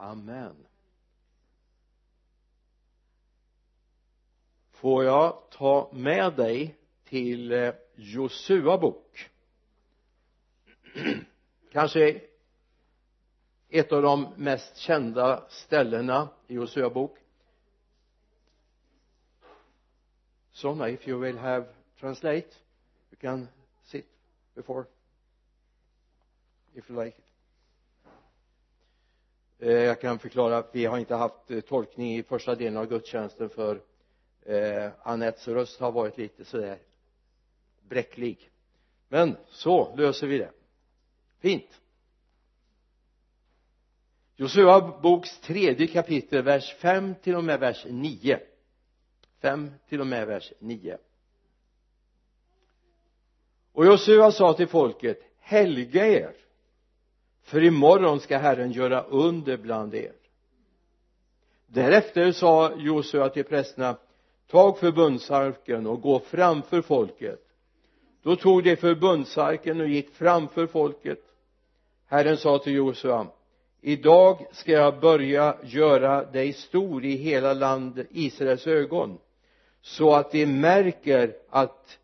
amen. 0.00 0.56
Får 4.70 5.04
jag 5.04 5.42
ta 5.50 5.90
med 5.92 6.36
dig 6.36 6.76
till 7.04 7.52
eh, 7.52 7.74
Josua 7.94 8.78
bok? 8.78 9.30
Kanske 11.72 12.20
ett 13.68 13.92
av 13.92 14.02
de 14.02 14.32
mest 14.36 14.76
kända 14.76 15.48
ställena 15.48 16.28
i 16.46 16.54
Josua 16.54 16.90
bok. 16.90 17.18
Sonna 20.52 20.88
if 20.88 21.08
you 21.08 21.20
will 21.20 21.38
have 21.38 21.66
translate 21.98 22.48
you 23.10 23.18
can 23.20 23.48
sit 23.82 24.06
before 24.54 24.84
if 26.74 26.90
you 26.90 27.04
like. 27.04 27.29
Eh, 29.62 29.72
jag 29.72 30.00
kan 30.00 30.18
förklara 30.18 30.58
att 30.58 30.70
vi 30.72 30.84
har 30.84 30.98
inte 30.98 31.14
haft 31.14 31.50
eh, 31.50 31.60
tolkning 31.60 32.16
i 32.16 32.22
första 32.22 32.54
delen 32.54 32.76
av 32.76 32.86
gudstjänsten 32.86 33.48
för 33.48 33.80
eh, 34.42 34.90
Anettes 35.02 35.48
röst 35.48 35.80
har 35.80 35.92
varit 35.92 36.18
lite 36.18 36.44
sådär 36.44 36.78
bräcklig. 37.88 38.50
Men 39.08 39.36
så 39.48 39.96
löser 39.96 40.26
vi 40.26 40.38
det. 40.38 40.50
Fint. 41.38 41.80
Josua 44.36 45.00
boks 45.02 45.40
tredje 45.40 45.86
kapitel 45.86 46.42
vers 46.42 46.74
5 46.74 47.14
till 47.22 47.34
och 47.34 47.44
med 47.44 47.60
vers 47.60 47.86
9 47.88 48.40
5 49.40 49.70
till 49.88 50.00
och 50.00 50.06
med 50.06 50.26
vers 50.26 50.52
9 50.58 50.98
och 53.72 53.86
Josua 53.86 54.32
sa 54.32 54.52
till 54.52 54.68
folket 54.68 55.22
helga 55.38 56.06
er 56.06 56.36
för 57.50 57.62
imorgon 57.62 58.20
ska 58.20 58.38
Herren 58.38 58.72
göra 58.72 59.02
under 59.02 59.56
bland 59.56 59.94
er. 59.94 60.12
Därefter 61.66 62.32
sa 62.32 62.72
Josua 62.76 63.28
till 63.28 63.44
prästerna 63.44 63.96
tag 64.50 64.78
förbundsarken 64.78 65.86
och 65.86 66.00
gå 66.00 66.18
framför 66.18 66.82
folket. 66.82 67.40
Då 68.22 68.36
tog 68.36 68.64
de 68.64 68.76
förbundsarken 68.76 69.80
och 69.80 69.88
gick 69.88 70.14
framför 70.14 70.66
folket. 70.66 71.18
Herren 72.06 72.36
sa 72.36 72.58
till 72.58 72.74
Josua 72.74 73.26
idag 73.80 74.46
ska 74.52 74.72
jag 74.72 75.00
börja 75.00 75.56
göra 75.62 76.24
dig 76.24 76.52
stor 76.52 77.04
i 77.04 77.16
hela 77.16 77.52
landet 77.52 78.06
Israels 78.10 78.66
ögon 78.66 79.18
så 79.82 80.14
att 80.14 80.32
de 80.32 80.46
märker 80.46 81.36
att 81.50 81.98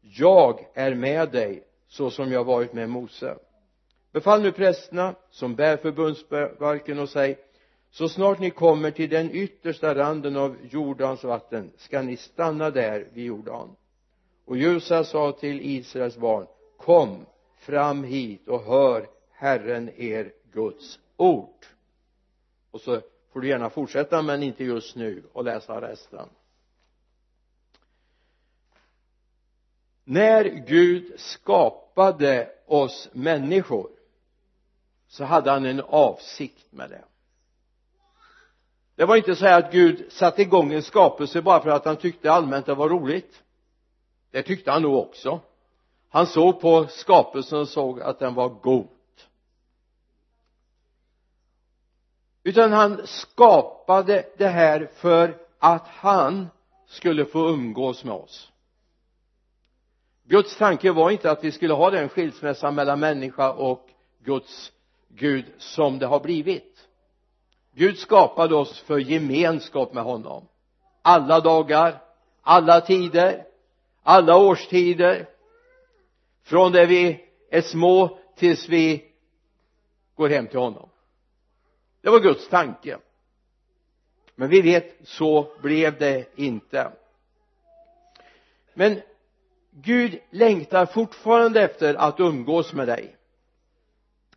jag 0.00 0.66
är 0.74 0.94
med 0.94 1.30
dig 1.30 1.64
så 1.88 2.10
som 2.10 2.32
jag 2.32 2.44
varit 2.44 2.72
med 2.72 2.88
Mose 2.88 3.36
befall 4.14 4.42
nu 4.42 4.52
prästerna 4.52 5.14
som 5.30 5.54
bär 5.54 5.76
förbundsbalken 5.76 6.98
och 6.98 7.08
säg 7.08 7.38
så 7.90 8.08
snart 8.08 8.38
ni 8.38 8.50
kommer 8.50 8.90
till 8.90 9.10
den 9.10 9.30
yttersta 9.30 9.94
randen 9.94 10.36
av 10.36 10.56
Jordans 10.70 11.24
vatten 11.24 11.72
ska 11.76 12.02
ni 12.02 12.16
stanna 12.16 12.70
där 12.70 13.08
vid 13.12 13.24
Jordan. 13.24 13.76
Och 14.44 14.56
Jusa 14.56 15.04
sa 15.04 15.32
till 15.32 15.60
Israels 15.62 16.16
barn 16.16 16.46
kom 16.76 17.26
fram 17.58 18.04
hit 18.04 18.48
och 18.48 18.62
hör 18.62 19.06
Herren 19.32 19.90
er 19.96 20.32
Guds 20.52 20.98
ord. 21.16 21.66
Och 22.70 22.80
så 22.80 23.00
får 23.32 23.40
du 23.40 23.48
gärna 23.48 23.70
fortsätta 23.70 24.22
men 24.22 24.42
inte 24.42 24.64
just 24.64 24.96
nu 24.96 25.22
och 25.32 25.44
läsa 25.44 25.80
resten. 25.80 26.28
När 30.04 30.44
Gud 30.44 31.20
skapade 31.20 32.50
oss 32.66 33.08
människor 33.12 33.93
så 35.14 35.24
hade 35.24 35.50
han 35.50 35.64
en 35.64 35.80
avsikt 35.80 36.72
med 36.72 36.90
det. 36.90 37.04
Det 38.94 39.04
var 39.04 39.16
inte 39.16 39.36
så 39.36 39.46
här 39.46 39.58
att 39.58 39.72
Gud 39.72 40.12
satte 40.12 40.42
igång 40.42 40.72
en 40.72 40.82
skapelse 40.82 41.42
bara 41.42 41.60
för 41.60 41.70
att 41.70 41.84
han 41.84 41.96
tyckte 41.96 42.32
allmänt 42.32 42.66
det 42.66 42.74
var 42.74 42.88
roligt. 42.88 43.42
Det 44.30 44.42
tyckte 44.42 44.70
han 44.70 44.82
nog 44.82 44.94
också. 44.94 45.40
Han 46.08 46.26
såg 46.26 46.60
på 46.60 46.86
skapelsen 46.86 47.58
och 47.58 47.68
såg 47.68 48.00
att 48.00 48.18
den 48.18 48.34
var 48.34 48.48
god. 48.48 48.88
Utan 52.42 52.72
han 52.72 53.06
skapade 53.06 54.26
det 54.36 54.48
här 54.48 54.90
för 54.94 55.36
att 55.58 55.88
han 55.88 56.48
skulle 56.86 57.24
få 57.24 57.48
umgås 57.48 58.04
med 58.04 58.14
oss. 58.14 58.52
Guds 60.24 60.56
tanke 60.56 60.92
var 60.92 61.10
inte 61.10 61.30
att 61.30 61.44
vi 61.44 61.52
skulle 61.52 61.74
ha 61.74 61.90
den 61.90 62.08
skilsmässan 62.08 62.74
mellan 62.74 63.00
människa 63.00 63.52
och 63.52 63.88
Guds 64.18 64.72
Gud 65.16 65.44
som 65.58 65.98
det 65.98 66.06
har 66.06 66.20
blivit. 66.20 66.88
Gud 67.74 67.98
skapade 67.98 68.54
oss 68.54 68.80
för 68.80 68.98
gemenskap 68.98 69.94
med 69.94 70.04
honom. 70.04 70.48
Alla 71.02 71.40
dagar 71.40 72.00
alla 72.42 72.80
tider 72.80 73.44
alla 74.04 74.36
årstider. 74.36 75.28
Från 76.42 76.72
det 76.72 76.86
vi 76.86 77.24
är 77.50 77.62
små 77.62 78.18
tills 78.36 78.68
vi 78.68 79.04
går 80.14 80.28
hem 80.28 80.46
till 80.46 80.58
honom. 80.58 80.88
Det 82.00 82.10
var 82.10 82.20
Guds 82.20 82.48
tanke. 82.48 82.98
Men 84.34 84.48
vi 84.48 84.62
vet 84.62 84.96
så 85.04 85.52
blev 85.62 85.98
det 85.98 86.26
inte. 86.36 86.92
Men 88.74 89.00
Gud 89.70 90.18
längtar 90.30 90.86
fortfarande 90.86 91.62
efter 91.62 91.94
att 91.94 92.20
umgås 92.20 92.72
med 92.72 92.88
dig 92.88 93.16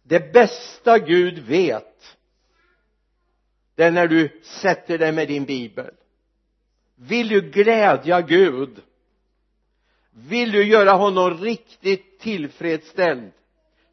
det 0.07 0.33
bästa 0.33 0.99
Gud 0.99 1.39
vet 1.39 2.17
det 3.75 3.83
är 3.83 3.91
när 3.91 4.07
du 4.07 4.41
sätter 4.43 4.97
dig 4.97 5.11
med 5.11 5.27
din 5.27 5.45
bibel. 5.45 5.91
Vill 6.95 7.27
du 7.27 7.41
glädja 7.41 8.21
Gud? 8.21 8.81
Vill 10.11 10.51
du 10.51 10.63
göra 10.63 10.91
honom 10.91 11.37
riktigt 11.37 12.19
tillfredsställd? 12.19 13.31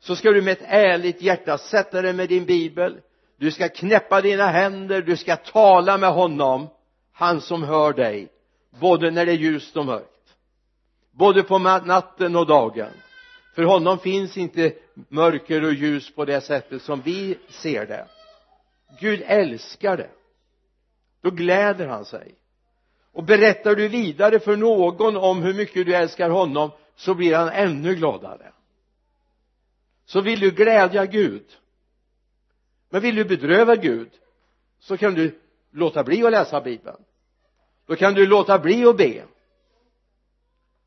Så 0.01 0.17
ska 0.17 0.31
du 0.31 0.43
med 0.43 0.53
ett 0.53 0.67
ärligt 0.67 1.23
hjärta 1.23 1.59
sätta 1.59 2.03
dig 2.03 2.13
med 2.13 2.29
din 2.29 2.45
bibel. 2.45 3.01
Du 3.37 3.51
ska 3.51 3.69
knäppa 3.69 4.21
dina 4.21 4.47
händer 4.47 5.03
du 5.03 5.17
ska 5.17 5.37
tala 5.37 5.99
med 5.99 6.13
honom 6.13 6.69
han 7.13 7.41
som 7.41 7.63
hör 7.63 7.93
dig 7.93 8.29
både 8.81 9.11
när 9.11 9.27
det 9.27 9.33
är 9.33 9.37
ljust 9.37 9.77
och 9.77 9.87
mörkt. 9.87 10.35
Både 11.13 11.43
på 11.43 11.59
natten 11.59 12.37
och 12.37 12.47
dagen. 12.47 12.93
För 13.55 13.63
honom 13.63 13.99
finns 13.99 14.37
inte 14.37 14.73
mörker 14.95 15.65
och 15.65 15.73
ljus 15.73 16.15
på 16.15 16.25
det 16.25 16.41
sättet 16.41 16.83
som 16.83 17.01
vi 17.01 17.39
ser 17.49 17.87
det. 17.87 18.09
Gud 19.01 19.23
älskar 19.27 19.97
det. 19.97 20.11
Då 21.21 21.31
gläder 21.31 21.87
han 21.87 22.05
sig. 22.05 22.35
Och 23.13 23.25
berättar 23.25 23.75
du 23.75 23.89
vidare 23.89 24.41
för 24.41 24.57
någon 24.57 25.17
om 25.17 25.43
hur 25.43 25.55
mycket 25.55 25.87
du 25.87 25.95
älskar 25.95 26.31
honom 26.31 26.71
så 26.97 27.15
blir 27.15 27.35
han 27.35 27.49
ännu 27.49 27.95
gladare. 27.95 28.53
Så 30.05 30.21
vill 30.21 30.41
du 30.41 30.51
glädja 30.51 31.07
Gud 31.07 31.45
men 32.95 33.03
vill 33.03 33.15
du 33.15 33.25
bedröva 33.25 33.77
Gud 33.77 34.11
så 34.79 34.97
kan 34.97 35.15
du 35.15 35.41
låta 35.71 36.05
bli 36.05 36.25
att 36.25 36.33
läsa 36.33 36.61
bibeln. 36.61 37.05
Då 37.87 37.97
kan 37.97 38.15
du 38.15 38.27
låta 38.27 38.59
bli 38.59 38.85
att 38.85 38.97
be 38.97 39.25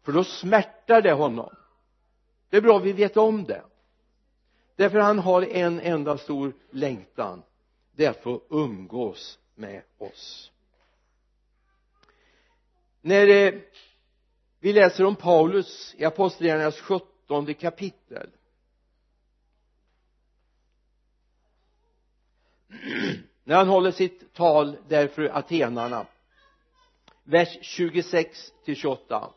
för 0.04 0.12
då 0.12 0.24
smärtar 0.24 1.02
det 1.02 1.12
honom. 1.12 1.56
Det 2.50 2.58
är 2.58 2.62
bra 2.62 2.80
vi 2.80 2.94
vet 2.94 3.18
om 3.18 3.44
det 3.44 3.64
därför 4.78 5.00
han 5.00 5.20
har 5.20 5.42
en 5.42 5.80
enda 5.80 6.18
stor 6.18 6.54
längtan. 6.72 7.44
Det 7.92 8.06
är 8.06 8.10
att 8.10 8.24
få 8.24 8.42
umgås 8.50 9.40
med 9.56 9.84
oss. 9.98 10.52
När 13.02 13.28
eh, 13.28 13.54
vi 14.60 14.74
läser 14.74 15.06
om 15.06 15.16
Paulus 15.16 15.96
i 15.98 16.06
apostlagärningarnas 16.06 16.80
sjuttonde 16.80 17.54
kapitel. 17.54 18.30
När 23.44 23.56
han 23.56 23.68
håller 23.68 23.92
sitt 23.92 24.34
tal 24.34 24.78
där 24.88 25.08
för 25.08 25.24
atenarna. 25.24 26.08
Vers 27.24 27.58
26 27.62 28.54
till 28.66 28.76
28 28.76 29.34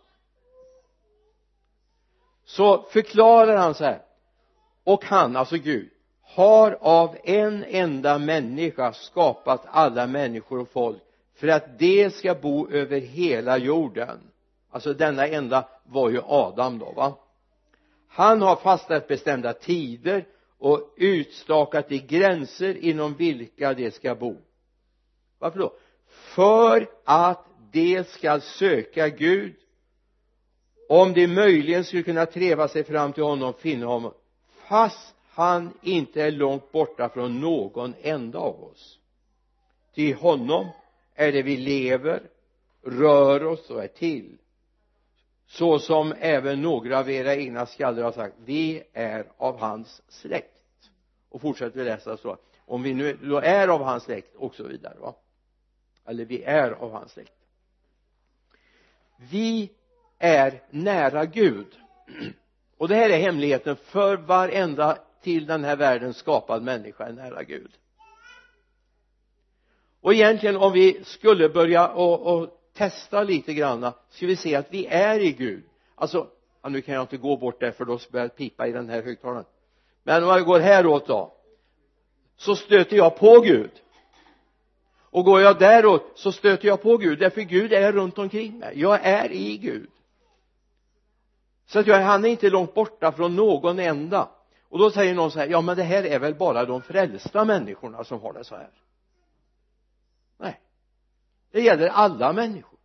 så 2.44 2.82
förklarar 2.82 3.56
han 3.56 3.74
så 3.74 3.84
här 3.84 4.09
och 4.84 5.04
han, 5.04 5.36
alltså 5.36 5.56
Gud 5.56 5.90
har 6.22 6.78
av 6.80 7.16
en 7.24 7.64
enda 7.64 8.18
människa 8.18 8.92
skapat 8.92 9.62
alla 9.66 10.06
människor 10.06 10.60
och 10.60 10.68
folk 10.68 11.02
för 11.34 11.48
att 11.48 11.78
de 11.78 12.10
ska 12.10 12.34
bo 12.34 12.70
över 12.70 13.00
hela 13.00 13.58
jorden. 13.58 14.18
Alltså 14.70 14.94
denna 14.94 15.26
enda 15.26 15.68
var 15.84 16.10
ju 16.10 16.20
Adam 16.24 16.78
då 16.78 16.92
va? 16.92 17.18
Han 18.08 18.42
har 18.42 18.56
fastställt 18.56 19.08
bestämda 19.08 19.52
tider 19.52 20.26
och 20.58 20.94
utstakat 20.96 21.88
de 21.88 21.98
gränser 21.98 22.84
inom 22.84 23.14
vilka 23.14 23.74
de 23.74 23.90
ska 23.90 24.14
bo. 24.14 24.36
Varför 25.38 25.58
då? 25.58 25.72
För 26.08 26.88
att 27.04 27.46
de 27.72 28.04
ska 28.04 28.40
söka 28.40 29.08
Gud. 29.08 29.54
Om 30.88 31.12
de 31.12 31.26
möjligen 31.26 31.84
skulle 31.84 32.02
kunna 32.02 32.26
treva 32.26 32.68
sig 32.68 32.84
fram 32.84 33.12
till 33.12 33.22
honom 33.22 33.54
finna 33.54 33.86
honom 33.86 34.12
fast 34.70 35.14
han 35.28 35.72
inte 35.82 36.22
är 36.22 36.30
långt 36.30 36.72
borta 36.72 37.08
från 37.08 37.40
någon 37.40 37.94
enda 38.02 38.38
av 38.38 38.64
oss. 38.64 38.98
Till 39.94 40.14
honom 40.14 40.68
är 41.14 41.32
det 41.32 41.42
vi 41.42 41.56
lever 41.56 42.22
rör 42.82 43.44
oss 43.44 43.70
och 43.70 43.84
är 43.84 43.88
till. 43.88 44.38
Så 45.46 45.78
som 45.78 46.14
även 46.18 46.62
några 46.62 46.98
av 46.98 47.10
era 47.10 47.34
egna 47.34 47.66
skalder 47.66 48.02
har 48.02 48.12
sagt 48.12 48.34
vi 48.44 48.82
är 48.92 49.26
av 49.36 49.58
hans 49.58 50.02
släkt. 50.08 50.90
Och 51.28 51.40
fortsätter 51.40 51.78
vi 51.78 51.84
läsa 51.84 52.16
så 52.16 52.36
om 52.58 52.82
vi 52.82 52.94
nu 52.94 53.18
då 53.22 53.38
är 53.38 53.68
av 53.68 53.82
hans 53.82 54.02
släkt 54.02 54.34
och 54.34 54.54
så 54.54 54.64
vidare 54.64 54.98
va? 54.98 55.14
Eller 56.04 56.24
vi 56.24 56.42
är 56.42 56.70
av 56.70 56.92
hans 56.92 57.12
släkt. 57.12 57.46
Vi 59.16 59.70
är 60.18 60.62
nära 60.70 61.24
Gud. 61.24 61.66
och 62.80 62.88
det 62.88 62.94
här 62.94 63.10
är 63.10 63.18
hemligheten 63.18 63.76
för 63.76 64.16
varenda 64.16 64.98
till 65.22 65.46
den 65.46 65.64
här 65.64 65.76
världen 65.76 66.14
skapad 66.14 66.62
människa 66.62 67.06
är 67.06 67.12
nära 67.12 67.42
Gud. 67.42 67.70
Och 70.00 70.14
egentligen 70.14 70.56
om 70.56 70.72
vi 70.72 71.04
skulle 71.04 71.48
börja 71.48 71.88
och, 71.88 72.34
och 72.34 72.48
testa 72.74 73.22
lite 73.22 73.54
granna 73.54 73.94
ska 74.10 74.26
vi 74.26 74.36
se 74.36 74.54
att 74.54 74.66
vi 74.70 74.86
är 74.86 75.20
i 75.20 75.32
Gud. 75.32 75.64
Alltså 75.94 76.26
ja, 76.62 76.68
nu 76.68 76.80
kan 76.80 76.94
jag 76.94 77.02
inte 77.02 77.16
gå 77.16 77.36
bort 77.36 77.60
där 77.60 77.70
för 77.70 77.84
då 77.84 77.98
börjar 78.10 78.26
det 78.26 78.36
pipa 78.36 78.66
i 78.66 78.72
den 78.72 78.88
här 78.88 79.02
högtalaren. 79.02 79.44
Men 80.02 80.24
om 80.24 80.28
jag 80.28 80.44
går 80.44 80.60
häråt 80.60 81.06
då 81.06 81.32
så 82.36 82.56
stöter 82.56 82.96
jag 82.96 83.16
på 83.16 83.40
Gud. 83.40 83.70
Och 85.10 85.24
går 85.24 85.40
jag 85.40 85.58
däråt 85.58 86.12
så 86.14 86.32
stöter 86.32 86.68
jag 86.68 86.82
på 86.82 86.96
Gud 86.96 87.18
därför 87.18 87.40
Gud 87.40 87.72
är 87.72 87.92
runt 87.92 88.18
omkring 88.18 88.58
mig. 88.58 88.72
Jag 88.80 89.00
är 89.02 89.32
i 89.32 89.56
Gud 89.56 89.90
så 91.70 91.78
att 91.78 91.86
jag, 91.86 92.02
han 92.02 92.24
är 92.24 92.28
inte 92.28 92.50
långt 92.50 92.74
borta 92.74 93.12
från 93.12 93.36
någon 93.36 93.78
enda. 93.78 94.28
Och 94.68 94.78
då 94.78 94.90
säger 94.90 95.14
någon 95.14 95.30
så 95.30 95.38
här 95.38 95.46
ja 95.46 95.60
men 95.60 95.76
det 95.76 95.82
här 95.82 96.04
är 96.04 96.18
väl 96.18 96.34
bara 96.34 96.64
de 96.64 96.82
frälsta 96.82 97.44
människorna 97.44 98.04
som 98.04 98.20
har 98.20 98.32
det 98.32 98.44
så 98.44 98.56
här. 98.56 98.70
Nej. 100.38 100.60
Det 101.50 101.60
gäller 101.60 101.88
alla 101.88 102.32
människor. 102.32 102.78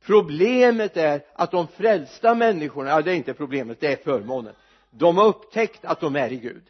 Problemet 0.00 0.96
är 0.96 1.24
att 1.34 1.50
de 1.50 1.66
frälsta 1.66 2.34
människorna, 2.34 2.90
ja 2.90 3.02
det 3.02 3.12
är 3.12 3.16
inte 3.16 3.34
problemet, 3.34 3.80
det 3.80 3.92
är 3.92 3.96
förmånen. 3.96 4.54
De 4.90 5.16
har 5.16 5.26
upptäckt 5.26 5.84
att 5.84 6.00
de 6.00 6.16
är 6.16 6.32
i 6.32 6.36
Gud. 6.36 6.64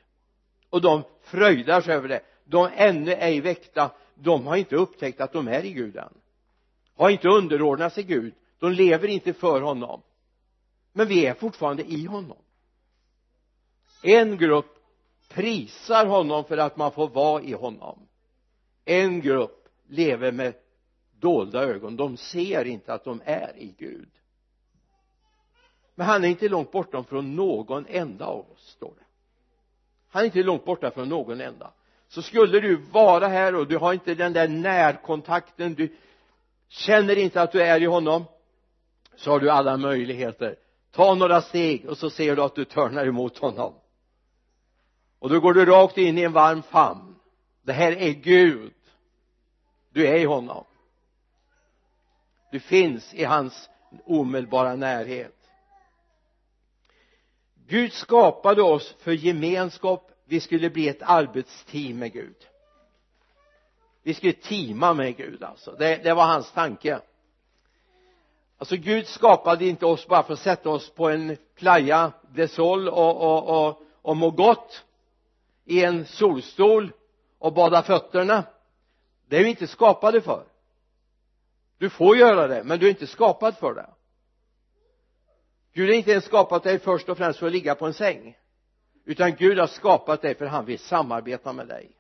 Och 0.70 0.81
de 0.81 1.02
fröjdar 1.22 1.81
sig 1.81 1.94
över 1.94 2.08
det. 2.08 2.20
De 2.44 2.69
ännu 2.75 3.12
ej 3.12 3.40
väckta. 3.40 3.90
De 4.14 4.46
har 4.46 4.56
inte 4.56 4.76
upptäckt 4.76 5.20
att 5.20 5.32
de 5.32 5.49
är 5.49 5.64
i 5.64 5.72
Gud 5.72 5.96
än. 5.96 6.14
Har 6.96 7.10
inte 7.10 7.28
underordnat 7.28 7.93
sig 7.93 8.02
Gud. 8.02 8.34
De 8.58 8.72
lever 8.72 9.08
inte 9.08 9.32
för 9.32 9.60
honom 9.60 10.02
men 10.98 11.08
vi 11.08 11.26
är 11.26 11.34
fortfarande 11.34 11.82
i 11.82 12.04
honom. 12.04 12.36
En 14.02 14.38
grupp 14.38 14.78
prisar 15.28 16.06
honom 16.06 16.44
för 16.44 16.58
att 16.58 16.76
man 16.76 16.92
får 16.92 17.08
vara 17.08 17.42
i 17.42 17.52
honom. 17.52 18.08
En 18.84 19.20
grupp 19.20 19.68
lever 19.88 20.32
med 20.32 20.54
dolda 21.20 21.62
ögon. 21.62 21.96
De 21.96 22.16
ser 22.16 22.64
inte 22.64 22.92
att 22.92 23.04
de 23.04 23.22
är 23.24 23.56
i 23.56 23.74
Gud. 23.78 24.08
Men 25.94 26.06
han 26.06 26.24
är 26.24 26.28
inte 26.28 26.48
långt 26.48 26.72
bortom 26.72 27.04
från 27.04 27.36
någon 27.36 27.86
enda 27.86 28.26
av 28.26 28.50
oss 28.50 28.66
står 28.66 28.94
det. 28.98 29.04
Han 30.08 30.22
är 30.22 30.26
inte 30.26 30.42
långt 30.42 30.64
borta 30.64 30.90
från 30.90 31.08
någon 31.08 31.40
enda. 31.40 31.72
Så 32.08 32.22
skulle 32.22 32.60
du 32.60 32.76
vara 32.76 33.28
här 33.28 33.54
och 33.54 33.68
du 33.68 33.76
har 33.76 33.92
inte 33.92 34.14
den 34.14 34.32
där 34.32 34.48
närkontakten 34.48 35.74
du 35.74 35.96
känner 36.68 37.18
inte 37.18 37.42
att 37.42 37.52
du 37.52 37.62
är 37.62 37.82
i 37.82 37.86
honom 37.86 38.24
så 39.16 39.30
har 39.30 39.40
du 39.40 39.50
alla 39.50 39.76
möjligheter 39.76 40.56
ta 40.90 41.14
några 41.14 41.43
steg 41.43 41.87
och 41.87 41.99
så 41.99 42.11
ser 42.11 42.37
du 42.37 42.43
att 42.43 42.55
du 42.55 42.64
törnar 42.64 43.06
emot 43.06 43.38
honom. 43.38 43.75
Och 45.19 45.29
då 45.29 45.40
går 45.40 45.55
du 45.55 45.64
rakt 45.64 45.99
in 45.99 46.19
i 46.19 46.23
en 46.23 46.32
varm 46.32 46.62
famn. 46.62 47.14
Det 47.62 47.73
här 47.73 47.93
är 47.93 48.12
Gud. 48.12 48.75
Du 49.93 50.06
är 50.06 50.17
i 50.17 50.25
honom. 50.25 50.64
Du 52.52 52.61
finns 52.61 53.14
i 53.14 53.25
hans 53.25 53.69
omedelbara 54.05 54.76
närhet. 54.76 55.35
Gud 57.67 57.93
skapade 57.93 58.62
oss 58.62 58.94
för 58.99 59.12
gemenskap. 59.12 60.11
Vi 60.25 60.41
skulle 60.41 60.70
bli 60.70 60.88
ett 60.88 61.02
arbetsteam 61.02 61.99
med 61.99 62.12
Gud. 62.12 62.37
Vi 64.02 64.14
skulle 64.14 64.32
teama 64.32 64.94
med 64.94 65.17
Gud 65.17 65.43
alltså. 65.43 65.76
Det, 65.79 65.96
det 65.96 66.14
var 66.14 66.26
hans 66.26 66.52
tanke 66.52 67.00
alltså 68.58 68.76
Gud 68.76 69.06
skapade 69.06 69.64
inte 69.64 69.87
oss 69.87 70.06
bara 70.06 70.22
för 70.22 70.32
att 70.32 70.38
sätta 70.38 70.70
oss 70.70 70.90
på 70.90 71.08
en 71.08 71.37
playa 71.55 72.12
de 72.34 72.49
sol 72.49 72.88
och, 72.88 73.16
och, 73.16 73.66
och, 73.66 73.82
och 74.02 74.16
må 74.16 74.31
gott 74.31 74.84
i 75.64 75.84
en 75.84 76.06
solstol 76.06 76.93
och 77.38 77.52
bada 77.52 77.82
fötterna. 77.82 78.44
Det 79.28 79.37
är 79.37 79.44
vi 79.44 79.50
inte 79.50 79.66
skapade 79.66 80.20
för. 80.20 80.44
Du 81.78 81.90
får 81.90 82.16
göra 82.16 82.46
det 82.46 82.64
men 82.64 82.78
du 82.78 82.87
är 82.87 82.90
inte 82.90 83.06
skapad 83.06 83.56
för 83.56 83.75
det. 83.75 83.90
Gud 85.72 85.88
har 85.88 85.96
inte 85.96 86.10
ens 86.10 86.25
skapat 86.25 86.62
dig 86.62 86.78
först 86.78 87.08
och 87.08 87.19
främst 87.19 87.38
för 87.38 87.46
att 87.46 87.52
ligga 87.52 87.75
på 87.75 87.87
en 87.87 87.94
säng 87.94 88.37
utan 89.05 89.34
Gud 89.34 89.58
har 89.58 89.66
skapat 89.66 90.22
dig 90.22 90.34
för 90.34 90.46
han 90.46 90.64
vill 90.64 90.78
samarbeta 90.78 91.52
med 91.52 91.69
dig. 91.69 91.90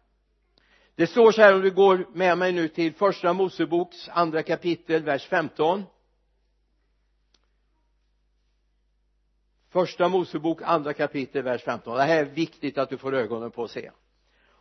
Det 0.94 1.06
står 1.06 1.32
så 1.32 1.42
här 1.42 1.54
om 1.54 1.60
du 1.60 1.70
går 1.70 2.06
med 2.14 2.38
mig 2.38 2.52
nu 2.52 2.68
till 2.68 2.94
första 2.94 3.32
Moseboks 3.32 4.08
andra 4.08 4.42
kapitel 4.42 5.02
vers 5.02 5.26
15 5.26 5.84
första 9.70 10.08
Mosebok 10.08 10.62
andra 10.62 10.92
kapitel 10.92 11.42
vers 11.42 11.62
15 11.62 11.96
det 11.96 12.02
här 12.02 12.16
är 12.16 12.24
viktigt 12.24 12.78
att 12.78 12.90
du 12.90 12.98
får 12.98 13.14
ögonen 13.14 13.50
på 13.50 13.64
att 13.64 13.70
se. 13.70 13.90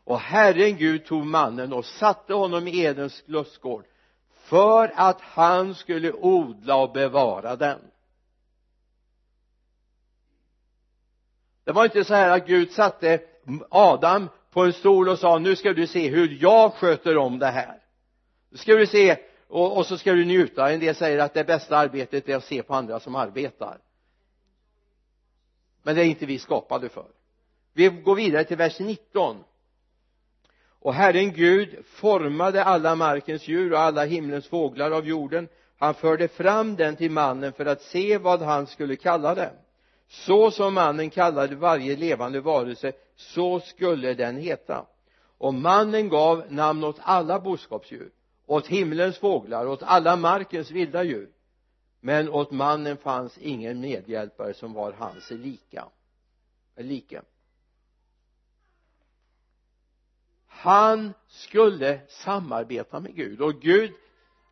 Och 0.03 0.19
Herren 0.19 0.77
Gud 0.77 1.05
tog 1.05 1.25
mannen 1.25 1.73
och 1.73 1.85
satte 1.85 2.33
honom 2.33 2.67
i 2.67 2.79
Edens 2.79 3.23
lustgård 3.25 3.85
för 4.33 4.91
att 4.95 5.21
han 5.21 5.75
skulle 5.75 6.11
odla 6.11 6.75
och 6.75 6.91
bevara 6.91 7.55
den. 7.55 7.79
Det 11.63 11.71
var 11.71 11.85
inte 11.85 12.03
så 12.03 12.13
här 12.13 12.29
att 12.29 12.47
Gud 12.47 12.71
satte 12.71 13.21
Adam 13.69 14.29
på 14.51 14.63
en 14.63 14.73
stol 14.73 15.09
och 15.09 15.19
sa 15.19 15.39
nu 15.39 15.55
ska 15.55 15.73
du 15.73 15.87
se 15.87 16.07
hur 16.07 16.37
jag 16.41 16.73
sköter 16.73 17.17
om 17.17 17.39
det 17.39 17.47
här. 17.47 17.81
Nu 18.49 18.57
ska 18.57 18.73
du 18.73 18.87
se 18.87 19.17
och, 19.47 19.77
och 19.77 19.85
så 19.85 19.97
ska 19.97 20.13
du 20.13 20.25
njuta. 20.25 20.71
En 20.71 20.79
del 20.79 20.95
säger 20.95 21.19
att 21.19 21.33
det 21.33 21.43
bästa 21.43 21.77
arbetet 21.77 22.29
är 22.29 22.35
att 22.35 22.43
se 22.43 22.63
på 22.63 22.75
andra 22.75 22.99
som 22.99 23.15
arbetar 23.15 23.77
men 25.87 25.95
det 25.95 26.01
är 26.01 26.05
inte 26.05 26.25
vi 26.25 26.39
skapade 26.39 26.89
för. 26.89 27.05
Vi 27.73 27.89
går 27.89 28.15
vidare 28.15 28.43
till 28.43 28.57
vers 28.57 28.79
19 28.79 29.43
och 30.79 30.93
Herren 30.93 31.31
Gud 31.31 31.85
formade 31.85 32.63
alla 32.63 32.95
markens 32.95 33.47
djur 33.47 33.73
och 33.73 33.79
alla 33.79 34.05
himlens 34.05 34.47
fåglar 34.47 34.91
av 34.91 35.07
jorden. 35.07 35.47
Han 35.77 35.93
förde 35.93 36.27
fram 36.27 36.75
den 36.75 36.95
till 36.95 37.11
mannen 37.11 37.53
för 37.53 37.65
att 37.65 37.81
se 37.81 38.17
vad 38.17 38.41
han 38.41 38.67
skulle 38.67 38.95
kalla 38.95 39.35
den. 39.35 39.53
Så 40.07 40.51
som 40.51 40.73
mannen 40.73 41.09
kallade 41.09 41.55
varje 41.55 41.95
levande 41.95 42.41
varelse 42.41 42.91
så 43.15 43.59
skulle 43.59 44.13
den 44.13 44.37
heta. 44.37 44.85
Och 45.37 45.53
mannen 45.53 46.09
gav 46.09 46.43
namn 46.49 46.83
åt 46.83 46.99
alla 47.01 47.39
boskapsdjur 47.39 48.09
åt 48.45 48.67
himlens 48.67 49.17
fåglar 49.17 49.67
åt 49.67 49.83
alla 49.83 50.15
markens 50.15 50.71
vilda 50.71 51.03
djur 51.03 51.29
men 51.99 52.29
åt 52.29 52.51
mannen 52.51 52.97
fanns 52.97 53.37
ingen 53.37 53.79
medhjälpare 53.79 54.53
som 54.53 54.73
var 54.73 54.91
hans 54.91 55.31
lika 55.31 55.89
like. 56.75 57.21
Han 60.47 61.13
skulle 61.27 61.99
samarbeta 62.07 62.99
med 62.99 63.15
Gud. 63.15 63.41
Och 63.41 63.61
Gud 63.61 63.93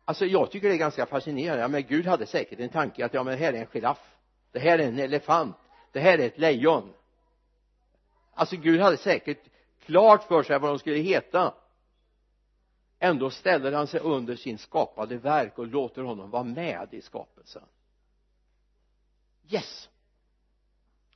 alltså 0.04 0.26
jag 0.26 0.50
tycker 0.50 0.68
det 0.68 0.74
är 0.74 0.78
ganska 0.78 1.06
fascinerande. 1.06 1.68
Men 1.68 1.82
Gud 1.82 2.06
hade 2.06 2.26
säkert 2.26 2.60
en 2.60 2.68
tanke 2.68 3.04
att 3.04 3.14
ja 3.14 3.22
men 3.22 3.38
det 3.38 3.44
här 3.44 3.52
är 3.52 3.60
en 3.60 3.66
giraff. 3.66 4.16
Det 4.52 4.58
här 4.58 4.78
är 4.78 4.88
en 4.88 4.98
elefant. 4.98 5.56
Det 5.92 6.00
här 6.00 6.18
är 6.18 6.26
ett 6.26 6.38
lejon. 6.38 6.92
Alltså 8.34 8.56
Gud 8.56 8.80
hade 8.80 8.96
säkert 8.96 9.42
klart 9.84 10.22
för 10.22 10.42
sig 10.42 10.58
vad 10.58 10.70
de 10.70 10.78
skulle 10.78 10.96
heta 10.96 11.54
ändå 12.98 13.30
ställer 13.30 13.72
han 13.72 13.86
sig 13.86 14.00
under 14.00 14.36
sin 14.36 14.58
skapade 14.58 15.16
verk 15.16 15.58
och 15.58 15.66
låter 15.66 16.02
honom 16.02 16.30
vara 16.30 16.44
med 16.44 16.88
i 16.90 17.02
skapelsen. 17.02 17.64
Yes! 19.48 19.88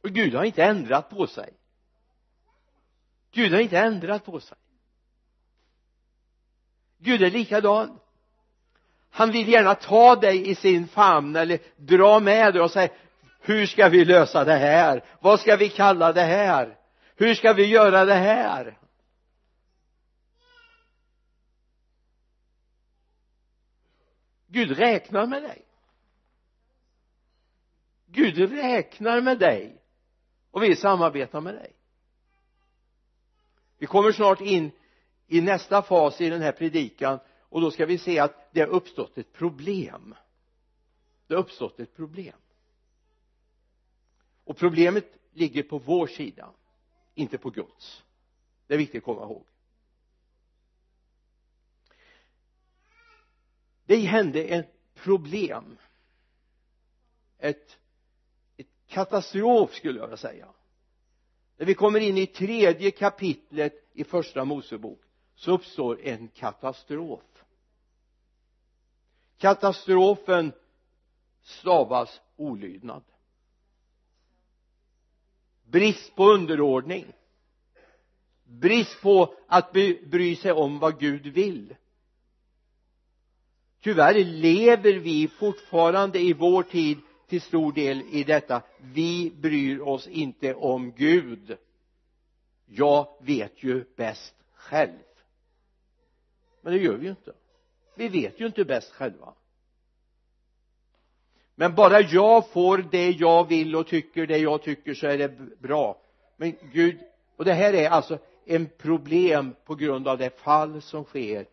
Och 0.02 0.10
Gud 0.10 0.34
har 0.34 0.44
inte 0.44 0.64
ändrat 0.64 1.10
på 1.10 1.26
sig. 1.26 1.52
Gud 3.32 3.52
har 3.52 3.60
inte 3.60 3.78
ändrat 3.78 4.24
på 4.24 4.40
sig. 4.40 4.58
Gud 6.98 7.22
är 7.22 7.30
likadan. 7.30 7.98
Han 9.10 9.32
vill 9.32 9.48
gärna 9.48 9.74
ta 9.74 10.16
dig 10.16 10.50
i 10.50 10.54
sin 10.54 10.88
famn 10.88 11.36
eller 11.36 11.58
dra 11.76 12.20
med 12.20 12.54
dig 12.54 12.62
och 12.62 12.70
säga 12.70 12.92
hur 13.40 13.66
ska 13.66 13.88
vi 13.88 14.04
lösa 14.04 14.44
det 14.44 14.56
här? 14.56 15.04
Vad 15.20 15.40
ska 15.40 15.56
vi 15.56 15.68
kalla 15.68 16.12
det 16.12 16.22
här? 16.22 16.76
Hur 17.16 17.34
ska 17.34 17.52
vi 17.52 17.66
göra 17.66 18.04
det 18.04 18.14
här? 18.14 18.78
Gud 24.52 24.70
räknar 24.70 25.26
med 25.26 25.42
dig. 25.42 25.62
Gud 28.06 28.38
räknar 28.38 29.20
med 29.20 29.38
dig. 29.38 29.82
Och 30.50 30.62
vill 30.62 30.76
samarbeta 30.76 31.40
med 31.40 31.54
dig. 31.54 31.72
Vi 33.78 33.86
kommer 33.86 34.12
snart 34.12 34.40
in 34.40 34.70
i 35.26 35.40
nästa 35.40 35.82
fas 35.82 36.20
i 36.20 36.30
den 36.30 36.42
här 36.42 36.52
predikan. 36.52 37.18
Och 37.40 37.60
då 37.60 37.70
ska 37.70 37.86
vi 37.86 37.98
se 37.98 38.18
att 38.18 38.52
det 38.52 38.60
har 38.60 38.68
uppstått 38.68 39.18
ett 39.18 39.32
problem. 39.32 40.14
Det 41.26 41.34
har 41.34 41.40
uppstått 41.40 41.80
ett 41.80 41.96
problem. 41.96 42.36
Och 44.44 44.56
problemet 44.56 45.16
ligger 45.32 45.62
på 45.62 45.78
vår 45.78 46.06
sida 46.06 46.50
inte 47.14 47.38
på 47.38 47.50
Guds. 47.50 48.02
Det 48.66 48.74
är 48.74 48.78
viktigt 48.78 48.98
att 48.98 49.04
komma 49.04 49.22
ihåg. 49.22 49.49
Det 53.90 53.96
hände 53.96 54.42
ett 54.42 54.94
problem. 54.94 55.78
Ett, 57.38 57.78
ett 58.56 58.66
katastrof 58.88 59.74
skulle 59.74 59.98
jag 59.98 60.06
vilja 60.06 60.16
säga. 60.16 60.48
När 61.56 61.66
vi 61.66 61.74
kommer 61.74 62.00
in 62.00 62.18
i 62.18 62.26
tredje 62.26 62.90
kapitlet 62.90 63.90
i 63.92 64.04
första 64.04 64.44
Mosebok 64.44 65.00
så 65.34 65.52
uppstår 65.52 66.00
en 66.00 66.28
katastrof. 66.28 67.44
Katastrofen 69.38 70.52
stavas 71.42 72.20
olydnad. 72.36 73.04
Brist 75.64 76.14
på 76.16 76.24
underordning. 76.24 77.12
Brist 78.44 79.00
på 79.02 79.34
att 79.46 79.72
bry 80.06 80.36
sig 80.36 80.52
om 80.52 80.78
vad 80.78 81.00
Gud 81.00 81.26
vill 81.26 81.74
tyvärr 83.80 84.24
lever 84.24 84.92
vi 84.92 85.28
fortfarande 85.28 86.18
i 86.18 86.32
vår 86.32 86.62
tid 86.62 86.98
till 87.28 87.40
stor 87.40 87.72
del 87.72 88.02
i 88.12 88.24
detta. 88.24 88.62
Vi 88.80 89.32
bryr 89.40 89.80
oss 89.80 90.06
inte 90.06 90.54
om 90.54 90.92
Gud. 90.92 91.56
Jag 92.66 93.08
vet 93.20 93.62
ju 93.62 93.84
bäst 93.96 94.34
själv. 94.54 94.98
Men 96.62 96.72
det 96.72 96.78
gör 96.78 96.96
vi 96.96 97.04
ju 97.04 97.10
inte. 97.10 97.32
Vi 97.96 98.08
vet 98.08 98.40
ju 98.40 98.46
inte 98.46 98.64
bäst 98.64 98.92
själva. 98.92 99.34
Men 101.54 101.74
bara 101.74 102.00
jag 102.00 102.48
får 102.50 102.78
det 102.90 103.10
jag 103.10 103.48
vill 103.48 103.76
och 103.76 103.86
tycker 103.86 104.26
det 104.26 104.38
jag 104.38 104.62
tycker 104.62 104.94
så 104.94 105.06
är 105.06 105.18
det 105.18 105.58
bra. 105.58 106.00
Men 106.36 106.54
Gud 106.72 106.98
och 107.36 107.44
det 107.44 107.52
här 107.52 107.72
är 107.72 107.88
alltså 107.88 108.18
en 108.46 108.68
problem 108.78 109.54
på 109.64 109.74
grund 109.74 110.08
av 110.08 110.18
det 110.18 110.40
fall 110.40 110.82
som 110.82 111.04
sker 111.04 111.46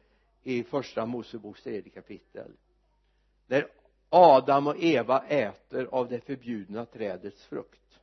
i 0.47 0.63
första 0.63 1.05
Moseboks 1.05 1.63
tredje 1.63 1.91
kapitel 1.91 2.51
när 3.47 3.67
Adam 4.09 4.67
och 4.67 4.77
Eva 4.77 5.23
äter 5.27 5.87
av 5.91 6.09
det 6.09 6.19
förbjudna 6.19 6.85
trädets 6.85 7.45
frukt. 7.45 7.99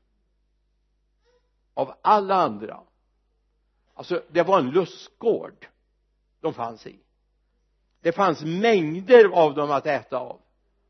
Av 1.75 1.95
alla 2.03 2.35
andra. 2.35 2.81
Alltså 3.95 4.23
det 4.29 4.43
var 4.43 4.59
en 4.59 4.71
lustgård 4.71 5.67
de 6.41 6.55
fanns 6.55 6.87
i. 6.87 6.99
Det 8.01 8.13
fanns 8.13 8.43
mängder 8.45 9.29
av 9.29 9.55
dem 9.55 9.71
att 9.71 9.87
äta 9.87 10.19
av. 10.19 10.41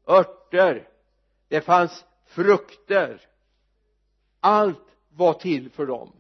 Örter. 0.07 0.89
Det 1.49 1.61
fanns 1.61 2.05
frukter. 2.25 3.21
Allt 4.41 4.97
var 5.09 5.35
till 5.35 5.71
för 5.71 5.87
dem. 5.87 6.13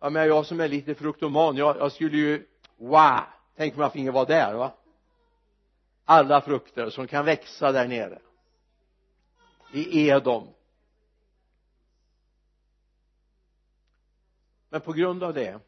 Ja 0.00 0.10
men 0.10 0.26
jag 0.26 0.46
som 0.46 0.60
är 0.60 0.68
lite 0.68 0.94
fruktoman 0.94 1.56
jag, 1.56 1.76
jag 1.76 1.92
skulle 1.92 2.16
ju 2.16 2.46
wow. 2.78 3.20
Tänk 3.56 3.74
om 3.74 3.82
jag 3.82 3.92
finge 3.92 4.10
vara 4.10 4.24
där 4.24 4.54
va? 4.54 4.74
Alla 6.04 6.40
frukter 6.40 6.90
som 6.90 7.06
kan 7.06 7.24
växa 7.24 7.72
där 7.72 7.88
nere. 7.88 8.18
I 9.72 10.08
Edom. 10.08 10.48
Men 14.68 14.80
på 14.80 14.92
grund 14.92 15.22
av 15.22 15.34
det 15.34 15.60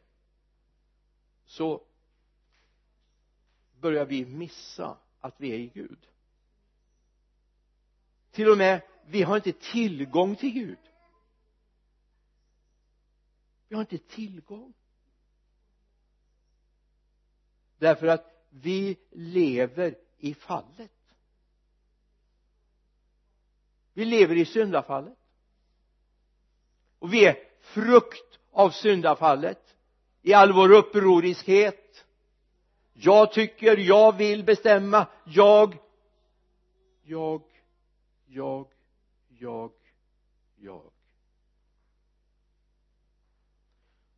så 1.44 1.82
börjar 3.80 4.04
vi 4.04 4.24
missa 4.24 4.96
att 5.20 5.34
vi 5.36 5.50
är 5.50 5.58
i 5.58 5.66
Gud. 5.66 6.06
Till 8.30 8.48
och 8.48 8.58
med 8.58 8.82
vi 9.06 9.22
har 9.22 9.36
inte 9.36 9.52
tillgång 9.52 10.36
till 10.36 10.50
Gud. 10.50 10.78
Vi 13.68 13.74
har 13.74 13.80
inte 13.80 13.98
tillgång 13.98 14.72
därför 17.80 18.06
att 18.06 18.46
vi 18.50 18.96
lever 19.10 19.94
i 20.18 20.34
fallet. 20.34 20.90
Vi 23.92 24.04
lever 24.04 24.36
i 24.36 24.44
syndafallet. 24.44 25.18
Och 26.98 27.14
vi 27.14 27.26
är 27.26 27.36
frukt 27.60 28.38
av 28.50 28.70
syndafallet 28.70 29.76
i 30.22 30.32
all 30.34 30.52
vår 30.52 30.72
upproriskhet. 30.72 32.06
Jag 32.92 33.32
tycker, 33.32 33.76
jag 33.76 34.16
vill 34.16 34.44
bestämma, 34.44 35.06
jag 35.24 35.76
jag 37.02 37.42
jag 38.26 38.68
jag 39.28 39.72
jag. 40.56 40.89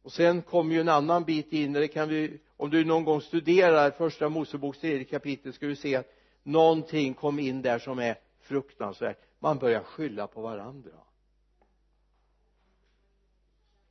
Och 0.03 0.13
sen 0.13 0.43
kommer 0.43 0.75
ju 0.75 0.81
en 0.81 0.89
annan 0.89 1.25
bit 1.25 1.53
in 1.53 1.73
det 1.73 1.89
kan 1.89 2.09
vi 2.09 2.41
om 2.57 2.71
du 2.71 2.85
någon 2.85 3.05
gång 3.05 3.21
studerar 3.21 3.91
första 3.91 4.29
Moseboks 4.29 4.79
tredje 4.79 5.05
kapitel 5.05 5.53
ska 5.53 5.67
du 5.67 5.77
se 5.77 5.97
att 5.97 6.13
någonting 6.43 7.15
kom 7.15 7.39
in 7.39 7.63
där 7.63 7.79
som 7.79 7.99
är 7.99 8.19
fruktansvärt. 8.41 9.19
Man 9.39 9.59
börjar 9.59 9.83
skylla 9.83 10.27
på 10.27 10.41
varandra. 10.43 10.91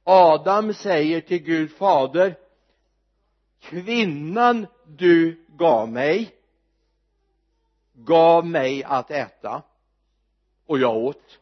Adam 0.03 0.73
säger 0.73 1.21
till 1.21 1.43
Gud 1.43 1.71
fader 1.71 2.35
kvinnan 3.59 4.67
du 4.87 5.45
gav 5.47 5.89
mig 5.89 6.35
gav 7.93 8.45
mig 8.45 8.83
att 8.83 9.11
äta 9.11 9.63
och 10.65 10.79
jag 10.79 10.97
åt. 10.97 11.39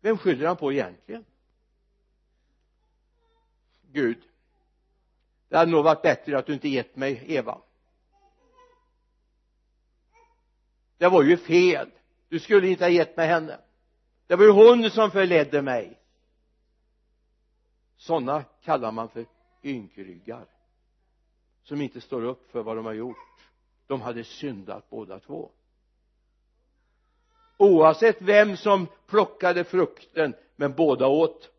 Vem 0.00 0.18
skyller 0.18 0.46
han 0.46 0.56
på 0.56 0.72
egentligen? 0.72 1.24
Gud. 3.92 4.22
Det 5.48 5.56
hade 5.56 5.70
nog 5.70 5.84
varit 5.84 6.02
bättre 6.02 6.38
att 6.38 6.46
du 6.46 6.52
inte 6.52 6.68
gett 6.68 6.96
mig 6.96 7.24
Eva. 7.26 7.58
Det 10.98 11.08
var 11.08 11.22
ju 11.22 11.36
fel. 11.36 11.90
Du 12.28 12.40
skulle 12.40 12.68
inte 12.68 12.84
ha 12.84 12.90
gett 12.90 13.16
mig 13.16 13.26
henne. 13.26 13.58
Det 14.26 14.36
var 14.36 14.44
ju 14.44 14.50
hon 14.50 14.90
som 14.90 15.10
förledde 15.10 15.62
mig. 15.62 15.98
Sådana 17.96 18.44
kallar 18.62 18.92
man 18.92 19.08
för 19.08 19.26
ynkryggar 19.62 20.46
som 21.62 21.80
inte 21.80 22.00
står 22.00 22.24
upp 22.24 22.50
för 22.50 22.62
vad 22.62 22.76
de 22.76 22.86
har 22.86 22.92
gjort. 22.92 23.16
De 23.86 24.00
hade 24.00 24.24
syndat 24.24 24.90
båda 24.90 25.18
två. 25.18 25.50
Oavsett 27.56 28.22
vem 28.22 28.56
som 28.56 28.86
plockade 29.06 29.64
frukten 29.64 30.34
men 30.56 30.74
båda 30.74 31.06
åt 31.06 31.51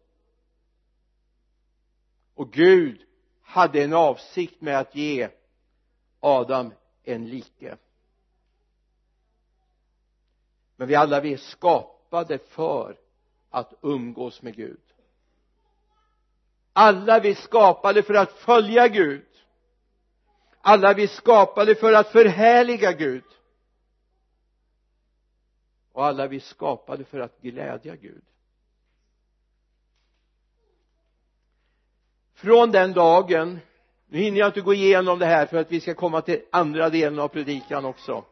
och 2.36 2.52
Gud 2.52 3.06
hade 3.42 3.84
en 3.84 3.94
avsikt 3.94 4.62
med 4.62 4.80
att 4.80 4.96
ge 4.96 5.30
Adam 6.20 6.74
en 7.04 7.30
like. 7.30 7.78
Men 10.76 10.88
vi 10.88 10.96
alla 10.96 11.20
vi 11.20 11.34
är 11.34 11.38
skapade 11.38 12.38
för 12.38 13.00
att 13.50 13.74
umgås 13.82 14.42
med 14.42 14.56
Gud. 14.56 14.82
Alla 16.74 17.20
vi 17.20 17.32
är 17.32 17.36
skapade 17.36 18.04
för 18.04 18.14
att 18.14 18.32
följa 18.32 18.88
Gud. 18.88 19.26
Alla 20.62 20.94
vi 20.94 21.04
är 21.04 21.08
skapade 21.08 21.76
för 21.76 21.94
att 21.94 22.08
förhärliga 22.08 22.92
Gud. 22.92 23.24
Och 25.92 26.06
alla 26.06 26.28
vi 26.28 26.36
är 26.36 26.40
skapade 26.40 27.04
för 27.04 27.20
att 27.20 27.42
glädja 27.42 27.96
Gud. 27.96 28.24
Från 32.44 32.72
den 32.72 32.94
dagen 32.94 33.60
nu 34.08 34.20
hinner 34.20 34.40
jag 34.40 34.48
inte 34.48 34.62
gå 34.62 34.74
igenom 34.74 35.20
det 35.20 35.26
här 35.26 35.46
för 35.46 35.58
att 35.58 35.72
vi 35.72 35.80
ska 35.80 35.94
komma 35.94 36.22
till 36.22 36.42
andra 36.52 36.90
delen 36.90 37.20
av 37.20 37.28
predikan 37.28 37.86
också. 37.86 38.26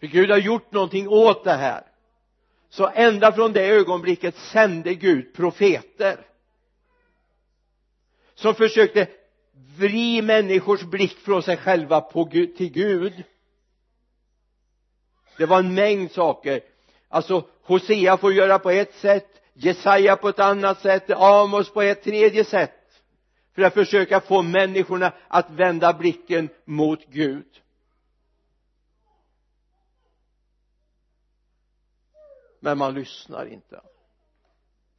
För 0.00 0.06
Gud 0.06 0.30
har 0.30 0.38
gjort 0.38 0.72
någonting 0.72 1.08
åt 1.08 1.44
det 1.44 1.52
här. 1.52 1.82
Så 2.68 2.90
ända 2.94 3.32
från 3.32 3.52
det 3.52 3.66
ögonblicket 3.66 4.36
sände 4.36 4.94
Gud 4.94 5.34
profeter. 5.34 6.26
Som 8.34 8.54
försökte 8.54 9.06
vri 9.76 10.22
människors 10.22 10.82
blick 10.82 11.18
från 11.18 11.42
sig 11.42 11.56
själva 11.56 12.00
på 12.00 12.24
Gud, 12.24 12.56
till 12.56 12.72
Gud. 12.72 13.22
Det 15.36 15.46
var 15.46 15.58
en 15.58 15.74
mängd 15.74 16.10
saker. 16.10 16.60
Alltså 17.08 17.46
Hosea 17.62 18.16
får 18.16 18.32
göra 18.32 18.58
på 18.58 18.70
ett 18.70 18.94
sätt 18.94 19.39
Jesaja 19.62 20.16
på 20.16 20.28
ett 20.28 20.38
annat 20.38 20.80
sätt 20.80 21.10
Amos 21.10 21.72
på 21.72 21.82
ett 21.82 22.02
tredje 22.02 22.44
sätt. 22.44 23.02
För 23.52 23.62
att 23.62 23.74
försöka 23.74 24.20
få 24.20 24.42
människorna 24.42 25.12
att 25.28 25.50
vända 25.50 25.92
blicken 25.92 26.48
mot 26.64 27.06
Gud. 27.06 27.62
Men 32.60 32.78
man 32.78 32.94
lyssnar 32.94 33.46
inte. 33.46 33.80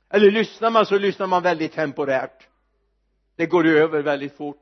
Eller 0.09 0.31
lyssnar 0.31 0.69
man 0.69 0.85
så 0.85 0.97
lyssnar 0.97 1.27
man 1.27 1.43
väldigt 1.43 1.73
temporärt. 1.73 2.47
Det 3.35 3.45
går 3.45 3.67
över 3.67 4.01
väldigt 4.01 4.37
fort. 4.37 4.57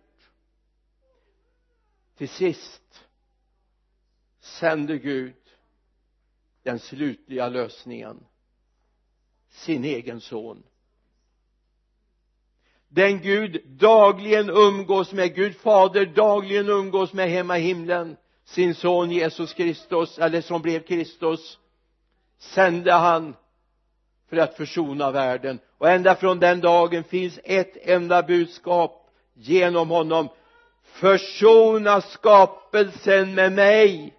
Till 2.17 2.29
sist 2.29 3.05
sänder 4.39 4.95
Gud 4.95 5.35
den 6.63 6.79
slutliga 6.79 7.49
lösningen 7.49 8.25
sin 9.59 9.85
egen 9.85 10.21
son. 10.21 10.63
Den 12.87 13.21
Gud 13.21 13.61
dagligen 13.65 14.49
umgås 14.49 15.13
med 15.13 15.35
Gud 15.35 15.55
fader 15.55 16.05
dagligen 16.05 16.69
umgås 16.69 17.13
med 17.13 17.29
hemma 17.29 17.57
i 17.57 17.61
himlen. 17.61 18.17
Sin 18.45 18.75
son 18.75 19.11
Jesus 19.11 19.53
Kristus 19.53 20.19
eller 20.19 20.41
som 20.41 20.61
blev 20.61 20.79
Kristus 20.79 21.57
sände 22.39 22.93
han 22.93 23.35
för 24.29 24.37
att 24.37 24.57
försona 24.57 25.11
världen. 25.11 25.59
Och 25.77 25.89
ända 25.89 26.15
från 26.15 26.39
den 26.39 26.61
dagen 26.61 27.03
finns 27.03 27.39
ett 27.43 27.77
enda 27.81 28.23
budskap 28.23 29.09
genom 29.33 29.89
honom. 29.89 30.29
Försona 30.83 32.01
skapelsen 32.01 33.35
med 33.35 33.51
mig. 33.51 34.13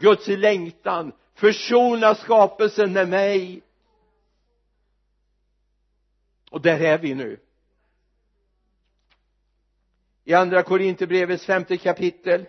Guds 0.00 0.28
längtan 0.28 1.12
försona 1.38 2.14
skapelsen 2.14 2.92
med 2.92 3.08
mig. 3.08 3.62
Och 6.50 6.60
där 6.60 6.80
är 6.80 6.98
vi 6.98 7.14
nu. 7.14 7.40
I 10.24 10.34
andra 10.34 10.62
Korinthierbrevets 10.62 11.46
femte 11.46 11.76
kapitel. 11.76 12.46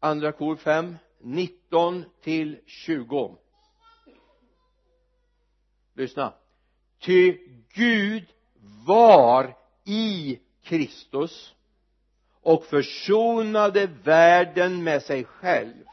Andra 0.00 0.32
kor 0.32 0.56
5 0.56 0.96
19 1.20 2.04
till 2.20 2.60
20 2.66 3.38
lyssna. 5.94 6.34
Ty 6.98 7.38
Gud 7.74 8.24
var 8.86 9.56
i 9.84 10.40
Kristus 10.66 11.54
och 12.42 12.64
försonade 12.64 13.86
världen 13.86 14.84
med 14.84 15.02
sig 15.02 15.24
själv. 15.24 15.84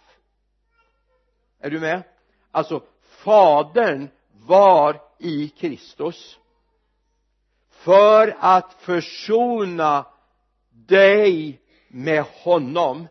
Är 1.59 1.69
du 1.69 1.79
med? 1.79 2.03
Alltså 2.51 2.83
fadern 3.01 4.09
var 4.31 5.01
i 5.19 5.49
Kristus 5.49 6.39
för 7.69 8.35
att 8.39 8.73
försona 8.73 10.05
dig 10.69 11.61
med 11.87 12.23
honom. 12.23 13.07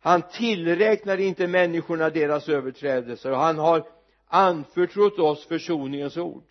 Han 0.00 0.22
tillräknar 0.22 1.18
inte 1.18 1.46
människorna 1.46 2.10
deras 2.10 2.48
överträdelser 2.48 3.32
och 3.32 3.38
han 3.38 3.58
har 3.58 3.88
anförtrott 4.26 5.18
oss 5.18 5.46
försoningens 5.46 6.16
ord 6.16 6.49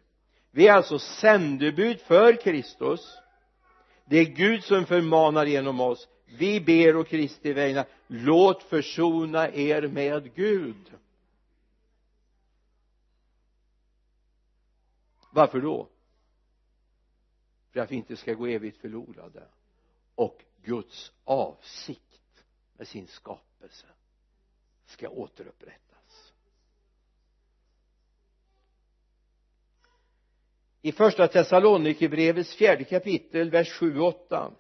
vi 0.60 0.68
är 0.68 0.74
alltså 0.74 1.00
sändebud 1.00 2.02
för 2.02 2.42
Kristus. 2.42 3.18
Det 4.06 4.18
är 4.18 4.26
Gud 4.26 4.64
som 4.64 4.86
förmanar 4.86 5.46
genom 5.46 5.80
oss. 5.80 6.08
Vi 6.26 6.62
ber 6.62 6.96
och 6.96 7.08
Kristi 7.08 7.54
vägnar 7.54 7.86
låt 8.08 8.64
försona 8.64 9.50
er 9.50 9.88
med 9.88 10.36
Gud. 10.36 10.92
Varför 15.32 15.62
då? 15.62 15.90
För 17.72 17.80
att 17.80 17.92
vi 17.92 17.96
inte 17.96 18.16
ska 18.16 18.34
gå 18.34 18.48
evigt 18.48 18.78
förlorade 18.78 19.48
och 20.16 20.44
Guds 20.64 21.12
avsikt 21.24 22.44
med 22.74 22.88
sin 22.88 23.08
skapelse 23.08 23.88
ska 24.86 25.10
återupprättas. 25.10 25.89
I 30.82 30.92
första 30.92 31.28
Thessalonikerbrevets 31.28 32.56
fjärde 32.56 32.84
kapitel 32.84 33.50
vers 33.50 33.72
7 33.72 34.00
och 34.00 34.08
8 34.08 34.52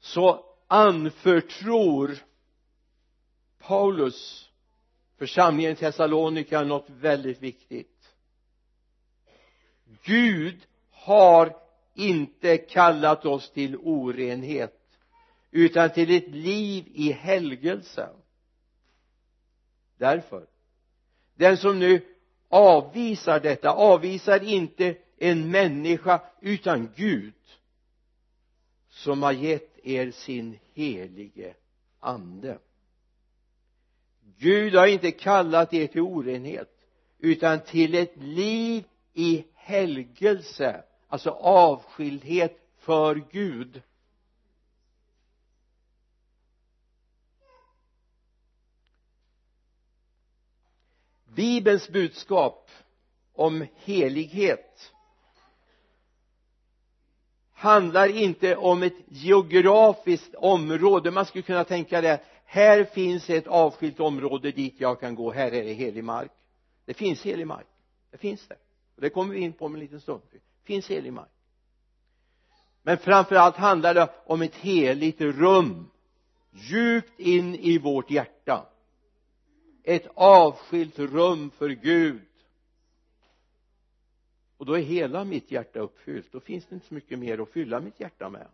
så 0.00 0.44
anförtror 0.66 2.18
Paulus 3.58 4.50
församlingen 5.16 5.72
i 5.72 5.76
Thessalonika 5.76 6.62
något 6.62 6.90
väldigt 6.90 7.42
viktigt. 7.42 8.14
Gud 10.02 10.66
har 10.90 11.56
inte 11.94 12.56
kallat 12.56 13.26
oss 13.26 13.50
till 13.50 13.76
orenhet 13.76 14.98
utan 15.50 15.90
till 15.90 16.16
ett 16.16 16.28
liv 16.28 16.84
i 16.94 17.12
helgelse. 17.12 18.08
Därför 19.96 20.46
den 21.34 21.56
som 21.56 21.78
nu 21.78 22.15
avvisar 22.56 23.40
detta 23.40 23.70
avvisar 23.70 24.42
inte 24.42 24.96
en 25.18 25.50
människa 25.50 26.20
utan 26.40 26.92
Gud 26.96 27.34
som 28.88 29.22
har 29.22 29.32
gett 29.32 29.78
er 29.82 30.10
sin 30.10 30.58
helige 30.74 31.54
ande. 32.00 32.58
Gud 34.38 34.74
har 34.74 34.86
inte 34.86 35.10
kallat 35.10 35.74
er 35.74 35.86
till 35.86 36.00
orenhet 36.00 36.72
utan 37.18 37.60
till 37.60 37.94
ett 37.94 38.16
liv 38.16 38.84
i 39.12 39.44
helgelse 39.54 40.82
alltså 41.08 41.30
avskildhet 41.30 42.58
för 42.78 43.22
Gud. 43.30 43.82
Bibelns 51.36 51.88
budskap 51.88 52.70
om 53.32 53.66
helighet 53.74 54.92
handlar 57.52 58.08
inte 58.08 58.56
om 58.56 58.82
ett 58.82 58.96
geografiskt 59.08 60.34
område. 60.34 61.10
Man 61.10 61.26
skulle 61.26 61.42
kunna 61.42 61.64
tänka 61.64 62.00
det 62.00 62.20
här 62.44 62.84
finns 62.84 63.30
ett 63.30 63.46
avskilt 63.46 64.00
område 64.00 64.50
dit 64.50 64.74
jag 64.78 65.00
kan 65.00 65.14
gå. 65.14 65.32
Här 65.32 65.54
är 65.54 65.64
det 65.64 65.72
helig 65.72 66.04
mark. 66.04 66.30
Det 66.84 66.94
finns 66.94 67.22
helig 67.22 67.46
mark. 67.46 67.66
Det 68.10 68.18
finns 68.18 68.48
det. 68.48 68.56
Och 68.94 69.02
det 69.02 69.10
kommer 69.10 69.34
vi 69.34 69.40
in 69.40 69.52
på 69.52 69.66
om 69.66 69.74
en 69.74 69.80
liten 69.80 70.00
stund. 70.00 70.22
Det 70.32 70.38
finns 70.64 70.88
helig 70.88 71.12
mark. 71.12 71.28
Men 72.82 72.98
framför 72.98 73.34
allt 73.34 73.56
handlar 73.56 73.94
det 73.94 74.08
om 74.26 74.42
ett 74.42 74.54
heligt 74.54 75.20
rum. 75.20 75.90
Djupt 76.50 77.20
in 77.20 77.54
i 77.54 77.78
vårt 77.78 78.10
hjärta 78.10 78.66
ett 79.86 80.06
avskilt 80.14 80.98
rum 80.98 81.50
för 81.50 81.68
Gud. 81.68 82.28
Och 84.56 84.66
då 84.66 84.78
är 84.78 84.82
hela 84.82 85.24
mitt 85.24 85.50
hjärta 85.50 85.78
uppfyllt. 85.78 86.32
Då 86.32 86.40
finns 86.40 86.66
det 86.66 86.74
inte 86.74 86.86
så 86.86 86.94
mycket 86.94 87.18
mer 87.18 87.38
att 87.38 87.48
fylla 87.48 87.80
mitt 87.80 88.00
hjärta 88.00 88.28
med. 88.28 88.48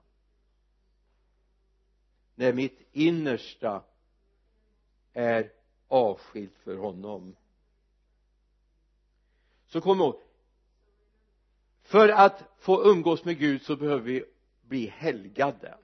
När 2.35 2.53
mitt 2.53 2.89
innersta 2.93 3.83
är 5.13 5.53
avskilt 5.89 6.57
för 6.65 6.77
honom. 6.77 7.37
Så 9.67 9.81
kom 9.81 10.01
ihåg 10.01 10.21
för 11.83 12.09
att 12.09 12.45
få 12.59 12.85
umgås 12.85 13.25
med 13.25 13.39
Gud 13.39 13.63
så 13.63 13.77
behöver 13.77 14.05
vi 14.05 14.25
bli 14.63 14.87
helgade 14.87 15.79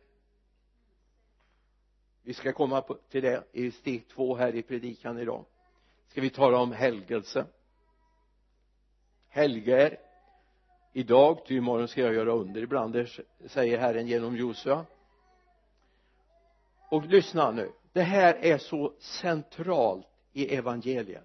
vi 2.23 2.35
ska 2.35 2.53
komma 2.53 2.85
till 3.11 3.23
det 3.23 3.45
i 3.53 3.71
steg 3.71 4.09
två 4.09 4.37
här 4.37 4.55
i 4.55 4.63
predikan 4.63 5.19
idag. 5.19 5.45
Ska 6.09 6.21
vi 6.21 6.31
tala 6.31 6.59
om 6.59 6.73
helgelse. 6.73 7.47
Helger 9.29 9.99
idag 10.93 11.47
ty 11.47 11.57
imorgon 11.57 11.89
ska 11.89 12.01
jag 12.01 12.15
göra 12.15 12.33
under 12.33 12.63
ibland 12.63 12.93
det 12.93 13.09
säger 13.47 13.79
Herren 13.79 14.07
genom 14.07 14.37
Josua. 14.37 14.85
Och 16.91 17.07
lyssna 17.07 17.51
nu 17.51 17.73
det 17.93 18.03
här 18.03 18.35
är 18.35 18.59
så 18.59 18.93
centralt 18.99 20.07
i 20.33 20.55
evangeliet. 20.55 21.25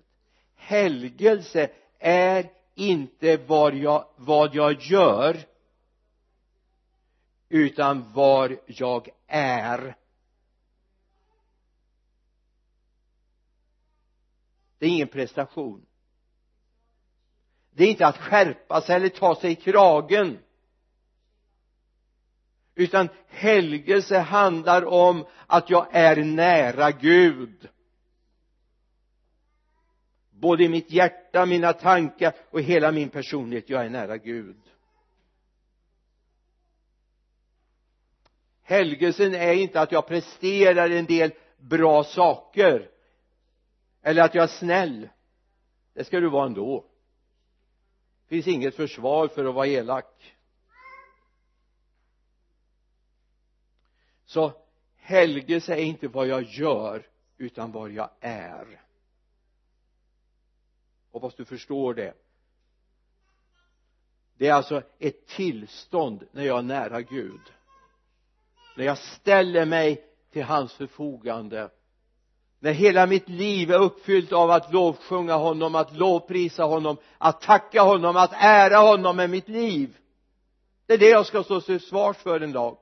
Helgelse 0.55 1.69
är 1.99 2.51
inte 2.75 3.37
vad 3.37 3.75
jag, 3.75 4.05
vad 4.15 4.55
jag 4.55 4.81
gör 4.81 5.37
utan 7.49 8.13
var 8.13 8.59
jag 8.65 9.09
är. 9.27 9.95
Det 14.83 14.87
är 14.87 14.91
ingen 14.91 15.07
prestation. 15.07 15.85
Det 17.71 17.83
är 17.83 17.87
inte 17.87 18.07
att 18.07 18.17
skärpa 18.17 18.81
sig 18.81 18.95
eller 18.95 19.09
ta 19.09 19.35
sig 19.35 19.51
i 19.51 19.55
kragen. 19.55 20.39
Utan 22.75 23.09
helgelse 23.27 24.17
handlar 24.17 24.85
om 24.85 25.25
att 25.47 25.69
jag 25.69 25.87
är 25.91 26.23
nära 26.23 26.91
Gud. 26.91 27.69
Både 30.31 30.63
i 30.63 30.69
mitt 30.69 30.91
hjärta, 30.91 31.45
mina 31.45 31.73
tankar 31.73 32.33
och 32.49 32.61
hela 32.61 32.91
min 32.91 33.09
personlighet 33.09 33.69
jag 33.69 33.85
är 33.85 33.89
nära 33.89 34.17
Gud. 34.17 34.61
Helgelsen 38.61 39.35
är 39.35 39.53
inte 39.53 39.81
att 39.81 39.91
jag 39.91 40.07
presterar 40.07 40.89
en 40.89 41.05
del 41.05 41.31
bra 41.57 42.03
saker 42.03 42.92
eller 44.03 44.21
att 44.21 44.35
jag 44.35 44.43
är 44.43 44.47
snäll. 44.47 45.09
Det 45.93 46.03
ska 46.03 46.19
du 46.19 46.29
vara 46.29 46.45
ändå. 46.45 46.85
Det 48.21 48.35
finns 48.35 48.47
inget 48.47 48.75
försvar 48.75 49.27
för 49.27 49.45
att 49.45 49.55
vara 49.55 49.67
elak. 49.67 50.35
Så 54.25 54.53
helgelse 54.95 55.73
är 55.73 55.83
inte 55.83 56.07
vad 56.07 56.27
jag 56.27 56.43
gör 56.43 57.07
utan 57.37 57.71
vad 57.71 57.91
jag 57.91 58.09
är. 58.19 58.81
Hoppas 61.11 61.35
du 61.35 61.45
förstår 61.45 61.93
det. 61.93 62.13
Det 64.37 64.47
är 64.47 64.53
alltså 64.53 64.81
ett 64.99 65.27
tillstånd 65.27 66.27
när 66.31 66.43
jag 66.43 66.57
är 66.57 66.63
nära 66.63 67.01
Gud. 67.01 67.41
När 68.77 68.85
jag 68.85 68.97
ställer 68.97 69.65
mig 69.65 70.05
till 70.31 70.43
hans 70.43 70.73
förfogande 70.73 71.69
när 72.63 72.71
hela 72.71 73.05
mitt 73.05 73.29
liv 73.29 73.71
är 73.71 73.79
uppfyllt 73.79 74.31
av 74.31 74.51
att 74.51 74.73
lovsjunga 74.73 75.33
honom, 75.33 75.75
att 75.75 75.93
lovprisa 75.95 76.63
honom, 76.63 76.97
att 77.17 77.41
tacka 77.41 77.81
honom, 77.81 78.15
att 78.15 78.31
ära 78.33 78.77
honom 78.77 79.17
med 79.17 79.29
mitt 79.29 79.47
liv. 79.49 79.97
Det 80.85 80.93
är 80.93 80.97
det 80.97 81.09
jag 81.09 81.25
ska 81.25 81.43
stå 81.43 81.61
till 81.61 81.79
svars 81.79 82.17
för 82.17 82.41
en 82.41 82.51
dag. 82.51 82.77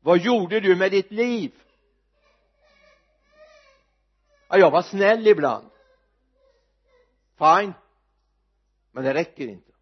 Vad 0.00 0.18
gjorde 0.18 0.60
du 0.60 0.76
med 0.76 0.90
ditt 0.90 1.10
liv? 1.10 1.52
Ja, 4.48 4.58
jag 4.58 4.70
var 4.70 4.82
snäll 4.82 5.26
ibland. 5.26 5.70
Fine. 7.38 7.72
Men 8.92 9.04
det 9.04 9.14
räcker 9.14 9.46
inte. 9.48 9.72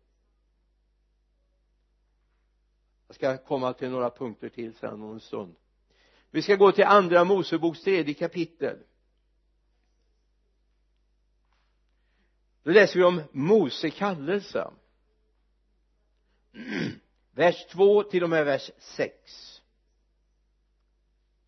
Jag 3.07 3.15
ska 3.15 3.37
komma 3.37 3.73
till 3.73 3.91
några 3.91 4.11
punkter 4.11 4.49
till 4.49 4.75
sen 4.75 5.03
om 5.03 5.13
en 5.13 5.21
stund 5.21 5.57
vi 6.33 6.43
ska 6.43 6.57
gå 6.57 6.73
till 6.73 6.85
andra 6.85 7.25
Moseboks 7.25 7.83
tredje 7.83 8.15
kapitel. 8.15 8.79
Då 12.63 12.71
läser 12.71 12.99
vi 12.99 13.05
om 13.05 13.23
Mose 13.33 13.91
kallelse. 13.91 14.71
Vers 17.35 17.67
2 17.67 18.03
till 18.03 18.23
och 18.23 18.31
med 18.31 18.45
vers 18.45 18.71
6 18.79 19.63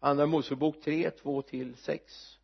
andra 0.04 0.26
Mosebok 0.26 0.80
3, 0.80 1.10
2 1.10 1.42
till 1.42 1.76
6 1.76 2.38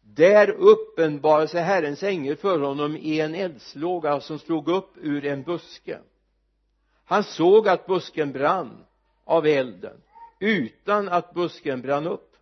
där 0.00 0.50
uppenbarade 0.50 1.48
sig 1.48 1.62
Herrens 1.62 2.02
ängel 2.02 2.36
för 2.36 2.58
honom 2.58 2.96
i 2.96 3.20
en 3.20 3.34
eldslåga 3.34 4.20
som 4.20 4.38
slog 4.38 4.68
upp 4.68 4.96
ur 4.96 5.24
en 5.24 5.42
buske. 5.42 5.98
Han 7.04 7.24
såg 7.24 7.68
att 7.68 7.86
busken 7.86 8.32
brann 8.32 8.84
av 9.24 9.46
elden 9.46 10.02
utan 10.42 11.08
att 11.08 11.34
busken 11.34 11.82
brann 11.82 12.06
upp 12.06 12.36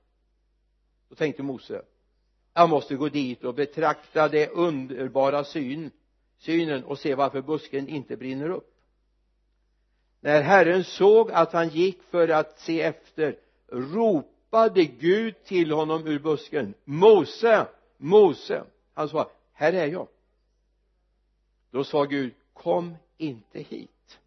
då 1.09 1.15
tänkte 1.15 1.43
Mose 1.43 1.83
jag 2.55 2.69
måste 2.69 2.97
gå 2.97 3.09
dit 3.09 3.45
och 3.45 3.55
betrakta 3.55 4.29
det 4.29 4.49
underbara 4.49 5.45
syn, 5.45 5.91
synen 6.39 6.85
och 6.85 6.99
se 6.99 7.15
varför 7.15 7.43
busken 7.43 7.89
inte 7.89 8.17
brinner 8.17 8.51
upp. 8.51 8.75
När 10.21 10.43
Herren 10.43 10.85
såg 10.85 11.31
att 11.31 11.53
han 11.53 11.69
gick 11.69 12.03
för 12.03 12.29
att 12.29 12.61
se 12.61 12.83
efter 12.83 13.37
ropade 13.69 14.85
Gud 14.85 15.45
till 15.45 15.73
honom 15.73 16.07
ur 16.07 16.19
busken 16.19 16.75
Mose, 16.85 17.67
Mose. 17.97 18.65
Han 18.95 19.09
sa 19.09 19.31
här 19.53 19.73
är 19.73 19.87
jag. 19.87 20.09
Då 21.71 21.85
sa 21.85 22.05
Gud 22.05 22.35
kom 22.53 22.97
inte 23.17 23.61
hit. 23.61 24.19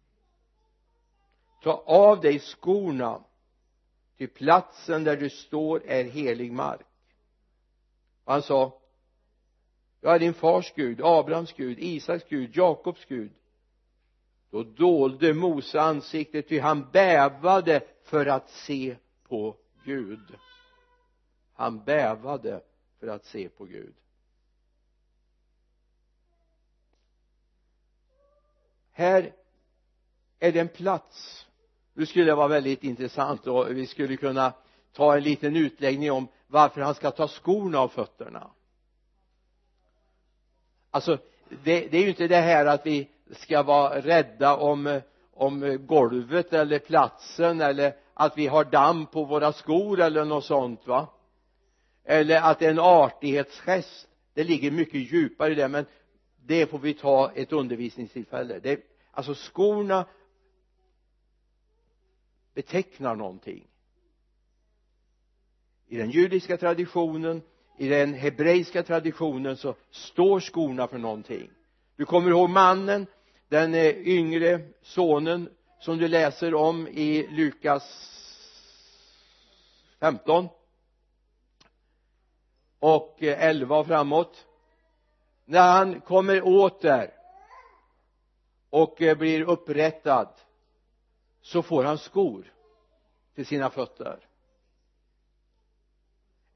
Ta 1.62 1.82
av 1.86 2.20
dig 2.20 2.38
skorna 2.38 3.20
till 4.16 4.28
platsen 4.28 5.04
där 5.04 5.16
du 5.16 5.30
står 5.30 5.82
är 5.86 6.04
helig 6.04 6.52
mark. 6.52 6.86
Och 8.24 8.32
han 8.32 8.42
sa 8.42 8.80
jag 10.00 10.14
är 10.14 10.18
din 10.18 10.34
fars 10.34 10.72
Gud, 10.76 11.00
Abrahams 11.04 11.52
Gud, 11.52 11.78
Isaks 11.78 12.24
Gud, 12.28 12.56
Jakobs 12.56 13.04
Gud. 13.04 13.32
Då 14.50 14.62
dolde 14.62 15.34
Mose 15.34 15.80
ansiktet 15.80 16.48
ty 16.48 16.58
han 16.58 16.90
bävade 16.90 17.80
för 18.02 18.26
att 18.26 18.50
se 18.50 18.96
på 19.28 19.56
Gud. 19.84 20.38
Han 21.54 21.84
bävade 21.84 22.62
för 23.00 23.06
att 23.06 23.24
se 23.24 23.48
på 23.48 23.64
Gud. 23.64 23.94
Här 28.90 29.32
är 30.38 30.52
det 30.52 30.60
en 30.60 30.68
plats 30.68 31.46
nu 31.94 32.06
skulle 32.06 32.24
det 32.24 32.34
vara 32.34 32.48
väldigt 32.48 32.84
intressant 32.84 33.46
och 33.46 33.70
vi 33.70 33.86
skulle 33.86 34.16
kunna 34.16 34.52
ta 34.92 35.16
en 35.16 35.22
liten 35.22 35.56
utläggning 35.56 36.12
om 36.12 36.28
varför 36.46 36.80
han 36.80 36.94
ska 36.94 37.10
ta 37.10 37.28
skorna 37.28 37.78
av 37.78 37.88
fötterna. 37.88 38.50
Alltså 40.90 41.18
det, 41.64 41.86
det 41.86 41.98
är 41.98 42.02
ju 42.02 42.08
inte 42.08 42.28
det 42.28 42.36
här 42.36 42.66
att 42.66 42.86
vi 42.86 43.08
ska 43.30 43.62
vara 43.62 44.00
rädda 44.00 44.56
om 44.56 45.00
om 45.36 45.86
golvet 45.86 46.52
eller 46.52 46.78
platsen 46.78 47.60
eller 47.60 47.96
att 48.14 48.38
vi 48.38 48.46
har 48.46 48.64
damm 48.64 49.06
på 49.06 49.24
våra 49.24 49.52
skor 49.52 50.00
eller 50.00 50.24
något 50.24 50.44
sånt 50.44 50.86
va? 50.86 51.08
Eller 52.04 52.40
att 52.40 52.58
det 52.58 52.66
är 52.66 52.70
en 52.70 52.78
artighetsgest 52.78 54.08
det 54.34 54.44
ligger 54.44 54.70
mycket 54.70 55.12
djupare 55.12 55.52
i 55.52 55.54
det 55.54 55.68
men 55.68 55.86
det 56.46 56.66
får 56.66 56.78
vi 56.78 56.94
ta 56.94 57.32
ett 57.34 57.52
undervisningstillfälle. 57.52 58.58
Det, 58.58 58.80
alltså 59.10 59.34
skorna 59.34 60.06
betecknar 62.54 63.14
någonting. 63.14 63.66
I 65.86 65.96
den 65.96 66.10
judiska 66.10 66.56
traditionen 66.56 67.42
i 67.78 67.88
den 67.88 68.14
hebreiska 68.14 68.82
traditionen 68.82 69.56
så 69.56 69.74
står 69.90 70.40
skorna 70.40 70.88
för 70.88 70.98
någonting. 70.98 71.50
Du 71.96 72.04
kommer 72.04 72.30
ihåg 72.30 72.50
mannen 72.50 73.06
den 73.48 73.74
eh, 73.74 73.88
yngre 73.88 74.60
sonen 74.82 75.48
som 75.80 75.98
du 75.98 76.08
läser 76.08 76.54
om 76.54 76.88
i 76.88 77.26
Lukas 77.30 78.10
15 80.00 80.48
och 82.78 83.22
eh, 83.22 83.44
11 83.44 83.78
och 83.78 83.86
framåt. 83.86 84.46
När 85.44 85.72
han 85.72 86.00
kommer 86.00 86.42
åt 86.42 86.82
där 86.82 87.10
och 88.70 89.02
eh, 89.02 89.18
blir 89.18 89.42
upprättad 89.42 90.28
så 91.44 91.62
får 91.62 91.84
han 91.84 91.98
skor 91.98 92.52
till 93.34 93.46
sina 93.46 93.70
fötter. 93.70 94.18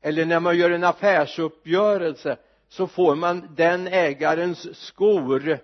Eller 0.00 0.26
när 0.26 0.40
man 0.40 0.58
gör 0.58 0.70
en 0.70 0.84
affärsuppgörelse 0.84 2.38
så 2.68 2.86
får 2.86 3.16
man 3.16 3.54
den 3.54 3.86
ägarens 3.86 4.76
skor 4.86 5.58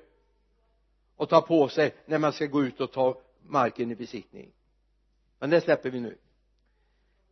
att 1.17 1.29
ta 1.29 1.41
på 1.41 1.69
sig 1.69 1.95
när 2.07 2.19
man 2.19 2.33
ska 2.33 2.47
gå 2.47 2.65
ut 2.65 2.81
och 2.81 2.93
ta 2.93 3.21
marken 3.43 3.91
i 3.91 3.95
besittning. 3.95 4.53
Men 5.39 5.51
det 5.51 5.61
släpper 5.61 5.91
vi 5.91 6.01
nu. 6.01 6.19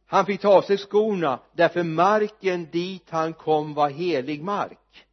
Han 0.07 0.27
fick 0.27 0.41
ta 0.41 0.49
av 0.57 0.63
sig 0.63 0.79
skorna 0.79 1.41
därför 1.53 1.83
marken 1.83 2.71
dit 2.71 3.11
han 3.11 3.33
kom 3.33 3.75
var 3.75 3.91
helig 3.91 4.43
mark. 4.43 5.07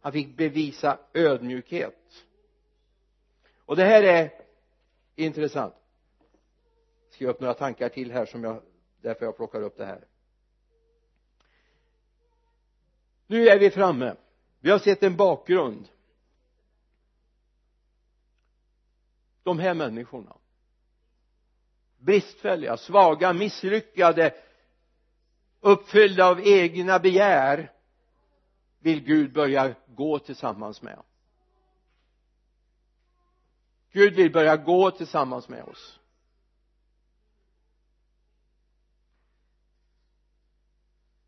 Han 0.00 0.12
fick 0.12 0.36
bevisa 0.36 0.98
ödmjukhet. 1.14 2.24
Och 3.64 3.76
det 3.76 3.84
här 3.84 4.02
är 4.02 4.30
intressant 5.16 5.74
skriva 7.16 7.32
upp 7.32 7.40
några 7.40 7.54
tankar 7.54 7.88
till 7.88 8.12
här 8.12 8.26
som 8.26 8.44
jag 8.44 8.62
därför 9.00 9.24
jag 9.24 9.36
plockar 9.36 9.62
upp 9.62 9.76
det 9.76 9.86
här. 9.86 10.04
Nu 13.26 13.48
är 13.48 13.58
vi 13.58 13.70
framme. 13.70 14.16
Vi 14.60 14.70
har 14.70 14.78
sett 14.78 15.02
en 15.02 15.16
bakgrund. 15.16 15.88
De 19.42 19.58
här 19.58 19.74
människorna. 19.74 20.36
Bristfälliga, 21.98 22.76
svaga, 22.76 23.32
misslyckade 23.32 24.34
uppfyllda 25.60 26.26
av 26.26 26.40
egna 26.46 26.98
begär 26.98 27.72
vill 28.78 29.04
Gud 29.04 29.32
börja 29.32 29.74
gå 29.86 30.18
tillsammans 30.18 30.82
med. 30.82 31.02
Gud 33.92 34.14
vill 34.14 34.32
börja 34.32 34.56
gå 34.56 34.90
tillsammans 34.90 35.48
med 35.48 35.64
oss. 35.64 36.00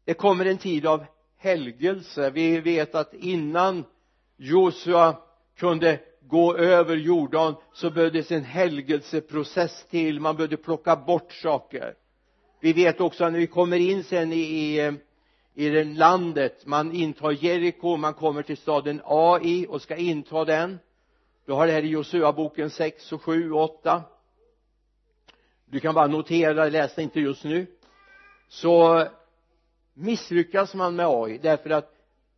Det 0.09 0.15
kommer 0.15 0.45
en 0.45 0.59
tid 0.59 0.87
av 0.87 1.05
helgelse. 1.37 2.31
Vi 2.31 2.61
vet 2.61 2.95
att 2.95 3.15
innan 3.15 3.85
Josua 4.37 5.17
kunde 5.57 6.01
gå 6.21 6.57
över 6.57 6.97
Jordan 6.97 7.55
så 7.73 7.91
behövdes 7.91 8.31
en 8.33 8.45
helgelseprocess 8.45 9.87
till. 9.91 10.21
Man 10.21 10.37
behövde 10.37 10.57
plocka 10.57 10.97
bort 10.97 11.33
saker. 11.33 11.95
Vi 12.61 12.73
vet 12.73 13.01
också 13.01 13.25
att 13.25 13.33
när 13.33 13.39
vi 13.39 13.47
kommer 13.47 13.77
in 13.77 14.05
sen 14.05 14.33
i, 14.33 14.37
i, 14.37 14.93
i 15.55 15.69
det 15.69 15.85
landet 15.85 16.67
man 16.67 16.93
intar 16.93 17.45
Jeriko 17.45 17.97
man 17.97 18.15
kommer 18.15 18.43
till 18.43 18.57
staden 18.57 19.01
Ai 19.05 19.67
och 19.69 19.83
ska 19.83 19.97
inta 19.97 20.45
den. 20.45 20.79
Då 21.47 21.55
har 21.55 21.67
det 21.67 21.73
här 21.73 21.85
i 21.85 21.89
Josua 21.89 22.33
boken 22.33 22.71
6 22.71 23.13
och 23.13 23.23
7 23.23 23.53
och 23.53 23.63
8 23.63 24.03
du 25.65 25.81
kan 25.81 25.95
bara 25.95 26.07
notera, 26.07 26.69
läs 26.69 26.95
det 26.95 27.03
inte 27.03 27.21
just 27.21 27.45
nu. 27.45 27.67
Så 28.49 29.07
misslyckas 29.99 30.75
man 30.75 30.97
med 30.97 31.07
AI 31.07 31.39
därför 31.39 31.71
att 31.71 31.95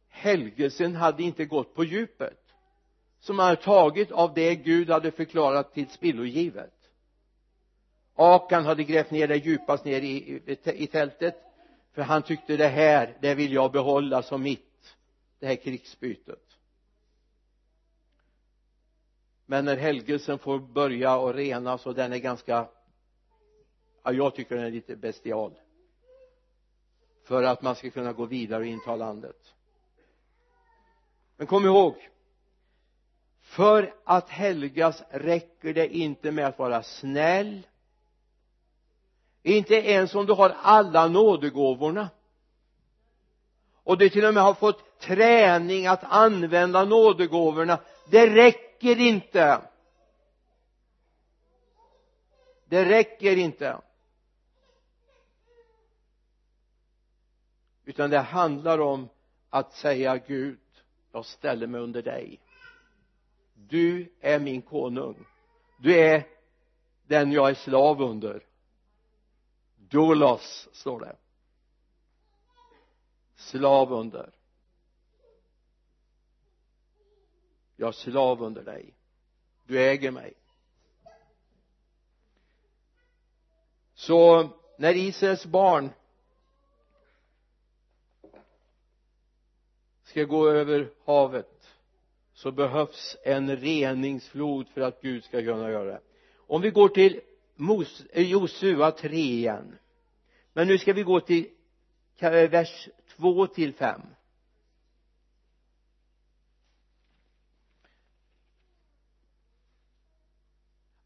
helgelsen 0.09 0.95
hade 0.95 1.23
inte 1.23 1.45
gått 1.45 1.75
på 1.75 1.85
djupet 1.85 2.39
som 3.21 3.37
man 3.37 3.47
hade 3.47 3.63
tagit 3.63 4.13
av 4.13 4.35
det 4.35 4.55
Gud 4.55 4.91
hade 4.91 5.11
förklarat 5.11 5.75
till 5.75 5.89
spillogivet. 5.89 6.75
Akan 8.15 8.65
hade 8.65 8.85
grävt 8.85 9.11
ner 9.11 9.29
det 9.29 9.37
djupast 9.37 9.85
ner 9.85 10.01
i, 10.01 10.43
i, 10.47 10.59
i 10.75 10.87
tältet 10.87 11.37
för 11.93 12.03
han 12.03 12.23
tyckte 12.23 12.57
det 12.57 12.69
här, 12.69 13.17
det 13.21 13.35
vill 13.35 13.53
jag 13.53 13.73
behålla 13.73 14.23
som 14.23 14.43
mitt 14.43 14.97
det 15.39 15.47
här 15.47 15.57
krigsbytet. 15.57 16.43
Men 19.47 19.65
när 19.65 19.77
helgelsen 19.77 20.39
får 20.39 20.59
börja 20.59 21.17
och 21.17 21.35
renas 21.35 21.87
och 21.87 21.95
den 21.95 22.13
är 22.13 22.19
ganska 22.19 22.69
ja, 24.03 24.13
jag 24.13 24.35
tycker 24.35 24.57
den 24.57 24.65
är 24.65 24.71
lite 24.71 24.97
bestial 24.97 25.53
för 27.31 27.43
att 27.43 27.63
man 27.63 27.75
ska 27.75 27.91
kunna 27.91 28.13
gå 28.13 28.27
vidare 28.27 28.61
och 28.61 28.67
inta 28.67 28.97
landet. 28.97 29.55
Men 31.37 31.47
kom 31.47 31.65
ihåg 31.65 32.09
för 33.41 33.95
att 34.05 34.29
helgas 34.29 35.03
räcker 35.11 35.75
det 35.75 35.97
inte 35.97 36.31
med 36.31 36.47
att 36.47 36.59
vara 36.59 36.83
snäll. 36.83 37.67
Inte 39.43 39.75
ens 39.75 40.15
om 40.15 40.27
du 40.27 40.33
har 40.33 40.57
alla 40.63 41.09
nådegåvorna. 41.09 42.09
Och 43.85 43.99
du 43.99 44.09
till 44.09 44.25
och 44.25 44.35
med 44.35 44.43
har 44.43 44.55
fått 44.55 45.01
träning 45.01 45.87
att 45.87 46.05
använda 46.05 46.85
nådegåvorna. 46.85 47.79
Det 48.11 48.27
räcker 48.27 49.01
inte. 49.01 49.61
Det 52.65 52.85
räcker 52.85 53.37
inte. 53.37 53.81
Utan 57.85 58.11
det 58.11 58.19
handlar 58.19 58.79
om 58.79 59.09
att 59.51 59.73
säga 59.73 60.19
Gud 60.19 60.59
jag 61.13 61.27
ställer 61.27 61.67
mig 61.67 61.81
under 61.81 62.03
dig. 62.03 62.41
Du 63.55 64.13
är 64.21 64.39
min 64.39 64.63
konung. 64.63 65.27
Du 65.79 65.99
är 65.99 66.27
den 67.07 67.33
jag 67.33 67.51
är 67.51 67.55
slav 67.55 68.03
under. 68.03 68.47
Dolos 69.77 70.69
står 70.73 71.01
det. 71.01 71.17
Slav 73.35 73.93
under. 73.93 74.33
Jag 77.77 77.89
är 77.89 77.93
slav 77.93 78.43
under 78.43 78.63
dig. 78.63 78.95
Du 79.67 79.81
äger 79.83 80.11
mig. 80.11 80.35
Så 83.95 84.49
när 84.79 84.95
Israels 84.97 85.47
barn 85.47 85.91
ska 90.11 90.25
gå 90.25 90.49
över 90.49 90.91
havet 91.05 91.69
så 92.35 92.53
behövs 92.53 93.17
en 93.23 93.57
reningsflod 93.57 94.69
för 94.69 94.81
att 94.81 95.03
Gud 95.03 95.25
ska 95.25 95.43
kunna 95.43 95.71
göra 95.71 95.85
det. 95.85 96.01
Om 96.37 96.63
vi 96.63 96.71
går 96.71 96.89
till 96.89 97.21
Mos, 97.57 98.03
eh, 98.11 98.31
Josua 98.31 98.91
3 98.91 99.17
igen. 99.17 99.79
Men 100.53 100.67
nu 100.67 100.79
ska 100.79 100.93
vi 100.93 101.03
gå 101.03 101.21
till 101.21 101.47
eh, 102.19 102.31
vers 102.31 102.89
2 103.17 103.47
till 103.47 103.75
5 103.75 104.01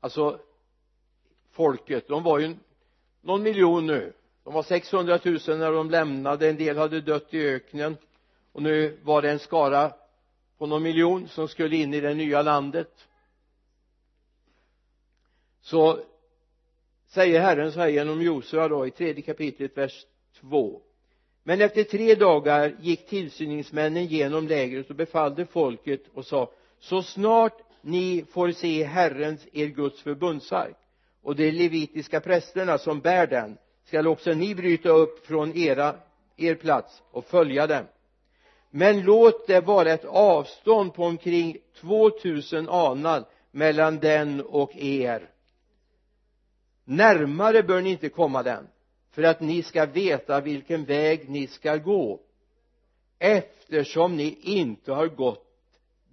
alltså 0.01 0.41
folket, 1.51 2.09
de 2.09 2.23
var 2.23 2.39
ju 2.39 2.57
någon 3.21 3.43
miljon 3.43 3.87
nu. 3.87 4.13
De 4.45 4.55
var 4.55 4.63
600 4.63 5.19
000 5.25 5.39
när 5.59 5.73
de 5.73 5.91
lämnade, 5.91 6.49
en 6.49 6.57
del 6.57 6.77
hade 6.77 7.01
dött 7.01 7.35
i 7.35 7.47
öknen 7.47 7.97
och 8.55 8.63
nu 8.63 8.99
var 9.03 9.23
det 9.23 9.31
en 9.31 9.39
skara 9.39 9.93
på 10.59 10.67
någon 10.67 10.83
miljon 10.83 11.29
som 11.29 11.49
skulle 11.49 11.77
in 11.77 11.95
i 11.95 12.01
det 12.01 12.15
nya 12.15 12.43
landet. 12.43 13.09
Så 15.61 15.99
säger 17.07 17.41
Herren 17.41 17.73
så 17.73 17.81
här 17.81 17.89
genom 17.89 18.23
Josua 18.23 18.69
då 18.69 18.87
i 18.87 18.91
tredje 18.91 19.23
kapitlet 19.23 19.77
vers 19.77 20.07
2 20.41 20.81
men 21.43 21.61
efter 21.61 21.85
tre 21.85 22.15
dagar 22.15 22.77
gick 22.81 23.07
tillsyningsmännen 23.07 24.07
genom 24.07 24.49
lägret 24.49 24.91
och 24.91 24.97
befallde 24.97 25.47
folket 25.47 26.03
och 26.15 26.27
sa 26.27 26.51
så 26.79 27.03
snart 27.03 27.59
ni 27.81 28.25
får 28.31 28.53
se 28.53 28.85
Herrens, 28.85 29.47
er 29.53 29.67
Guds 29.67 30.03
förbundsark 30.03 30.77
och 31.23 31.37
de 31.37 31.51
levitiska 31.51 32.21
prästerna 32.21 32.79
som 32.79 33.01
bär 33.01 33.27
den 33.27 33.59
skall 33.85 34.07
också 34.07 34.33
ni 34.33 34.55
bryta 34.55 34.89
upp 34.89 35.27
från 35.27 35.57
era, 35.57 35.97
er 36.37 36.55
plats 36.55 37.03
och 37.11 37.25
följa 37.25 37.67
dem 37.67 37.85
men 38.77 39.01
låt 39.01 39.47
det 39.47 39.61
vara 39.61 39.93
ett 39.93 40.05
avstånd 40.05 40.95
på 40.95 41.05
omkring 41.05 41.59
2000 41.81 42.69
anad 42.69 43.25
mellan 43.51 43.99
den 43.99 44.41
och 44.41 44.77
er. 44.77 45.31
Närmare 46.85 47.63
bör 47.63 47.81
ni 47.81 47.91
inte 47.91 48.09
komma 48.09 48.43
den 48.43 48.69
för 49.11 49.23
att 49.23 49.41
ni 49.41 49.63
ska 49.63 49.87
veta 49.87 50.41
vilken 50.41 50.85
väg 50.85 51.29
ni 51.31 51.47
ska 51.47 51.77
gå 51.77 52.21
eftersom 53.19 54.17
ni 54.17 54.39
inte 54.43 54.93
har 54.93 55.07
gått 55.07 55.47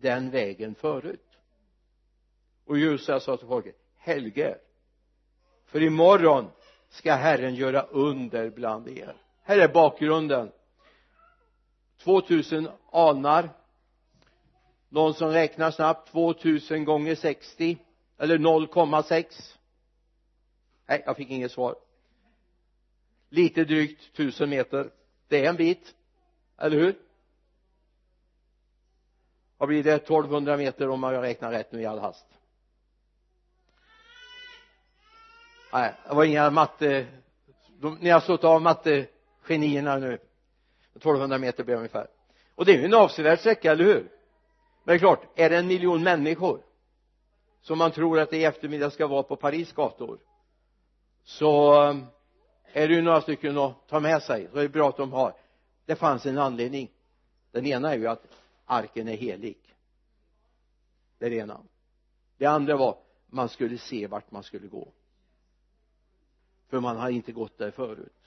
den 0.02 0.30
vägen 0.30 0.76
förut. 0.76 1.38
Och 2.66 2.78
Josua 2.78 3.20
sa 3.20 3.38
till 3.38 3.48
folket 3.48 3.76
helge 3.98 4.58
för 5.66 5.82
imorgon 5.82 6.48
ska 6.90 7.14
Herren 7.14 7.56
göra 7.56 7.82
under 7.82 8.50
bland 8.50 8.88
er. 8.88 9.16
Här 9.44 9.60
är 9.60 9.68
bakgrunden. 9.68 10.52
2000 12.04 12.70
anar. 12.92 13.50
Någon 14.90 15.14
som 15.14 15.30
räknar 15.30 15.72
snabbt 15.72 16.12
2000 16.12 16.86
gånger 16.86 17.16
60 17.16 17.78
eller 18.18 18.38
0,6 18.38 19.56
nej 20.86 21.04
jag 21.06 21.18
fick 21.18 21.30
inget 21.30 21.52
svar. 21.52 21.76
Lite 23.30 23.64
drygt 23.64 24.20
1000 24.20 24.50
meter. 24.50 24.92
Det 25.28 25.46
är 25.46 25.50
en 25.50 25.56
bit. 25.56 25.96
Eller 26.58 26.78
hur? 26.78 27.00
Vad 29.58 29.70
blir 29.70 29.84
det? 29.84 29.94
1200 29.94 30.58
meter 30.58 30.90
om 30.90 31.04
jag 31.04 31.24
räknar 31.24 31.52
rätt 31.52 31.72
nu 31.72 31.82
i 31.82 31.86
all 31.86 32.00
hast. 32.00 32.26
Nej 35.74 35.94
det 36.08 36.14
var 36.14 36.24
inga 36.24 36.50
matte 36.50 37.08
de, 37.82 37.98
ni 38.02 38.10
har 38.10 38.20
slått 38.20 38.44
av 38.44 38.62
mattegenierna 38.62 39.98
nu. 39.98 40.18
1200 40.96 41.38
meter 41.38 41.64
blir 41.64 41.76
det 41.76 41.80
ungefär. 41.80 42.08
Och 42.56 42.66
det 42.66 42.72
är 42.72 42.78
ju 42.78 42.86
en 42.86 42.94
avsevärd 42.94 43.40
sträcka, 43.40 43.72
eller 43.72 43.86
hur? 43.86 44.12
Men 44.84 44.94
det 44.94 44.94
är 44.94 45.00
klart, 45.00 45.24
är 45.36 45.50
det 45.50 45.58
en 45.58 45.68
miljon 45.68 46.04
människor 46.04 46.62
som 47.62 47.78
man 47.78 47.92
tror 47.92 48.20
att 48.20 48.30
det 48.30 48.38
i 48.38 48.44
eftermiddag 48.44 48.90
ska 48.90 49.08
vara 49.08 49.24
på 49.24 49.36
Paris 49.36 49.74
gator 49.74 50.20
så 51.24 51.84
eh, 51.84 51.98
är 52.74 52.88
det 52.88 52.94
ju 52.94 53.02
några 53.02 53.22
stycken 53.22 53.58
att 53.58 53.88
ta 53.88 54.00
med 54.00 54.24
sig. 54.24 54.48
Så 54.52 54.58
är 54.58 54.62
det 54.64 54.70
bra 54.70 54.90
att 54.90 54.98
de 54.98 55.14
har. 55.14 55.34
Det 55.86 55.96
fanns 55.96 56.26
en 56.26 56.38
anledning. 56.38 56.92
Den 57.52 57.66
ena 57.66 57.94
är 57.94 57.98
ju 57.98 58.08
att 58.08 58.28
arken 58.66 59.08
är 59.08 59.18
helig. 59.18 59.58
Det 61.18 61.26
är 61.26 61.30
det 61.30 61.36
ena. 61.36 61.62
Det 62.38 62.46
andra 62.46 62.78
var 62.78 62.98
man 63.28 63.50
skulle 63.50 63.78
se 63.78 64.08
vart 64.08 64.32
man 64.32 64.44
skulle 64.44 64.68
gå. 64.68 64.88
För 66.68 66.80
man 66.80 66.98
har 66.98 67.10
inte 67.10 67.32
gått 67.32 67.58
där 67.58 67.72
förut 67.72 68.21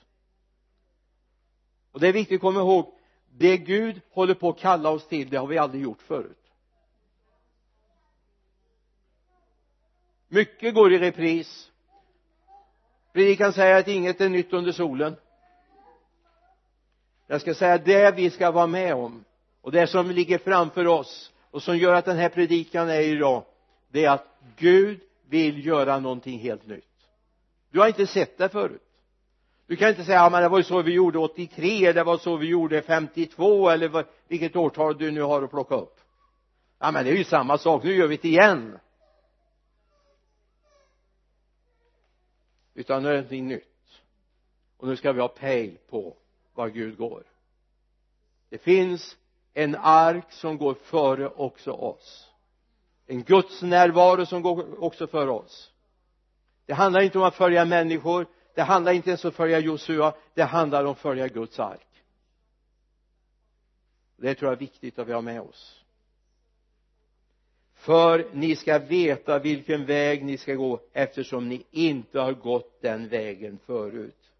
och 1.95 2.01
det 2.01 2.09
är 2.09 2.13
viktigt 2.13 2.37
att 2.37 2.41
komma 2.41 2.61
ihåg 2.61 2.95
det 3.31 3.57
Gud 3.57 4.01
håller 4.11 4.35
på 4.35 4.49
att 4.49 4.59
kalla 4.59 4.91
oss 4.91 5.07
till 5.07 5.29
det 5.29 5.37
har 5.37 5.47
vi 5.47 5.59
aldrig 5.59 5.83
gjort 5.83 6.03
förut. 6.03 6.39
Mycket 10.29 10.75
går 10.75 10.93
i 10.93 10.99
repris. 10.99 11.71
Predikan 13.13 13.53
säger 13.53 13.79
att 13.81 13.89
inget 13.89 14.21
är 14.21 14.29
nytt 14.29 14.53
under 14.53 14.73
solen. 14.73 15.17
Jag 17.27 17.41
ska 17.41 17.55
säga 17.55 17.79
det 17.79 18.11
vi 18.17 18.31
ska 18.31 18.51
vara 18.51 18.67
med 18.67 18.95
om 18.95 19.25
och 19.61 19.73
det 19.73 19.87
som 19.87 20.11
ligger 20.11 20.39
framför 20.39 20.87
oss 20.87 21.33
och 21.51 21.63
som 21.63 21.79
gör 21.79 21.95
att 21.95 22.05
den 22.05 22.17
här 22.17 22.29
predikan 22.29 22.89
är 22.89 23.01
idag 23.01 23.45
det 23.89 24.05
är 24.05 24.11
att 24.11 24.27
Gud 24.57 25.01
vill 25.29 25.67
göra 25.67 25.99
någonting 25.99 26.39
helt 26.39 26.67
nytt. 26.67 26.85
Du 27.71 27.81
har 27.81 27.87
inte 27.87 28.07
sett 28.07 28.39
det 28.39 28.49
förut 28.49 28.84
du 29.67 29.77
kan 29.77 29.89
inte 29.89 30.05
säga 30.05 30.19
ja 30.19 30.31
men 30.31 30.43
det 30.43 30.49
var 30.49 30.59
ju 30.59 30.65
så 30.65 30.83
vi 30.83 30.93
gjorde 30.93 31.19
83 31.19 31.93
det 31.93 32.05
var 32.05 32.19
så 32.19 32.37
vi 32.37 32.47
gjorde 32.47 32.83
52 32.83 33.69
eller 33.69 33.89
vad, 33.89 34.05
vilket 34.29 34.57
årtal 34.57 34.99
du 34.99 35.11
nu 35.11 35.23
har 35.23 35.43
att 35.43 35.51
plocka 35.51 35.75
upp. 35.75 36.01
Ja 36.79 36.91
men 36.91 37.05
det 37.05 37.11
är 37.11 37.17
ju 37.17 37.25
samma 37.25 37.59
sak 37.59 37.85
nu 37.85 37.95
gör 37.95 38.07
vi 38.07 38.17
det 38.17 38.29
igen. 38.29 38.79
Utan 42.75 43.03
nu 43.03 43.09
är 43.09 43.13
det 43.13 43.19
någonting 43.19 43.49
nytt. 43.49 44.03
Och 44.77 44.89
nu 44.89 44.97
ska 44.97 45.13
vi 45.13 45.21
ha 45.21 45.29
pejl 45.29 45.79
på 45.91 46.17
var 46.55 46.69
Gud 46.69 46.97
går. 46.97 47.23
Det 48.49 48.59
finns 48.59 49.17
en 49.55 49.77
ark 49.81 50.33
som 50.33 50.59
går 50.59 50.75
före 50.75 51.29
också 51.29 51.73
oss. 51.73 52.31
En 53.07 53.23
Guds 53.23 53.63
närvaro 53.63 54.27
som 54.27 54.43
går 54.43 54.85
också 54.85 55.07
före 55.07 55.31
oss. 55.31 55.73
Det 56.67 56.73
handlar 56.75 57.01
inte 57.01 57.19
om 57.19 57.25
att 57.25 57.35
följa 57.35 57.65
människor 57.65 58.27
det 58.55 58.63
handlar 58.63 58.93
inte 58.93 59.11
ens 59.11 59.25
om 59.25 59.29
att 59.29 59.35
följa 59.35 59.59
Josua 59.59 60.15
det 60.35 60.43
handlar 60.43 60.85
om 60.85 60.93
att 60.93 60.99
följa 60.99 61.29
Guds 61.29 61.61
ark. 61.61 61.87
Det 64.17 64.35
tror 64.35 64.51
jag 64.51 64.57
är 64.57 64.61
viktigt 64.61 64.99
att 64.99 65.09
vi 65.09 65.13
har 65.13 65.23
med 65.23 65.41
oss. 65.41 65.85
För 67.75 68.31
ni 68.33 68.57
ska 68.57 68.79
veta 68.79 69.39
vilken 69.39 69.87
väg 69.87 70.25
ni 70.25 70.39
ska 70.39 70.55
gå 70.55 70.81
eftersom 70.93 71.49
ni 71.49 71.65
inte 71.71 72.21
har 72.21 72.33
gått 72.33 72.81
den 72.81 73.09
vägen 73.09 73.59
förut. 73.59 74.31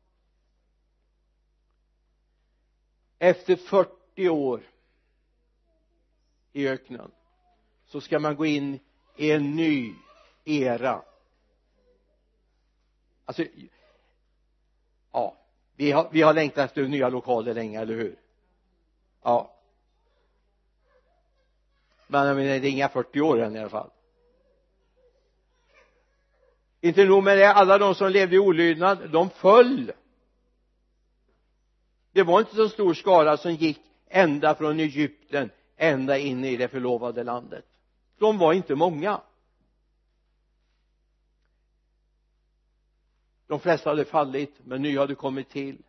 Efter 3.19 3.57
40 3.57 4.29
år 4.29 4.63
i 6.53 6.69
öknen 6.69 7.11
så 7.87 8.01
ska 8.01 8.19
man 8.19 8.37
gå 8.37 8.47
in 8.47 8.79
i 9.17 9.31
en 9.31 9.57
ny 9.57 9.95
era. 10.45 11.03
Alltså 13.25 13.45
ja. 15.15 15.37
Vi 15.77 15.91
har, 15.91 16.09
vi 16.13 16.23
har 16.23 16.35
längtat 16.35 16.65
efter 16.65 16.83
nya 16.83 17.09
lokaler 17.09 17.55
länge, 17.55 17.81
eller 17.81 17.95
hur? 17.95 18.17
Ja. 19.23 19.55
Men 22.07 22.27
jag 22.27 22.37
menar 22.37 22.49
det 22.49 22.69
är 22.69 22.71
inga 22.71 22.89
40 22.89 23.21
år 23.21 23.41
än 23.41 23.57
i 23.57 23.59
alla 23.59 23.69
fall. 23.69 23.91
Inte 26.81 27.05
nog 27.05 27.25
med 27.25 27.39
det 27.39 27.53
alla 27.53 27.79
de 27.79 27.95
som 27.95 28.11
levde 28.11 28.37
i 28.37 28.39
olydnad 28.39 29.11
de 29.11 29.31
föll. 29.31 29.93
Det 32.13 32.23
var 32.23 32.41
inte 32.41 32.55
så 32.55 32.69
stor 32.69 32.95
skara 32.95 33.37
som 33.37 33.55
gick 33.55 33.81
ända 34.09 34.55
från 34.55 34.81
Egypten 34.81 35.51
ända 35.77 36.19
in 36.19 36.45
i 36.45 36.57
det 36.57 36.69
förlovade 36.69 37.25
landet. 37.25 37.65
De 38.19 38.39
var 38.39 38.53
inte 38.53 38.75
många. 38.75 39.21
De 43.47 43.61
flesta 43.61 43.91
hade 43.91 44.05
fallit 44.05 44.55
men 44.65 44.83
nya 44.83 45.01
hade 45.01 45.15
kommit 45.15 45.49
till. 45.49 45.83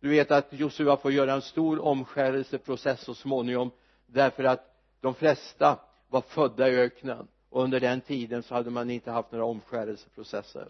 Du 0.00 0.08
vet 0.08 0.30
att 0.30 0.52
Josua 0.52 0.96
får 0.96 1.12
göra 1.12 1.32
en 1.32 1.42
stor 1.42 1.84
omskärelseprocess 1.84 3.00
så 3.00 3.14
småningom 3.14 3.70
därför 4.06 4.44
att 4.44 4.76
de 5.00 5.14
flesta 5.14 5.80
var 6.08 6.20
födda 6.20 6.68
i 6.68 6.76
öknen 6.76 7.28
och 7.48 7.62
under 7.62 7.80
den 7.80 8.00
tiden 8.00 8.42
så 8.42 8.54
hade 8.54 8.70
man 8.70 8.90
inte 8.90 9.10
haft 9.10 9.32
några 9.32 9.44
omskärelseprocesser. 9.44 10.68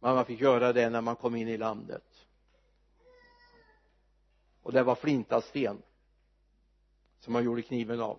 Men 0.00 0.14
man 0.14 0.24
fick 0.24 0.40
göra 0.40 0.72
det 0.72 0.90
när 0.90 1.00
man 1.00 1.16
kom 1.16 1.36
in 1.36 1.48
i 1.48 1.56
landet. 1.56 2.26
Och 4.62 4.72
det 4.72 4.82
var 4.82 4.94
flintasten 4.94 5.82
som 7.20 7.32
man 7.32 7.44
gjorde 7.44 7.62
kniven 7.62 8.00
av. 8.00 8.18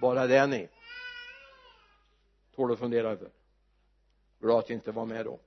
Bara 0.00 0.26
det 0.26 0.46
ni 0.46 0.68
tål 2.54 2.72
att 2.72 2.78
fundera 2.78 3.10
över. 3.10 3.30
Glad 4.40 4.58
att 4.58 4.68
jag 4.68 4.76
inte 4.76 4.92
var 4.92 5.06
med 5.06 5.24
då. 5.24 5.40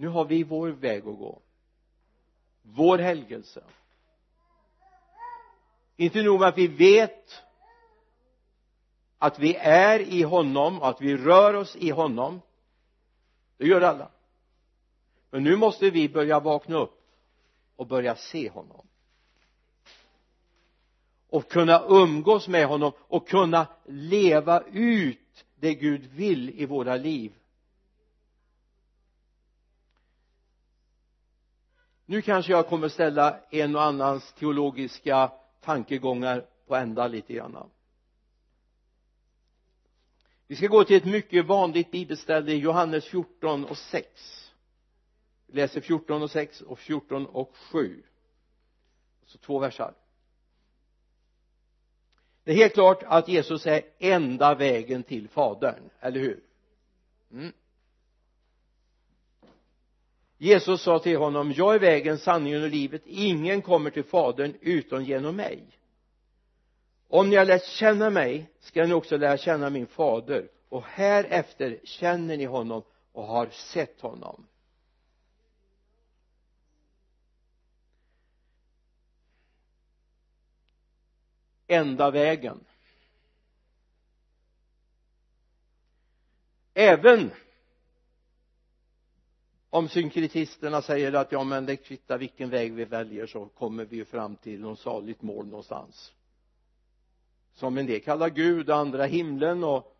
Nu 0.00 0.08
har 0.08 0.24
vi 0.24 0.42
vår 0.42 0.68
väg 0.68 0.98
att 0.98 1.18
gå. 1.18 1.42
Vår 2.62 2.98
helgelse. 2.98 3.64
Inte 5.96 6.22
nog 6.22 6.40
med 6.40 6.48
att 6.48 6.58
vi 6.58 6.66
vet 6.66 7.42
att 9.18 9.38
vi 9.38 9.56
är 9.56 10.00
i 10.00 10.22
honom 10.22 10.80
och 10.80 10.88
att 10.88 11.00
vi 11.00 11.16
rör 11.16 11.54
oss 11.54 11.76
i 11.76 11.90
honom. 11.90 12.40
Det 13.56 13.66
gör 13.66 13.80
alla. 13.80 14.10
Men 15.30 15.44
nu 15.44 15.56
måste 15.56 15.90
vi 15.90 16.08
börja 16.08 16.40
vakna 16.40 16.78
upp 16.78 17.02
och 17.76 17.86
börja 17.86 18.16
se 18.16 18.50
honom. 18.50 18.86
Och 21.28 21.50
kunna 21.50 21.84
umgås 21.88 22.48
med 22.48 22.66
honom 22.66 22.92
och 22.98 23.28
kunna 23.28 23.66
leva 23.84 24.62
ut 24.72 25.46
det 25.54 25.74
Gud 25.74 26.04
vill 26.04 26.50
i 26.50 26.66
våra 26.66 26.96
liv. 26.96 27.39
Nu 32.10 32.22
kanske 32.22 32.52
jag 32.52 32.66
kommer 32.66 32.88
ställa 32.88 33.40
en 33.50 33.76
och 33.76 33.82
annans 33.82 34.32
teologiska 34.32 35.32
tankegångar 35.60 36.46
på 36.66 36.76
ända 36.76 37.08
lite 37.08 37.34
grann. 37.34 37.70
Vi 40.46 40.56
ska 40.56 40.66
gå 40.66 40.84
till 40.84 40.96
ett 40.96 41.04
mycket 41.04 41.46
vanligt 41.46 41.90
bibelställe 41.90 42.52
i 42.52 42.58
Johannes 42.58 43.04
14 43.04 43.64
och 43.64 43.78
6 43.78 44.50
vi 45.46 45.56
läser 45.56 45.80
14 45.80 46.22
och 46.22 46.30
6 46.30 46.60
och 46.60 46.78
14 46.78 47.26
och 47.26 47.56
7 47.56 48.02
så 49.26 49.38
två 49.38 49.58
versar. 49.58 49.94
Det 52.44 52.52
är 52.52 52.56
helt 52.56 52.74
klart 52.74 53.02
att 53.02 53.28
Jesus 53.28 53.66
är 53.66 53.82
enda 53.98 54.54
vägen 54.54 55.02
till 55.02 55.28
fadern, 55.28 55.90
eller 56.00 56.20
hur? 56.20 56.40
Mm. 57.32 57.52
Jesus 60.42 60.82
sa 60.82 60.98
till 60.98 61.16
honom 61.16 61.52
jag 61.52 61.74
är 61.74 61.78
vägen, 61.78 62.18
sanningen 62.18 62.62
och 62.62 62.68
livet. 62.68 63.02
Ingen 63.06 63.62
kommer 63.62 63.90
till 63.90 64.04
fadern 64.04 64.54
utom 64.60 65.04
genom 65.04 65.36
mig. 65.36 65.78
Om 67.08 67.30
ni 67.30 67.36
har 67.36 67.44
lärt 67.44 67.64
känna 67.64 68.10
mig 68.10 68.50
ska 68.60 68.86
ni 68.86 68.92
också 68.94 69.16
lära 69.16 69.36
känna 69.36 69.70
min 69.70 69.86
fader. 69.86 70.48
Och 70.68 70.82
härefter 70.82 71.80
känner 71.84 72.36
ni 72.36 72.44
honom 72.44 72.82
och 73.12 73.24
har 73.24 73.46
sett 73.46 74.00
honom. 74.00 74.46
Enda 81.66 82.10
vägen. 82.10 82.64
Även 86.74 87.30
om 89.70 89.88
synkretisterna 89.88 90.82
säger 90.82 91.12
att 91.12 91.32
ja 91.32 91.44
men 91.44 91.66
det 91.66 91.76
kvittar 91.76 92.18
vilken 92.18 92.50
väg 92.50 92.72
vi 92.72 92.84
väljer 92.84 93.26
så 93.26 93.46
kommer 93.46 93.84
vi 93.84 93.96
ju 93.96 94.04
fram 94.04 94.36
till 94.36 94.60
något 94.60 94.78
saligt 94.78 95.22
mål 95.22 95.46
någonstans. 95.46 96.12
Som 97.52 97.78
en 97.78 97.86
del 97.86 98.00
kallar 98.00 98.28
Gud 98.28 98.70
och 98.70 98.76
andra 98.76 99.04
himlen 99.04 99.64
och 99.64 99.96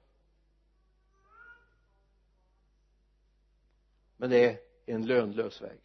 men 4.16 4.30
det 4.30 4.44
är 4.44 4.58
en 4.86 5.06
lönlös 5.06 5.62
väg. 5.62 5.80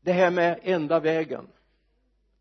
Det 0.00 0.12
här 0.12 0.30
med 0.30 0.60
enda 0.62 1.00
vägen 1.00 1.48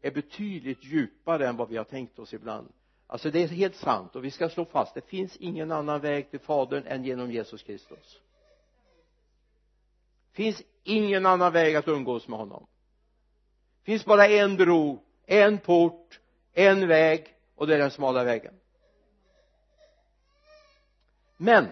är 0.02 0.12
betydligt 0.12 0.84
djupare 0.84 1.48
än 1.48 1.58
vad 1.58 1.70
vi 1.70 1.78
har 1.78 1.84
tänkt 1.84 2.20
oss 2.20 2.34
ibland 2.34 2.74
alltså 3.12 3.32
det 3.32 3.44
är 3.44 3.48
helt 3.48 3.76
sant 3.76 4.16
och 4.16 4.24
vi 4.24 4.32
ska 4.32 4.50
slå 4.50 4.66
fast 4.66 4.94
det 4.94 5.02
finns 5.02 5.38
ingen 5.38 5.72
annan 5.72 6.02
väg 6.02 6.32
till 6.32 6.40
fadern 6.40 6.84
än 6.88 7.04
genom 7.04 7.32
Jesus 7.32 7.64
Kristus. 7.64 8.20
Finns 10.32 10.62
ingen 10.84 11.26
annan 11.26 11.54
väg 11.54 11.76
att 11.76 11.88
umgås 11.88 12.28
med 12.28 12.40
honom. 12.40 12.68
Finns 13.84 14.06
bara 14.06 14.28
en 14.28 14.58
bro 14.58 15.04
en 15.26 15.58
port 15.58 16.20
en 16.54 16.88
väg 16.88 17.36
och 17.56 17.68
det 17.68 17.76
är 17.76 17.80
den 17.80 17.92
smala 17.92 18.24
vägen. 18.24 18.54
Men 21.38 21.68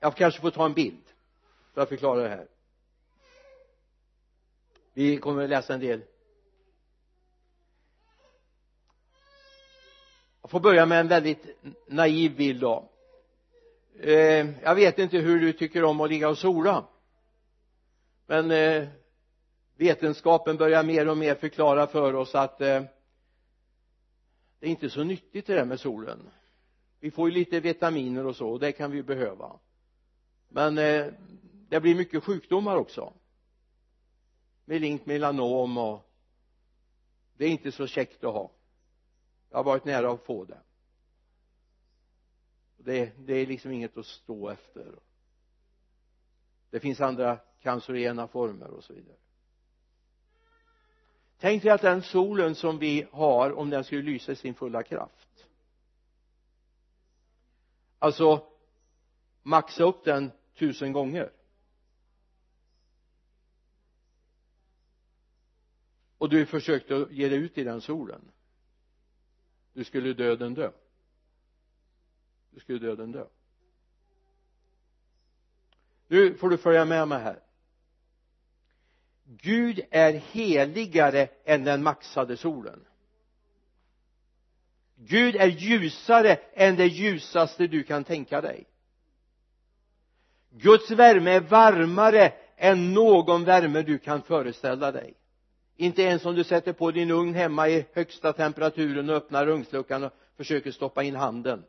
jag 0.00 0.16
kanske 0.16 0.40
får 0.40 0.50
ta 0.50 0.64
en 0.64 0.74
bild 0.74 1.04
för 1.74 1.80
att 1.80 1.88
förklara 1.88 2.22
det 2.22 2.28
här. 2.28 2.48
Vi 4.92 5.16
kommer 5.16 5.44
att 5.44 5.50
läsa 5.50 5.74
en 5.74 5.80
del. 5.80 6.02
Jag 10.46 10.50
får 10.50 10.60
börja 10.60 10.86
med 10.86 11.00
en 11.00 11.08
väldigt 11.08 11.58
naiv 11.86 12.36
bild 12.36 12.60
då. 12.60 12.88
Eh, 14.00 14.46
jag 14.62 14.74
vet 14.74 14.98
inte 14.98 15.18
hur 15.18 15.40
du 15.40 15.52
tycker 15.52 15.84
om 15.84 16.00
att 16.00 16.10
ligga 16.10 16.28
och 16.28 16.38
sola. 16.38 16.84
Men 18.26 18.50
eh, 18.50 18.88
vetenskapen 19.76 20.56
börjar 20.56 20.82
mer 20.82 21.08
och 21.08 21.16
mer 21.16 21.34
förklara 21.34 21.86
för 21.86 22.14
oss 22.14 22.34
att 22.34 22.60
eh, 22.60 22.82
det 24.60 24.66
är 24.66 24.70
inte 24.70 24.90
så 24.90 25.04
nyttigt 25.04 25.46
det 25.46 25.54
där 25.54 25.64
med 25.64 25.80
solen. 25.80 26.30
Vi 27.00 27.10
får 27.10 27.28
ju 27.28 27.34
lite 27.34 27.60
vitaminer 27.60 28.26
och 28.26 28.36
så 28.36 28.48
och 28.48 28.60
det 28.60 28.72
kan 28.72 28.90
vi 28.90 29.02
behöva. 29.02 29.58
Men 30.48 30.78
eh, 30.78 31.06
det 31.68 31.80
blir 31.80 31.94
mycket 31.94 32.24
sjukdomar 32.24 32.76
också. 32.76 33.12
Melinkt 34.64 35.06
melanom 35.06 35.78
och 35.78 36.10
det 37.36 37.44
är 37.44 37.50
inte 37.50 37.72
så 37.72 37.86
käckt 37.86 38.24
att 38.24 38.34
ha 38.34 38.55
jag 39.50 39.58
har 39.58 39.64
varit 39.64 39.84
nära 39.84 40.12
att 40.12 40.24
få 40.24 40.44
det. 40.44 40.60
Det, 42.76 43.12
det 43.18 43.34
är 43.34 43.46
liksom 43.46 43.72
inget 43.72 43.96
att 43.96 44.06
stå 44.06 44.48
efter. 44.48 44.98
Det 46.70 46.80
finns 46.80 47.00
andra 47.00 47.38
cancerogena 47.60 48.28
former 48.28 48.70
och 48.70 48.84
så 48.84 48.92
vidare. 48.92 49.16
Tänk 51.38 51.62
dig 51.62 51.72
att 51.72 51.82
den 51.82 52.02
solen 52.02 52.54
som 52.54 52.78
vi 52.78 53.06
har 53.12 53.52
om 53.52 53.70
den 53.70 53.84
skulle 53.84 54.02
lysa 54.02 54.32
i 54.32 54.36
sin 54.36 54.54
fulla 54.54 54.82
kraft. 54.82 55.46
Alltså 57.98 58.46
maxa 59.42 59.84
upp 59.84 60.04
den 60.04 60.32
tusen 60.54 60.92
gånger. 60.92 61.32
Och 66.18 66.28
du 66.28 66.46
försökte 66.46 67.06
ge 67.10 67.28
dig 67.28 67.38
ut 67.38 67.58
i 67.58 67.64
den 67.64 67.80
solen 67.80 68.32
du 69.76 69.84
skulle 69.84 70.12
döden 70.12 70.54
dö. 70.54 70.70
Du 72.50 72.60
skulle 72.60 72.78
döden 72.78 73.12
dö. 73.12 73.26
Nu 76.08 76.34
får 76.34 76.50
du 76.50 76.58
följa 76.58 76.84
med 76.84 77.08
mig 77.08 77.18
här. 77.18 77.40
Gud 79.24 79.80
är 79.90 80.12
heligare 80.12 81.28
än 81.44 81.64
den 81.64 81.82
maxade 81.82 82.36
solen. 82.36 82.84
Gud 84.96 85.36
är 85.36 85.46
ljusare 85.46 86.34
än 86.52 86.76
det 86.76 86.86
ljusaste 86.86 87.66
du 87.66 87.82
kan 87.82 88.04
tänka 88.04 88.40
dig. 88.40 88.66
Guds 90.50 90.90
värme 90.90 91.30
är 91.30 91.40
varmare 91.40 92.32
än 92.56 92.94
någon 92.94 93.44
värme 93.44 93.82
du 93.82 93.98
kan 93.98 94.22
föreställa 94.22 94.92
dig 94.92 95.14
inte 95.76 96.02
ens 96.02 96.24
om 96.24 96.34
du 96.34 96.44
sätter 96.44 96.72
på 96.72 96.90
din 96.90 97.10
ugn 97.10 97.34
hemma 97.34 97.68
i 97.68 97.86
högsta 97.92 98.32
temperaturen 98.32 99.10
och 99.10 99.16
öppnar 99.16 99.48
ugnsluckan 99.48 100.04
och 100.04 100.12
försöker 100.36 100.70
stoppa 100.70 101.02
in 101.02 101.16
handen 101.16 101.64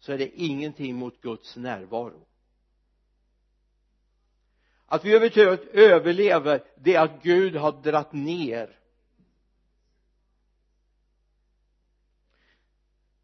så 0.00 0.12
är 0.12 0.18
det 0.18 0.40
ingenting 0.42 0.94
mot 0.94 1.20
Guds 1.20 1.56
närvaro. 1.56 2.26
Att 4.86 5.04
vi 5.04 5.14
överhuvudtaget 5.14 5.74
överlever 5.74 6.62
det 6.76 6.94
är 6.94 7.04
att 7.04 7.22
Gud 7.22 7.56
har 7.56 7.72
dratt 7.72 8.12
ner. 8.12 8.78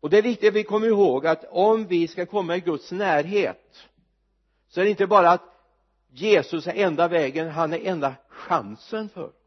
Och 0.00 0.10
det 0.10 0.18
är 0.18 0.22
viktigt 0.22 0.48
att 0.48 0.54
vi 0.54 0.64
kommer 0.64 0.86
ihåg 0.86 1.26
att 1.26 1.44
om 1.50 1.86
vi 1.86 2.08
ska 2.08 2.26
komma 2.26 2.56
i 2.56 2.60
Guds 2.60 2.92
närhet 2.92 3.88
så 4.68 4.80
är 4.80 4.84
det 4.84 4.90
inte 4.90 5.06
bara 5.06 5.30
att 5.30 5.42
Jesus 6.08 6.66
är 6.66 6.74
enda 6.74 7.08
vägen, 7.08 7.48
han 7.48 7.72
är 7.72 7.86
enda 7.86 8.14
chansen 8.28 9.08
för 9.08 9.24
oss 9.24 9.39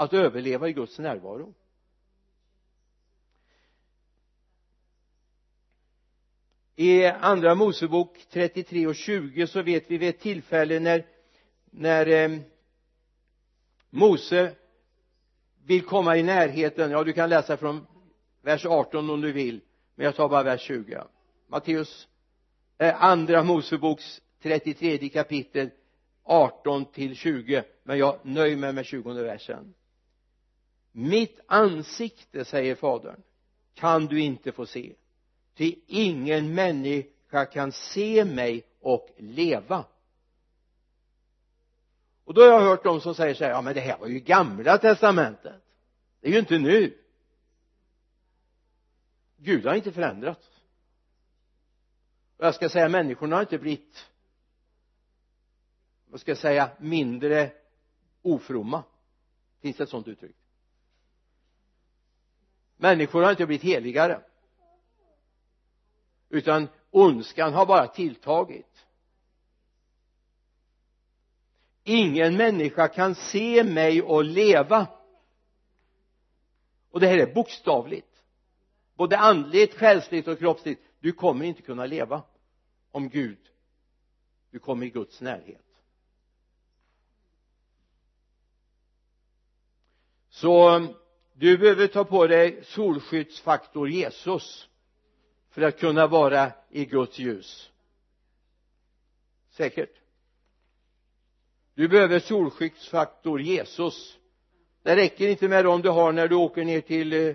att 0.00 0.12
överleva 0.12 0.68
i 0.68 0.72
Guds 0.72 0.98
närvaro. 0.98 1.54
I 6.76 7.06
andra 7.06 7.54
Mosebok 7.54 8.26
33 8.30 8.86
och 8.86 8.94
20 8.94 9.46
så 9.46 9.62
vet 9.62 9.90
vi 9.90 9.98
vid 9.98 10.08
ett 10.08 10.20
tillfälle 10.20 10.80
när 10.80 11.06
när 11.70 12.06
eh, 12.06 12.40
Mose 13.90 14.54
vill 15.64 15.84
komma 15.84 16.16
i 16.16 16.22
närheten. 16.22 16.90
Ja 16.90 17.04
du 17.04 17.12
kan 17.12 17.28
läsa 17.28 17.56
från 17.56 17.86
vers 18.42 18.66
18 18.66 19.10
om 19.10 19.20
du 19.20 19.32
vill 19.32 19.60
men 19.94 20.04
jag 20.04 20.16
tar 20.16 20.28
bara 20.28 20.42
vers 20.42 20.60
20 20.60 21.04
Matteus 21.46 22.08
eh, 22.78 23.04
andra 23.04 23.42
Moseboks 23.42 24.20
33 24.42 25.08
kapitel 25.08 25.70
18 26.22 26.84
till 26.84 27.16
20 27.16 27.62
men 27.82 27.98
jag 27.98 28.18
nöjer 28.22 28.56
mig 28.56 28.72
med 28.72 28.86
20 28.86 29.12
versen 29.12 29.74
mitt 30.92 31.40
ansikte 31.46 32.44
säger 32.44 32.74
fadern 32.74 33.22
kan 33.74 34.06
du 34.06 34.20
inte 34.20 34.52
få 34.52 34.66
se. 34.66 34.94
Ty 35.54 35.74
ingen 35.86 36.54
människa 36.54 37.46
kan 37.46 37.72
se 37.72 38.24
mig 38.24 38.66
och 38.80 39.08
leva. 39.18 39.84
Och 42.24 42.34
då 42.34 42.40
har 42.40 42.48
jag 42.48 42.60
hört 42.60 42.84
de 42.84 43.00
som 43.00 43.14
säger 43.14 43.34
så 43.34 43.44
här 43.44 43.50
ja 43.50 43.62
men 43.62 43.74
det 43.74 43.80
här 43.80 43.98
var 43.98 44.06
ju 44.06 44.20
gamla 44.20 44.78
testamentet. 44.78 45.62
Det 46.20 46.28
är 46.28 46.32
ju 46.32 46.38
inte 46.38 46.58
nu. 46.58 46.98
Gud 49.36 49.66
har 49.66 49.74
inte 49.74 49.92
förändrats. 49.92 50.50
Och 52.36 52.46
jag 52.46 52.54
ska 52.54 52.68
säga 52.68 52.88
människorna 52.88 53.36
har 53.36 53.40
inte 53.40 53.58
blivit 53.58 54.06
vad 56.10 56.20
ska 56.20 56.30
jag 56.30 56.38
säga 56.38 56.70
mindre 56.78 57.52
ofromma. 58.22 58.82
Finns 59.60 59.76
det 59.76 59.82
ett 59.82 59.90
sådant 59.90 60.08
uttryck? 60.08 60.36
Människor 62.80 63.22
har 63.22 63.30
inte 63.30 63.46
blivit 63.46 63.64
heligare. 63.64 64.20
Utan 66.28 66.68
ondskan 66.90 67.52
har 67.52 67.66
bara 67.66 67.86
tilltagit. 67.86 68.86
Ingen 71.84 72.36
människa 72.36 72.88
kan 72.88 73.14
se 73.14 73.64
mig 73.64 74.02
och 74.02 74.24
leva. 74.24 74.86
Och 76.90 77.00
det 77.00 77.06
här 77.06 77.18
är 77.18 77.34
bokstavligt. 77.34 78.22
Både 78.94 79.18
andligt, 79.18 79.74
själsligt 79.74 80.28
och 80.28 80.38
kroppsligt. 80.38 80.82
Du 81.00 81.12
kommer 81.12 81.44
inte 81.44 81.62
kunna 81.62 81.86
leva 81.86 82.22
om 82.90 83.08
Gud. 83.08 83.38
Du 84.50 84.58
kommer 84.58 84.86
i 84.86 84.90
Guds 84.90 85.20
närhet. 85.20 85.66
Så 90.28 90.86
du 91.40 91.58
behöver 91.58 91.86
ta 91.86 92.04
på 92.04 92.26
dig 92.26 92.64
solskyddsfaktor 92.64 93.88
Jesus 93.88 94.68
för 95.50 95.62
att 95.62 95.78
kunna 95.78 96.06
vara 96.06 96.52
i 96.70 96.84
Guds 96.84 97.18
ljus. 97.18 97.70
Säkert. 99.50 100.00
Du 101.74 101.88
behöver 101.88 102.18
solskyddsfaktor 102.18 103.40
Jesus. 103.40 104.18
Det 104.82 104.96
räcker 104.96 105.28
inte 105.28 105.48
med 105.48 105.64
dem 105.64 105.82
du 105.82 105.88
har 105.88 106.12
när 106.12 106.28
du 106.28 106.34
åker 106.34 106.64
ner 106.64 106.80
till 106.80 107.12
eh, 107.12 107.34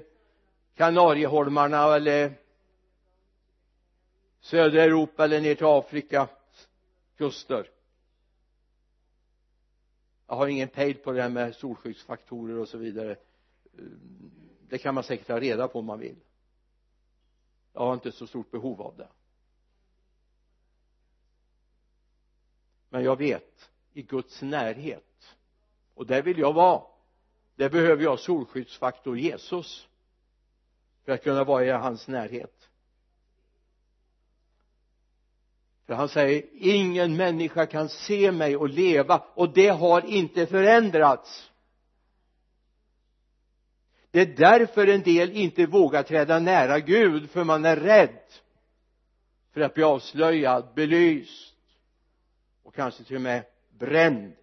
Kanarieholmarna 0.75 1.95
eller 1.95 2.33
södra 4.39 4.83
Europa 4.83 5.23
eller 5.23 5.41
ner 5.41 5.55
till 5.55 5.65
afrikas 5.65 6.29
kuster. 7.17 7.69
Jag 10.27 10.35
har 10.35 10.47
ingen 10.47 10.67
pejl 10.67 10.95
på 10.95 11.11
det 11.11 11.21
här 11.21 11.29
med 11.29 11.55
solskyddsfaktorer 11.55 12.57
och 12.57 12.67
så 12.67 12.77
vidare 12.77 13.17
det 14.69 14.77
kan 14.77 14.95
man 14.95 15.03
säkert 15.03 15.27
ta 15.27 15.39
reda 15.39 15.67
på 15.67 15.79
om 15.79 15.85
man 15.85 15.99
vill. 15.99 16.15
Jag 17.73 17.81
har 17.81 17.93
inte 17.93 18.11
så 18.11 18.27
stort 18.27 18.51
behov 18.51 18.81
av 18.81 18.97
det. 18.97 19.07
Men 22.89 23.03
jag 23.03 23.17
vet 23.17 23.69
i 23.93 24.01
Guds 24.01 24.41
närhet 24.41 25.35
och 25.93 26.05
där 26.05 26.21
vill 26.21 26.39
jag 26.39 26.53
vara. 26.53 26.81
Där 27.55 27.69
behöver 27.69 28.03
jag 28.03 28.19
solskyddsfaktor 28.19 29.17
Jesus 29.17 29.87
för 31.03 31.11
att 31.11 31.23
kunna 31.23 31.43
vara 31.43 31.65
i 31.65 31.69
hans 31.69 32.07
närhet. 32.07 32.69
För 35.85 35.93
han 35.93 36.09
säger 36.09 36.45
ingen 36.53 37.15
människa 37.15 37.65
kan 37.65 37.89
se 37.89 38.31
mig 38.31 38.57
och 38.57 38.69
leva 38.69 39.23
och 39.33 39.53
det 39.53 39.67
har 39.67 40.05
inte 40.05 40.47
förändrats 40.47 41.51
det 44.15 44.21
är 44.21 44.25
därför 44.25 44.87
en 44.87 45.01
del 45.01 45.31
inte 45.31 45.65
vågar 45.65 46.03
träda 46.03 46.39
nära 46.39 46.79
Gud 46.79 47.29
för 47.29 47.43
man 47.43 47.65
är 47.65 47.75
rädd 47.75 48.19
för 49.51 49.61
att 49.61 49.73
bli 49.73 49.83
avslöjad, 49.83 50.73
belyst 50.75 51.55
och 52.63 52.75
kanske 52.75 53.03
till 53.03 53.15
och 53.15 53.21
med 53.21 53.45
bränd 53.69 54.33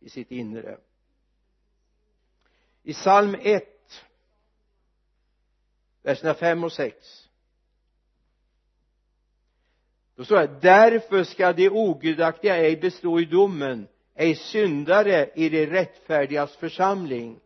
i 0.00 0.08
sitt 0.08 0.30
inre. 0.30 0.78
I 2.82 2.92
psalm 2.92 3.36
1 3.42 3.64
verserna 6.02 6.34
5 6.34 6.64
och 6.64 6.72
6 6.72 7.28
då 10.14 10.24
står 10.24 10.36
det 10.36 10.60
därför 10.60 11.24
ska 11.24 11.52
de 11.52 11.70
ogudaktiga 11.70 12.56
ej 12.56 12.76
bestå 12.76 13.20
i 13.20 13.24
domen 13.24 13.88
ej 14.14 14.34
syndare 14.34 15.30
i 15.34 15.48
de 15.48 15.66
rättfärdigas 15.66 16.56
församling 16.56 17.40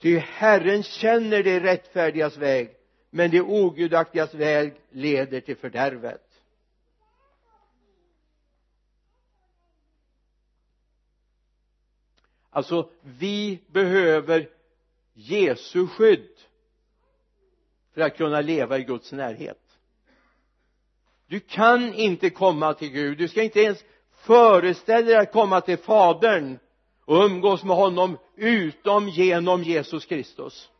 ty 0.00 0.18
Herren 0.18 0.82
känner 0.82 1.42
de 1.42 1.60
rättfärdigas 1.60 2.36
väg 2.36 2.76
men 3.10 3.30
de 3.30 3.40
ogudaktigas 3.40 4.34
väg 4.34 4.74
leder 4.90 5.40
till 5.40 5.56
fördärvet. 5.56 6.26
Alltså 12.50 12.90
vi 13.02 13.62
behöver 13.66 14.48
Jesu 15.14 15.86
skydd 15.86 16.30
för 17.94 18.00
att 18.00 18.16
kunna 18.16 18.40
leva 18.40 18.78
i 18.78 18.84
Guds 18.84 19.12
närhet. 19.12 19.78
Du 21.26 21.40
kan 21.40 21.94
inte 21.94 22.30
komma 22.30 22.74
till 22.74 22.90
Gud. 22.90 23.18
Du 23.18 23.28
ska 23.28 23.42
inte 23.42 23.60
ens 23.60 23.84
föreställa 24.10 25.06
dig 25.06 25.16
att 25.16 25.32
komma 25.32 25.60
till 25.60 25.78
fadern 25.78 26.58
och 27.10 27.24
umgås 27.24 27.64
med 27.64 27.76
honom 27.76 28.18
utom 28.36 29.08
genom 29.08 29.62
Jesus 29.62 30.06
Kristus. 30.06 30.70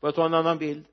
Får 0.00 0.06
jag 0.06 0.14
ta 0.14 0.26
en 0.26 0.34
annan 0.34 0.58
bild? 0.58 0.84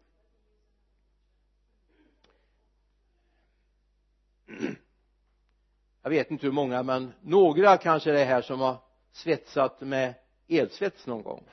Jag 6.02 6.10
vet 6.10 6.32
inte 6.32 6.46
hur 6.46 6.54
många 6.54 6.84
men 6.84 7.14
några 7.22 7.78
kanske 7.78 8.12
det 8.12 8.22
är 8.22 8.26
här 8.26 8.42
som 8.42 8.60
har 8.60 8.78
svetsat 9.12 9.82
med 9.82 10.14
elsvets 10.48 11.08
någon 11.08 11.24
gång. 11.24 11.44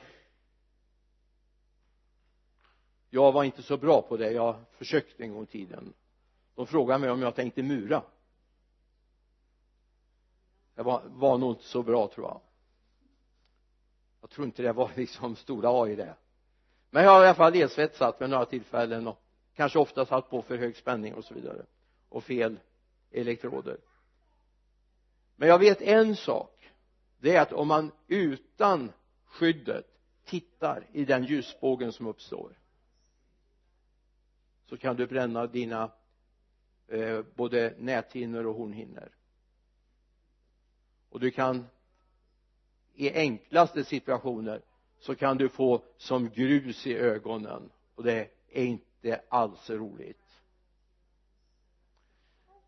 Jag 3.09 3.31
var 3.31 3.43
inte 3.43 3.63
så 3.63 3.77
bra 3.77 4.01
på 4.01 4.17
det. 4.17 4.31
Jag 4.31 4.55
försökte 4.71 5.23
en 5.23 5.33
gång 5.33 5.43
i 5.43 5.47
tiden. 5.47 5.93
De 6.55 6.67
frågade 6.67 6.99
mig 6.99 7.09
om 7.09 7.21
jag 7.21 7.35
tänkte 7.35 7.63
mura 7.63 8.03
det 10.75 10.83
var, 10.83 11.01
var 11.05 11.37
nog 11.37 11.51
inte 11.51 11.63
så 11.63 11.83
bra 11.83 12.07
tror 12.07 12.27
jag. 12.27 12.41
Jag 14.21 14.29
tror 14.29 14.45
inte 14.45 14.61
det 14.61 14.73
var 14.73 14.91
liksom 14.95 15.35
stora 15.35 15.69
A 15.69 15.89
i 15.89 15.95
det. 15.95 16.15
Men 16.89 17.03
jag 17.03 17.11
har 17.11 17.23
i 17.23 17.27
alla 17.27 17.35
fall 17.35 17.55
elsvetsat 17.55 18.21
vid 18.21 18.29
några 18.29 18.45
tillfällen 18.45 19.07
och 19.07 19.21
kanske 19.55 19.79
ofta 19.79 20.05
satt 20.05 20.29
på 20.29 20.41
för 20.41 20.57
hög 20.57 20.75
spänning 20.77 21.13
och 21.13 21.25
så 21.25 21.33
vidare. 21.33 21.65
Och 22.09 22.23
fel 22.23 22.59
elektroder. 23.11 23.77
Men 25.35 25.49
jag 25.49 25.59
vet 25.59 25.81
en 25.81 26.15
sak. 26.15 26.71
Det 27.19 27.35
är 27.35 27.41
att 27.41 27.53
om 27.53 27.67
man 27.67 27.91
utan 28.07 28.91
skyddet 29.25 29.87
tittar 30.25 30.87
i 30.91 31.05
den 31.05 31.23
ljusbågen 31.23 31.91
som 31.91 32.07
uppstår 32.07 32.53
så 34.65 34.77
kan 34.77 34.95
du 34.95 35.07
bränna 35.07 35.47
dina 35.47 35.91
eh, 36.87 37.21
både 37.35 37.73
näthinnor 37.77 38.45
och 38.45 38.55
hornhinnor 38.55 39.09
och 41.11 41.19
du 41.19 41.31
kan 41.31 41.67
i 42.93 43.11
enklaste 43.13 43.83
situationer 43.83 44.61
så 44.99 45.15
kan 45.15 45.37
du 45.37 45.49
få 45.49 45.83
som 45.97 46.29
grus 46.29 46.87
i 46.87 46.97
ögonen. 46.97 47.69
Och 47.95 48.03
det 48.03 48.29
är 48.51 48.65
inte 48.65 49.21
alls 49.29 49.69
roligt. 49.69 50.17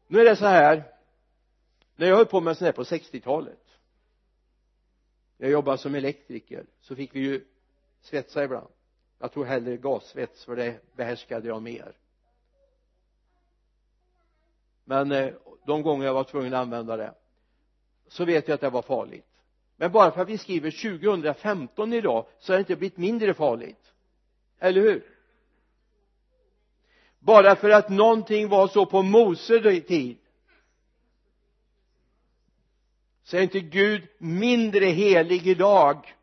Nu 0.08 0.20
är 0.20 0.26
det 0.26 0.36
så 0.36 0.46
här. 0.46 0.84
När 1.96 2.08
jag 2.08 2.16
höll 2.16 2.26
på 2.26 2.42
med 2.42 2.58
sånt 2.58 2.66
här 2.66 2.72
på 2.72 2.84
60-talet 2.84 3.60
jag 5.38 5.52
jobbade 5.52 5.78
som 5.78 5.96
elektriker 5.96 6.66
så 6.82 6.96
fick 6.96 7.16
vi 7.16 7.20
ju 7.20 7.46
svetsa 8.02 8.44
ibland. 8.44 8.68
Jag 9.20 9.32
tog 9.32 9.46
hellre 9.46 9.78
gassvets 9.78 10.46
för 10.46 10.56
det 10.56 10.96
behärskade 10.96 11.48
jag 11.48 11.62
mer. 11.62 11.98
Men 14.84 15.12
eh, 15.12 15.34
de 15.66 15.82
gånger 15.82 16.06
jag 16.06 16.14
var 16.14 16.24
tvungen 16.24 16.54
att 16.54 16.62
använda 16.62 16.98
det 16.98 17.14
så 18.14 18.26
vet 18.26 18.50
vi 18.50 18.54
att 18.54 18.62
det 18.62 18.70
var 18.70 18.82
farligt. 18.82 19.28
Men 19.76 19.92
bara 19.92 20.12
för 20.12 20.22
att 20.22 20.30
vi 20.30 20.38
skriver 20.38 21.00
2015 21.00 21.94
idag 21.94 22.26
så 22.40 22.54
har 22.54 22.58
det 22.58 22.60
inte 22.60 22.76
blivit 22.76 22.98
mindre 22.98 23.34
farligt. 23.34 23.94
Eller 24.60 24.82
hur? 24.82 25.06
Bara 27.20 27.56
för 27.56 27.70
att 27.70 27.90
någonting 27.90 28.50
var 28.50 28.68
så 28.68 28.86
på 28.86 29.02
Mose 29.02 29.82
tid 29.82 30.18
så 33.24 33.38
är 33.38 33.42
inte 33.42 33.60
Gud 33.60 34.08
mindre 34.18 34.86
helig 34.86 35.48
idag. 35.48 36.16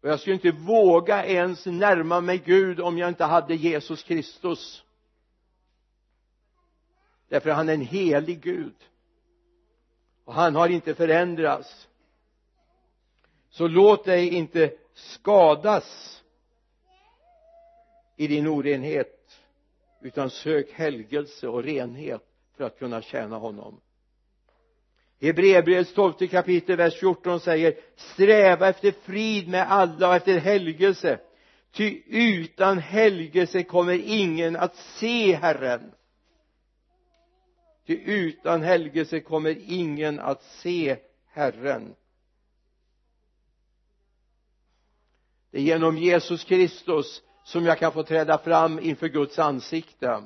Och 0.00 0.08
jag 0.08 0.20
skulle 0.20 0.34
inte 0.34 0.50
våga 0.50 1.26
ens 1.26 1.66
närma 1.66 2.20
mig 2.20 2.38
Gud 2.38 2.80
om 2.80 2.98
jag 2.98 3.08
inte 3.08 3.24
hade 3.24 3.54
Jesus 3.54 4.02
Kristus 4.02 4.83
därför 7.28 7.50
han 7.50 7.68
är 7.68 7.74
en 7.74 7.80
helig 7.80 8.40
Gud. 8.40 8.74
Och 10.24 10.34
han 10.34 10.54
har 10.54 10.68
inte 10.68 10.94
förändrats. 10.94 11.88
Så 13.50 13.68
låt 13.68 14.04
dig 14.04 14.28
inte 14.28 14.72
skadas 14.94 16.22
i 18.16 18.26
din 18.26 18.46
orenhet 18.46 19.40
utan 20.02 20.30
sök 20.30 20.72
helgelse 20.72 21.48
och 21.48 21.62
renhet 21.62 22.22
för 22.56 22.64
att 22.64 22.78
kunna 22.78 23.02
tjäna 23.02 23.36
honom. 23.36 23.80
Hebreerbrevets 25.20 25.94
tolfte 25.94 26.26
kapitel 26.26 26.76
vers 26.76 26.94
14 27.00 27.40
säger 27.40 27.74
sträva 27.96 28.68
efter 28.68 28.90
frid 28.90 29.48
med 29.48 29.72
alla 29.72 30.08
och 30.08 30.14
efter 30.14 30.38
helgelse. 30.38 31.20
Ty 31.72 32.02
utan 32.06 32.78
helgelse 32.78 33.62
kommer 33.62 34.00
ingen 34.04 34.56
att 34.56 34.76
se 34.76 35.34
Herren 35.34 35.92
ty 37.86 37.94
utan 37.94 38.62
helgelse 38.62 39.20
kommer 39.20 39.56
ingen 39.66 40.20
att 40.20 40.42
se 40.42 40.96
Herren. 41.26 41.94
Det 45.50 45.58
är 45.58 45.62
genom 45.62 45.98
Jesus 45.98 46.44
Kristus 46.44 47.22
som 47.44 47.64
jag 47.64 47.78
kan 47.78 47.92
få 47.92 48.02
träda 48.02 48.38
fram 48.38 48.78
inför 48.78 49.08
Guds 49.08 49.38
ansikte. 49.38 50.22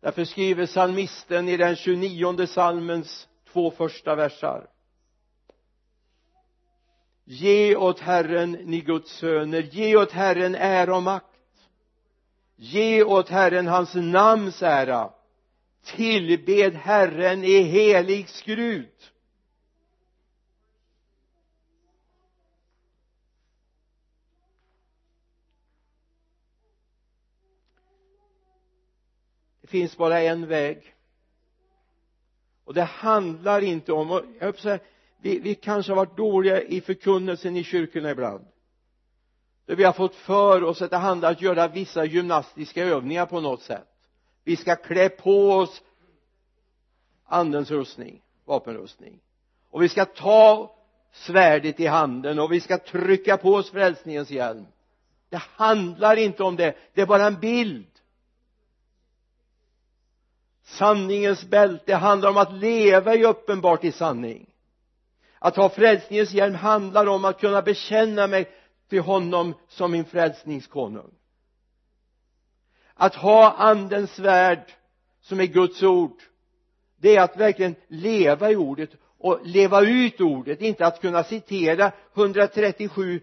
Därför 0.00 0.24
skriver 0.24 0.66
psalmisten 0.66 1.48
i 1.48 1.56
den 1.56 1.76
29 1.76 2.46
psalmens 2.46 3.28
två 3.52 3.70
första 3.70 4.14
versar. 4.14 4.70
Ge 7.24 7.76
åt 7.76 8.00
Herren 8.00 8.52
ni 8.52 8.80
Guds 8.80 9.12
söner 9.12 9.62
ge 9.62 9.96
åt 9.96 10.12
Herren 10.12 10.54
ära 10.54 10.96
och 10.96 11.02
makt 11.02 11.35
ge 12.56 13.02
åt 13.02 13.28
Herren 13.28 13.66
hans 13.66 13.94
namns 13.94 14.62
ära. 14.62 15.12
Tillbed 15.84 16.74
Herren 16.74 17.44
i 17.44 17.62
helig 17.62 18.28
skrut. 18.28 19.12
Det 29.60 29.66
finns 29.66 29.96
bara 29.96 30.20
en 30.20 30.46
väg. 30.46 30.94
Och 32.64 32.74
det 32.74 32.82
handlar 32.82 33.60
inte 33.60 33.92
om 33.92 34.36
jag 34.40 34.58
säga, 34.58 34.78
vi, 35.18 35.38
vi 35.38 35.54
kanske 35.54 35.92
har 35.92 35.96
varit 35.96 36.16
dåliga 36.16 36.62
i 36.62 36.80
förkunnelsen 36.80 37.56
i 37.56 37.64
kyrkorna 37.64 38.10
ibland 38.10 38.46
där 39.66 39.76
vi 39.76 39.84
har 39.84 39.92
fått 39.92 40.14
för 40.14 40.64
oss 40.64 40.82
att 40.82 40.90
det 40.90 40.96
handlar 40.96 41.28
om 41.28 41.32
att 41.32 41.42
göra 41.42 41.68
vissa 41.68 42.04
gymnastiska 42.04 42.84
övningar 42.84 43.26
på 43.26 43.40
något 43.40 43.62
sätt. 43.62 43.88
Vi 44.44 44.56
ska 44.56 44.76
klä 44.76 45.08
på 45.08 45.52
oss 45.52 45.82
andens 47.26 47.70
rustning 47.70 48.22
vapenrustning. 48.46 49.20
Och 49.70 49.82
vi 49.82 49.88
ska 49.88 50.04
ta 50.04 50.74
svärdet 51.12 51.80
i 51.80 51.86
handen 51.86 52.38
och 52.38 52.52
vi 52.52 52.60
ska 52.60 52.78
trycka 52.78 53.36
på 53.36 53.54
oss 53.54 53.70
frälsningens 53.70 54.30
hjälm. 54.30 54.66
Det 55.28 55.42
handlar 55.56 56.16
inte 56.16 56.42
om 56.42 56.56
det. 56.56 56.76
Det 56.94 57.00
är 57.00 57.06
bara 57.06 57.26
en 57.26 57.40
bild. 57.40 57.86
Sanningens 60.64 61.44
bälte 61.44 61.94
handlar 61.94 62.30
om 62.30 62.36
att 62.36 62.52
leva 62.52 63.14
i 63.14 63.24
uppenbart 63.24 63.84
i 63.84 63.92
sanning. 63.92 64.50
Att 65.38 65.56
ha 65.56 65.68
frälsningens 65.68 66.32
hjälm 66.32 66.54
handlar 66.54 67.06
om 67.06 67.24
att 67.24 67.40
kunna 67.40 67.62
bekänna 67.62 68.26
mig 68.26 68.50
till 68.88 69.00
honom 69.00 69.54
som 69.68 69.92
min 69.92 70.04
frälsningskonung. 70.04 71.14
Att 72.94 73.14
ha 73.14 73.52
andens 73.52 74.10
svärd 74.10 74.72
som 75.20 75.40
är 75.40 75.46
Guds 75.46 75.82
ord 75.82 76.22
det 76.96 77.16
är 77.16 77.22
att 77.22 77.36
verkligen 77.36 77.74
leva 77.88 78.50
i 78.50 78.56
ordet 78.56 78.90
och 79.18 79.46
leva 79.46 79.80
ut 79.80 80.20
ordet 80.20 80.60
inte 80.60 80.86
att 80.86 81.00
kunna 81.00 81.24
citera 81.24 81.92
137 82.14 83.20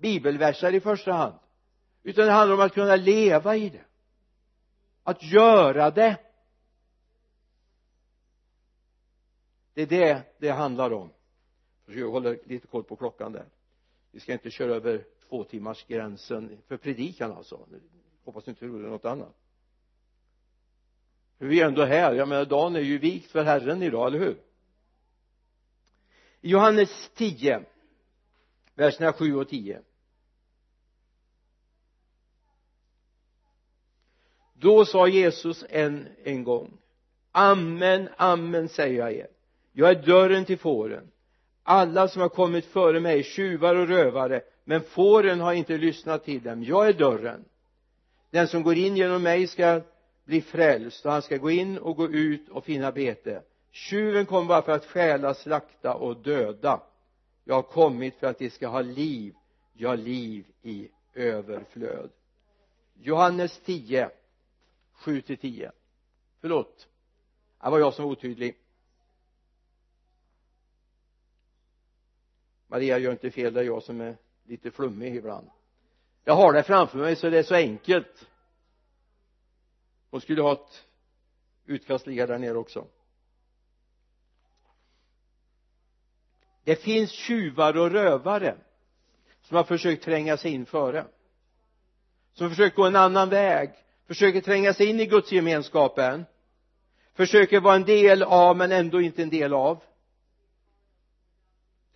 bibelverser 0.00 0.74
i 0.74 0.80
första 0.80 1.12
hand 1.12 1.38
utan 2.02 2.26
det 2.26 2.32
handlar 2.32 2.54
om 2.54 2.60
att 2.60 2.74
kunna 2.74 2.96
leva 2.96 3.56
i 3.56 3.68
det. 3.68 3.84
Att 5.02 5.22
göra 5.22 5.90
det. 5.90 6.16
Det 9.74 9.82
är 9.82 9.86
det 9.86 10.22
det 10.38 10.50
handlar 10.50 10.92
om. 10.92 11.10
Jag 11.86 12.10
håller 12.10 12.38
lite 12.44 12.66
koll 12.66 12.84
på 12.84 12.96
klockan 12.96 13.32
där 13.32 13.46
vi 14.16 14.20
ska 14.20 14.32
inte 14.32 14.50
köra 14.50 14.74
över 14.74 15.04
två 15.28 15.44
timmars 15.44 15.84
gränsen 15.86 16.58
för 16.68 16.76
predikan 16.76 17.32
alltså. 17.32 17.66
Hoppas 18.24 18.48
inte 18.48 18.64
du 18.64 18.70
något 18.72 19.04
annat. 19.04 19.34
För 21.38 21.46
vi 21.46 21.60
är 21.60 21.66
ändå 21.66 21.84
här. 21.84 22.14
Jag 22.14 22.28
menar 22.28 22.44
dagen 22.44 22.76
är 22.76 22.80
ju 22.80 22.98
vikt 22.98 23.30
för 23.30 23.44
Herren 23.44 23.82
idag, 23.82 24.06
eller 24.06 24.18
hur? 24.18 24.38
I 26.40 26.50
Johannes 26.50 27.10
10 27.14 27.64
verserna 28.74 29.12
7 29.12 29.36
och 29.36 29.48
10 29.48 29.80
då 34.54 34.84
sa 34.84 35.08
Jesus 35.08 35.64
en, 35.68 36.08
en 36.24 36.44
gång 36.44 36.78
amen, 37.32 38.08
amen 38.16 38.68
säger 38.68 38.98
jag 38.98 39.12
er. 39.12 39.28
Jag 39.72 39.90
är 39.90 40.02
dörren 40.02 40.44
till 40.44 40.58
fåren 40.58 41.10
alla 41.68 42.08
som 42.08 42.22
har 42.22 42.28
kommit 42.28 42.66
före 42.66 43.00
mig 43.00 43.22
tjuvar 43.22 43.74
och 43.74 43.88
rövare 43.88 44.42
men 44.64 44.80
fåren 44.80 45.40
har 45.40 45.52
inte 45.52 45.78
lyssnat 45.78 46.24
till 46.24 46.42
dem. 46.42 46.64
Jag 46.64 46.88
är 46.88 46.92
dörren. 46.92 47.44
Den 48.30 48.48
som 48.48 48.62
går 48.62 48.74
in 48.74 48.96
genom 48.96 49.22
mig 49.22 49.46
ska 49.46 49.80
bli 50.24 50.40
frälst 50.40 51.06
och 51.06 51.12
han 51.12 51.22
ska 51.22 51.36
gå 51.36 51.50
in 51.50 51.78
och 51.78 51.96
gå 51.96 52.08
ut 52.08 52.48
och 52.48 52.64
finna 52.64 52.92
bete. 52.92 53.42
Tjuven 53.70 54.26
kommer 54.26 54.48
bara 54.48 54.62
för 54.62 54.72
att 54.72 54.86
stjäla, 54.86 55.34
slakta 55.34 55.94
och 55.94 56.16
döda. 56.16 56.80
Jag 57.44 57.54
har 57.54 57.62
kommit 57.62 58.14
för 58.14 58.26
att 58.26 58.38
de 58.38 58.50
ska 58.50 58.68
ha 58.68 58.80
liv 58.80 59.34
ja 59.72 59.94
liv 59.94 60.44
i 60.62 60.88
överflöd. 61.14 62.10
Johannes 62.94 63.60
10 63.64 64.10
7 64.92 65.20
till 65.20 65.38
10 65.38 65.72
förlåt 66.40 66.88
det 67.62 67.70
var 67.70 67.78
jag 67.78 67.94
som 67.94 68.04
var 68.04 68.12
otydlig. 68.12 68.56
Maria 72.66 72.98
gör 72.98 73.12
inte 73.12 73.30
fel 73.30 73.54
det 73.54 73.60
är 73.60 73.64
jag 73.64 73.82
som 73.82 74.00
är 74.00 74.16
lite 74.44 74.70
flummig 74.70 75.16
ibland. 75.16 75.50
Jag 76.24 76.34
har 76.34 76.52
det 76.52 76.62
framför 76.62 76.98
mig 76.98 77.16
så 77.16 77.30
det 77.30 77.38
är 77.38 77.42
så 77.42 77.54
enkelt. 77.54 78.26
Hon 80.10 80.20
skulle 80.20 80.42
ha 80.42 80.52
ett 80.52 80.84
utkast 81.66 82.06
ligga 82.06 82.26
där 82.26 82.38
nere 82.38 82.58
också. 82.58 82.86
Det 86.64 86.76
finns 86.76 87.10
tjuvar 87.10 87.76
och 87.76 87.90
rövare 87.90 88.56
som 89.42 89.56
har 89.56 89.64
försökt 89.64 90.04
tränga 90.04 90.36
sig 90.36 90.52
in 90.52 90.66
före. 90.66 91.06
Som 92.32 92.50
försöker 92.50 92.76
gå 92.76 92.84
en 92.84 92.96
annan 92.96 93.28
väg. 93.28 93.70
Försöker 94.06 94.40
tränga 94.40 94.74
sig 94.74 94.86
in 94.86 95.00
i 95.00 95.06
gudsgemenskapen 95.06 96.24
försöker 97.16 97.60
vara 97.60 97.74
en 97.74 97.84
del 97.84 98.22
av 98.22 98.56
men 98.56 98.72
ändå 98.72 99.00
inte 99.00 99.22
en 99.22 99.30
del 99.30 99.54
av 99.54 99.82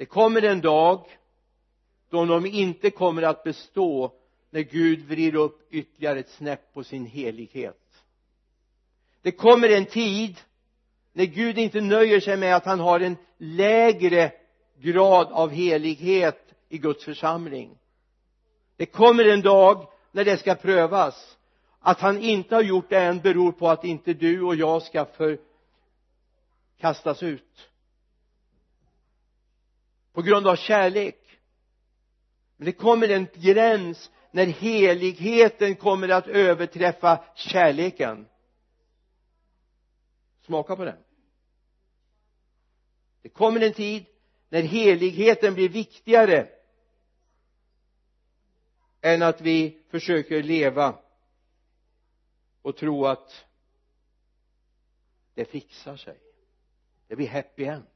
det 0.01 0.07
kommer 0.07 0.43
en 0.43 0.61
dag 0.61 1.07
då 2.11 2.25
de 2.25 2.47
inte 2.47 2.91
kommer 2.91 3.23
att 3.23 3.45
bestå 3.45 4.13
när 4.51 4.61
Gud 4.61 5.09
vrider 5.09 5.39
upp 5.39 5.73
ytterligare 5.73 6.19
ett 6.19 6.31
snäpp 6.31 6.75
på 6.75 6.85
sin 6.85 7.07
helighet. 7.07 8.03
Det 9.23 9.33
kommer 9.33 9.69
en 9.69 9.85
tid 9.85 10.39
när 11.13 11.25
Gud 11.25 11.59
inte 11.59 11.81
nöjer 11.81 12.21
sig 12.21 12.37
med 12.37 12.57
att 12.57 12.65
han 12.65 12.81
har 12.81 13.01
en 13.01 13.17
lägre 13.39 14.33
grad 14.79 15.27
av 15.33 15.51
helighet 15.51 16.55
i 16.69 16.79
Guds 16.79 17.05
församling. 17.05 17.79
Det 18.77 18.87
kommer 18.87 19.25
en 19.25 19.43
dag 19.43 19.87
när 20.13 20.25
det 20.25 20.37
ska 20.37 20.55
prövas. 20.55 21.37
Att 21.81 22.01
han 22.01 22.23
inte 22.23 22.55
har 22.55 22.63
gjort 22.63 22.89
det 22.89 22.99
än 22.99 23.21
beror 23.21 23.53
på 23.53 23.69
att 23.69 23.85
inte 23.85 24.13
du 24.13 24.43
och 24.43 24.57
jag 24.57 24.83
ska 24.83 25.07
förkastas 26.79 27.23
ut 27.23 27.70
på 30.13 30.23
grund 30.23 30.47
av 30.47 30.57
kärlek. 30.57 31.41
Men 32.57 32.67
det 32.67 32.73
kommer 32.73 33.09
en 33.09 33.27
gräns 33.35 34.11
när 34.31 34.47
heligheten 34.47 35.77
kommer 35.77 36.09
att 36.09 36.27
överträffa 36.27 37.25
kärleken. 37.35 38.29
Smaka 40.41 40.77
på 40.77 40.85
den. 40.85 40.99
Det 43.23 43.29
kommer 43.29 43.61
en 43.61 43.73
tid 43.73 44.07
när 44.49 44.63
heligheten 44.63 45.55
blir 45.55 45.69
viktigare 45.69 46.49
än 49.01 49.23
att 49.23 49.41
vi 49.41 49.83
försöker 49.89 50.43
leva 50.43 50.99
och 52.63 52.77
tro 52.77 53.07
att 53.07 53.45
det 55.35 55.45
fixar 55.45 55.97
sig 55.97 56.19
det 57.11 57.17
blir 57.17 57.29
happy 57.29 57.65
end. 57.65 57.87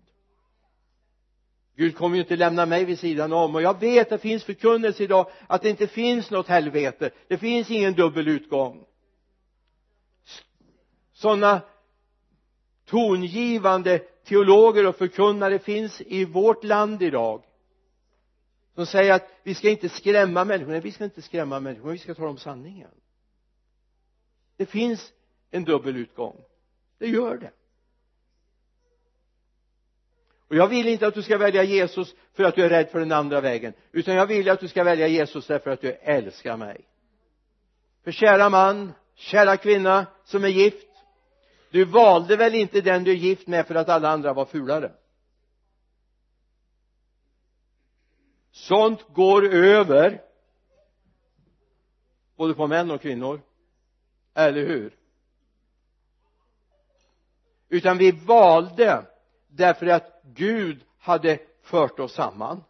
Gud 1.76 1.96
kommer 1.96 2.16
ju 2.16 2.22
inte 2.22 2.36
lämna 2.36 2.66
mig 2.66 2.84
vid 2.84 2.98
sidan 2.98 3.32
om. 3.32 3.54
Och 3.54 3.62
jag 3.62 3.80
vet 3.80 4.02
att 4.02 4.08
det 4.08 4.18
finns 4.18 4.44
förkunnelse 4.44 5.02
idag 5.02 5.30
att 5.46 5.62
det 5.62 5.70
inte 5.70 5.86
finns 5.86 6.30
något 6.30 6.48
helvete. 6.48 7.10
Det 7.28 7.38
finns 7.38 7.70
ingen 7.70 7.94
dubbel 7.94 8.28
utgång. 8.28 8.84
Sådana 11.12 11.60
tongivande 12.84 13.98
teologer 13.98 14.86
och 14.86 14.96
förkunnare 14.96 15.58
finns 15.58 16.00
i 16.00 16.24
vårt 16.24 16.64
land 16.64 17.02
idag 17.02 17.42
som 18.74 18.86
säger 18.86 19.12
att 19.12 19.28
vi 19.42 19.54
ska 19.54 19.70
inte 19.70 19.88
skrämma 19.88 20.44
människor. 20.44 20.70
Nej 20.70 20.80
vi 20.80 20.92
ska 20.92 21.04
inte 21.04 21.22
skrämma 21.22 21.60
människor 21.60 21.90
vi 21.90 21.98
ska 21.98 22.14
tala 22.14 22.28
om 22.28 22.38
sanningen. 22.38 22.90
Det 24.56 24.66
finns 24.66 25.12
en 25.50 25.64
dubbel 25.64 25.96
utgång. 25.96 26.36
Det 26.98 27.06
gör 27.06 27.36
det 27.36 27.50
och 30.48 30.56
jag 30.56 30.68
vill 30.68 30.88
inte 30.88 31.06
att 31.06 31.14
du 31.14 31.22
ska 31.22 31.38
välja 31.38 31.62
Jesus 31.62 32.14
för 32.34 32.44
att 32.44 32.54
du 32.54 32.64
är 32.64 32.68
rädd 32.68 32.88
för 32.88 32.98
den 32.98 33.12
andra 33.12 33.40
vägen 33.40 33.72
utan 33.92 34.14
jag 34.14 34.26
vill 34.26 34.50
att 34.50 34.60
du 34.60 34.68
ska 34.68 34.84
välja 34.84 35.06
Jesus 35.06 35.46
därför 35.46 35.70
att 35.70 35.80
du 35.80 35.92
älskar 35.92 36.56
mig. 36.56 36.84
För 38.04 38.12
kära 38.12 38.50
man 38.50 38.92
kära 39.14 39.56
kvinna 39.56 40.06
som 40.24 40.44
är 40.44 40.48
gift 40.48 40.86
du 41.74 41.84
valde 41.84 42.36
väl 42.36 42.54
inte 42.54 42.80
den 42.80 43.04
du 43.04 43.10
är 43.10 43.16
gift 43.16 43.46
med 43.46 43.66
för 43.66 43.74
att 43.74 43.88
alla 43.88 44.08
andra 44.08 44.32
var 44.32 44.44
fulare? 44.44 44.92
Sånt 48.50 49.02
går 49.08 49.54
över 49.54 50.22
både 52.36 52.54
på 52.54 52.66
män 52.66 52.90
och 52.90 53.00
kvinnor 53.00 53.40
eller 54.34 54.66
hur? 54.66 54.96
Utan 57.68 57.98
vi 57.98 58.10
valde 58.10 59.06
därför 59.56 59.86
att 59.86 60.22
Gud 60.22 60.84
hade 60.98 61.38
fört 61.60 61.98
oss 61.98 62.14
samman. 62.14 62.62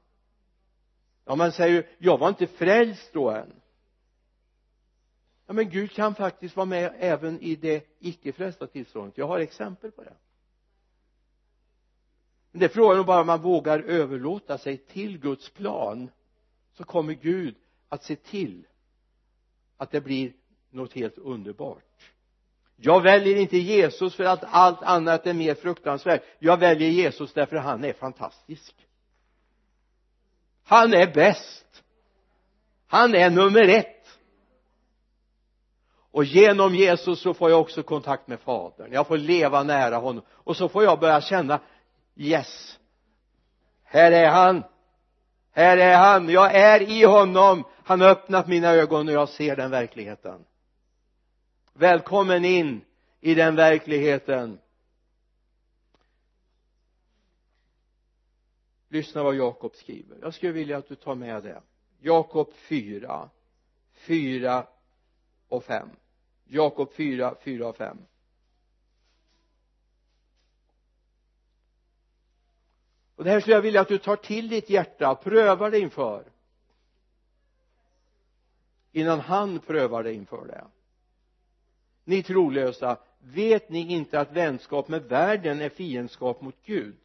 Ja 1.24 1.34
man 1.36 1.52
säger 1.52 1.74
ju 1.74 1.86
jag 1.98 2.18
var 2.18 2.28
inte 2.28 2.46
frälst 2.46 3.12
då 3.12 3.30
än. 3.30 3.60
Ja 5.46 5.52
men 5.52 5.70
Gud 5.70 5.92
kan 5.92 6.14
faktiskt 6.14 6.56
vara 6.56 6.66
med 6.66 6.94
även 6.98 7.40
i 7.40 7.56
det 7.56 7.86
icke 7.98 8.32
frälsta 8.32 8.66
tillståndet. 8.66 9.18
Jag 9.18 9.26
har 9.26 9.38
exempel 9.38 9.90
på 9.90 10.04
det. 10.04 10.14
Men 12.50 12.60
det 12.60 12.64
är 12.66 12.68
frågan 12.68 13.00
om 13.00 13.06
bara 13.06 13.24
man 13.24 13.42
vågar 13.42 13.80
överlåta 13.80 14.58
sig 14.58 14.76
till 14.76 15.18
Guds 15.18 15.50
plan 15.50 16.10
så 16.72 16.84
kommer 16.84 17.12
Gud 17.12 17.54
att 17.88 18.04
se 18.04 18.16
till 18.16 18.66
att 19.76 19.90
det 19.90 20.00
blir 20.00 20.32
något 20.70 20.92
helt 20.92 21.18
underbart 21.18 22.13
jag 22.76 23.02
väljer 23.02 23.36
inte 23.36 23.58
Jesus 23.58 24.14
för 24.14 24.24
att 24.24 24.44
allt 24.46 24.82
annat 24.82 25.26
är 25.26 25.34
mer 25.34 25.54
fruktansvärt. 25.54 26.22
Jag 26.38 26.56
väljer 26.56 26.88
Jesus 26.88 27.32
därför 27.32 27.56
att 27.56 27.64
han 27.64 27.84
är 27.84 27.92
fantastisk. 27.92 28.74
Han 30.64 30.94
är 30.94 31.14
bäst. 31.14 31.82
Han 32.86 33.14
är 33.14 33.30
nummer 33.30 33.68
ett. 33.68 34.18
Och 36.10 36.24
genom 36.24 36.74
Jesus 36.74 37.20
så 37.20 37.34
får 37.34 37.50
jag 37.50 37.60
också 37.60 37.82
kontakt 37.82 38.28
med 38.28 38.40
fadern. 38.40 38.92
Jag 38.92 39.06
får 39.06 39.18
leva 39.18 39.62
nära 39.62 39.96
honom. 39.96 40.24
Och 40.30 40.56
så 40.56 40.68
får 40.68 40.84
jag 40.84 41.00
börja 41.00 41.20
känna 41.20 41.60
yes 42.16 42.78
här 43.94 44.12
är 44.12 44.28
han. 44.28 44.64
Här 45.52 45.76
är 45.76 45.96
han. 45.96 46.28
Jag 46.28 46.54
är 46.54 46.82
i 46.82 47.04
honom. 47.04 47.64
Han 47.84 48.00
har 48.00 48.08
öppnat 48.08 48.46
mina 48.46 48.68
ögon 48.68 49.08
och 49.08 49.14
jag 49.14 49.28
ser 49.28 49.56
den 49.56 49.70
verkligheten 49.70 50.44
välkommen 51.74 52.44
in 52.44 52.84
i 53.20 53.34
den 53.34 53.56
verkligheten. 53.56 54.58
Lyssna 58.88 59.22
vad 59.22 59.34
Jakob 59.34 59.74
skriver. 59.74 60.18
Jag 60.20 60.34
skulle 60.34 60.52
vilja 60.52 60.78
att 60.78 60.88
du 60.88 60.94
tar 60.94 61.14
med 61.14 61.42
det. 61.42 61.62
Jakob 62.00 62.52
4 62.54 63.30
4 63.92 64.66
och 65.48 65.64
5 65.64 65.88
Jakob 66.44 66.92
4, 66.92 67.34
4 67.44 67.68
och 67.68 67.76
5 67.76 67.98
och 73.16 73.24
det 73.24 73.30
här 73.30 73.40
skulle 73.40 73.56
jag 73.56 73.62
vilja 73.62 73.80
att 73.80 73.88
du 73.88 73.98
tar 73.98 74.16
till 74.16 74.48
ditt 74.48 74.70
hjärta 74.70 75.10
och 75.10 75.22
prövar 75.22 75.70
det 75.70 75.78
inför. 75.78 76.24
Innan 78.92 79.20
han 79.20 79.58
prövar 79.58 80.02
det 80.02 80.14
inför 80.14 80.46
det 80.46 80.64
ni 82.04 82.22
trolösa 82.22 82.96
vet 83.18 83.68
ni 83.70 83.92
inte 83.92 84.20
att 84.20 84.32
vänskap 84.32 84.88
med 84.88 85.02
världen 85.02 85.60
är 85.60 85.68
fiendskap 85.68 86.40
mot 86.40 86.56
Gud? 86.64 86.96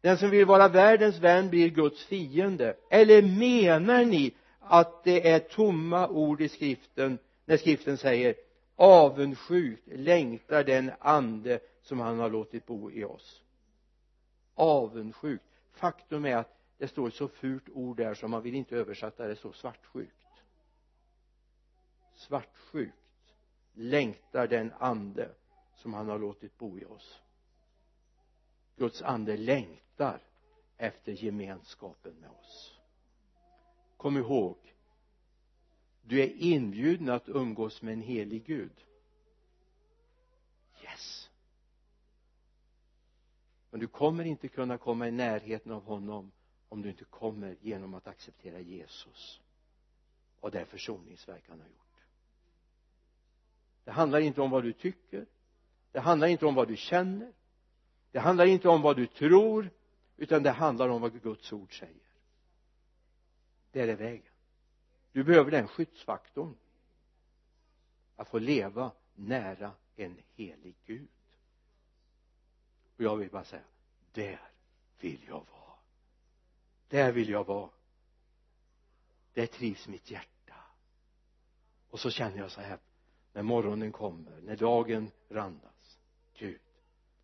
Den 0.00 0.18
som 0.18 0.30
vill 0.30 0.46
vara 0.46 0.68
världens 0.68 1.18
vän 1.18 1.50
blir 1.50 1.68
Guds 1.68 2.04
fiende. 2.04 2.76
Eller 2.90 3.22
menar 3.22 4.04
ni 4.04 4.34
att 4.60 5.04
det 5.04 5.28
är 5.28 5.38
tomma 5.38 6.08
ord 6.08 6.40
i 6.40 6.48
skriften 6.48 7.18
när 7.44 7.56
skriften 7.56 7.98
säger 7.98 8.34
avundsjukt 8.76 9.82
längtar 9.86 10.64
den 10.64 10.90
ande 10.98 11.60
som 11.82 12.00
han 12.00 12.18
har 12.18 12.30
låtit 12.30 12.66
bo 12.66 12.90
i 12.90 13.04
oss 13.04 13.42
avundsjukt 14.54 15.44
faktum 15.72 16.24
är 16.24 16.36
att 16.36 16.58
det 16.78 16.88
står 16.88 17.08
ett 17.08 17.14
så 17.14 17.28
fult 17.28 17.68
ord 17.68 17.96
där 17.96 18.14
som 18.14 18.30
man 18.30 18.42
vill 18.42 18.54
inte 18.54 18.76
översätta 18.76 19.26
det 19.26 19.36
så 19.36 19.52
svartsjukt. 19.52 20.12
Svartsjukt 22.14 22.96
längtar 23.74 24.46
den 24.46 24.72
ande 24.72 25.34
som 25.74 25.94
han 25.94 26.08
har 26.08 26.18
låtit 26.18 26.58
bo 26.58 26.78
i 26.78 26.84
oss. 26.84 27.20
Guds 28.76 29.02
ande 29.02 29.36
längtar 29.36 30.20
efter 30.76 31.12
gemenskapen 31.12 32.14
med 32.14 32.30
oss. 32.30 32.78
Kom 33.96 34.16
ihåg 34.16 34.72
du 36.02 36.22
är 36.22 36.42
inbjuden 36.42 37.08
att 37.08 37.28
umgås 37.28 37.82
med 37.82 37.92
en 37.92 38.00
helig 38.00 38.44
Gud. 38.44 38.84
Yes. 40.82 41.30
Men 43.70 43.80
du 43.80 43.86
kommer 43.86 44.24
inte 44.24 44.48
kunna 44.48 44.78
komma 44.78 45.08
i 45.08 45.10
närheten 45.10 45.72
av 45.72 45.84
honom 45.84 46.32
om 46.68 46.82
du 46.82 46.88
inte 46.88 47.04
kommer 47.04 47.56
genom 47.60 47.94
att 47.94 48.06
acceptera 48.06 48.60
Jesus 48.60 49.40
och 50.40 50.50
det 50.50 50.66
försoningsverk 50.66 51.44
han 51.48 51.60
har 51.60 51.68
gjort 51.68 51.81
det 53.84 53.90
handlar 53.90 54.20
inte 54.20 54.40
om 54.40 54.50
vad 54.50 54.62
du 54.62 54.72
tycker. 54.72 55.26
Det 55.92 56.00
handlar 56.00 56.26
inte 56.26 56.46
om 56.46 56.54
vad 56.54 56.68
du 56.68 56.76
känner. 56.76 57.32
Det 58.10 58.18
handlar 58.18 58.46
inte 58.46 58.68
om 58.68 58.82
vad 58.82 58.96
du 58.96 59.06
tror 59.06 59.70
utan 60.16 60.42
det 60.42 60.50
handlar 60.50 60.88
om 60.88 61.00
vad 61.00 61.22
Guds 61.22 61.52
ord 61.52 61.78
säger. 61.78 62.02
Det 63.70 63.80
är 63.80 63.96
vägen. 63.96 64.32
Du 65.12 65.24
behöver 65.24 65.50
den 65.50 65.68
skyddsfaktorn 65.68 66.56
att 68.16 68.28
få 68.28 68.38
leva 68.38 68.92
nära 69.14 69.72
en 69.96 70.16
helig 70.34 70.74
Gud. 70.86 71.08
Och 72.96 73.02
jag 73.02 73.16
vill 73.16 73.30
bara 73.30 73.44
säga 73.44 73.62
där 74.12 74.40
vill 75.00 75.24
jag 75.28 75.46
vara. 75.50 75.78
Där 76.88 77.12
vill 77.12 77.28
jag 77.28 77.44
vara. 77.44 77.70
Där 79.32 79.46
trivs 79.46 79.88
mitt 79.88 80.10
hjärta. 80.10 80.54
Och 81.90 82.00
så 82.00 82.10
känner 82.10 82.38
jag 82.38 82.50
så 82.50 82.60
här 82.60 82.78
när 83.32 83.42
morgonen 83.42 83.92
kommer 83.92 84.40
när 84.40 84.56
dagen 84.56 85.10
randas. 85.28 85.98
Gud 86.38 86.60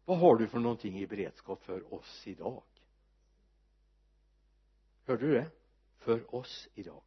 vad 0.09 0.19
har 0.19 0.37
du 0.37 0.47
för 0.47 0.59
någonting 0.59 0.99
i 0.99 1.07
beredskap 1.07 1.65
för 1.65 1.95
oss 1.95 2.23
idag? 2.27 2.63
Hörde 5.07 5.27
du 5.27 5.35
det? 5.35 5.51
För 5.99 6.35
oss 6.35 6.69
idag. 6.75 7.03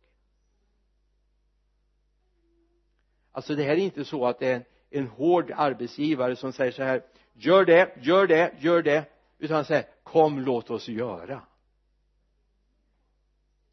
Alltså 3.32 3.56
det 3.56 3.64
här 3.64 3.72
är 3.72 3.78
inte 3.78 4.06
så 4.06 4.26
att 4.26 4.40
det 4.40 4.48
är 4.48 4.56
en, 4.56 4.64
en 4.90 5.08
hård 5.08 5.52
arbetsgivare 5.56 6.36
som 6.36 6.54
säger 6.54 6.72
så 6.72 6.84
här 6.84 7.04
gör 7.34 7.66
det, 7.66 7.96
gör 8.02 8.28
det, 8.28 8.56
gör 8.60 8.82
det. 8.82 9.06
Utan 9.38 9.56
han 9.56 9.66
säger 9.66 9.88
kom 10.04 10.40
låt 10.40 10.70
oss 10.70 10.88
göra. 10.88 11.44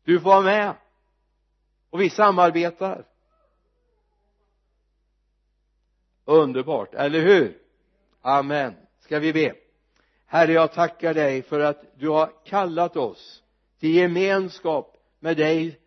Du 0.04 0.20
får 0.20 0.30
vara 0.30 0.42
med. 0.42 0.76
Och 1.90 2.00
vi 2.00 2.10
samarbetar. 2.10 3.06
Underbart, 6.28 6.94
eller 6.94 7.20
hur? 7.20 7.58
Amen. 8.22 8.74
Ska 9.00 9.18
vi 9.18 9.32
be? 9.32 9.54
Herre 10.26 10.52
jag 10.52 10.72
tackar 10.72 11.14
dig 11.14 11.42
för 11.42 11.60
att 11.60 11.84
du 11.98 12.08
har 12.08 12.32
kallat 12.44 12.96
oss 12.96 13.42
till 13.80 13.94
gemenskap 13.94 14.96
med 15.18 15.36
dig 15.36 15.80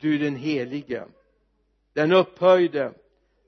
du 0.00 0.18
den 0.18 0.36
helige. 0.36 1.04
Den 1.92 2.12
upphöjde 2.12 2.92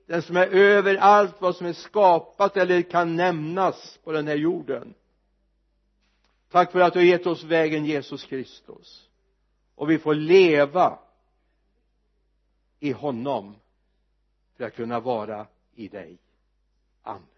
den 0.07 0.23
som 0.23 0.37
är 0.37 0.47
över 0.47 0.97
allt 0.97 1.41
vad 1.41 1.57
som 1.57 1.67
är 1.67 1.73
skapat 1.73 2.57
eller 2.57 2.83
kan 2.83 3.17
nämnas 3.17 3.99
på 4.05 4.13
den 4.13 4.27
här 4.27 4.37
jorden. 4.37 4.95
Tack 6.51 6.73
för 6.73 6.81
att 6.81 6.93
du 6.93 6.99
har 6.99 7.07
gett 7.07 7.27
oss 7.27 7.45
vägen 7.45 7.85
Jesus 7.85 8.25
Kristus. 8.25 9.09
Och 9.75 9.91
vi 9.91 9.99
får 9.99 10.15
leva 10.15 10.99
i 12.81 12.93
honom 12.93 13.57
för 14.57 14.65
att 14.65 14.77
kunna 14.77 15.01
vara 15.01 15.47
i 15.75 15.89
dig 15.89 16.19
amen 17.07 17.30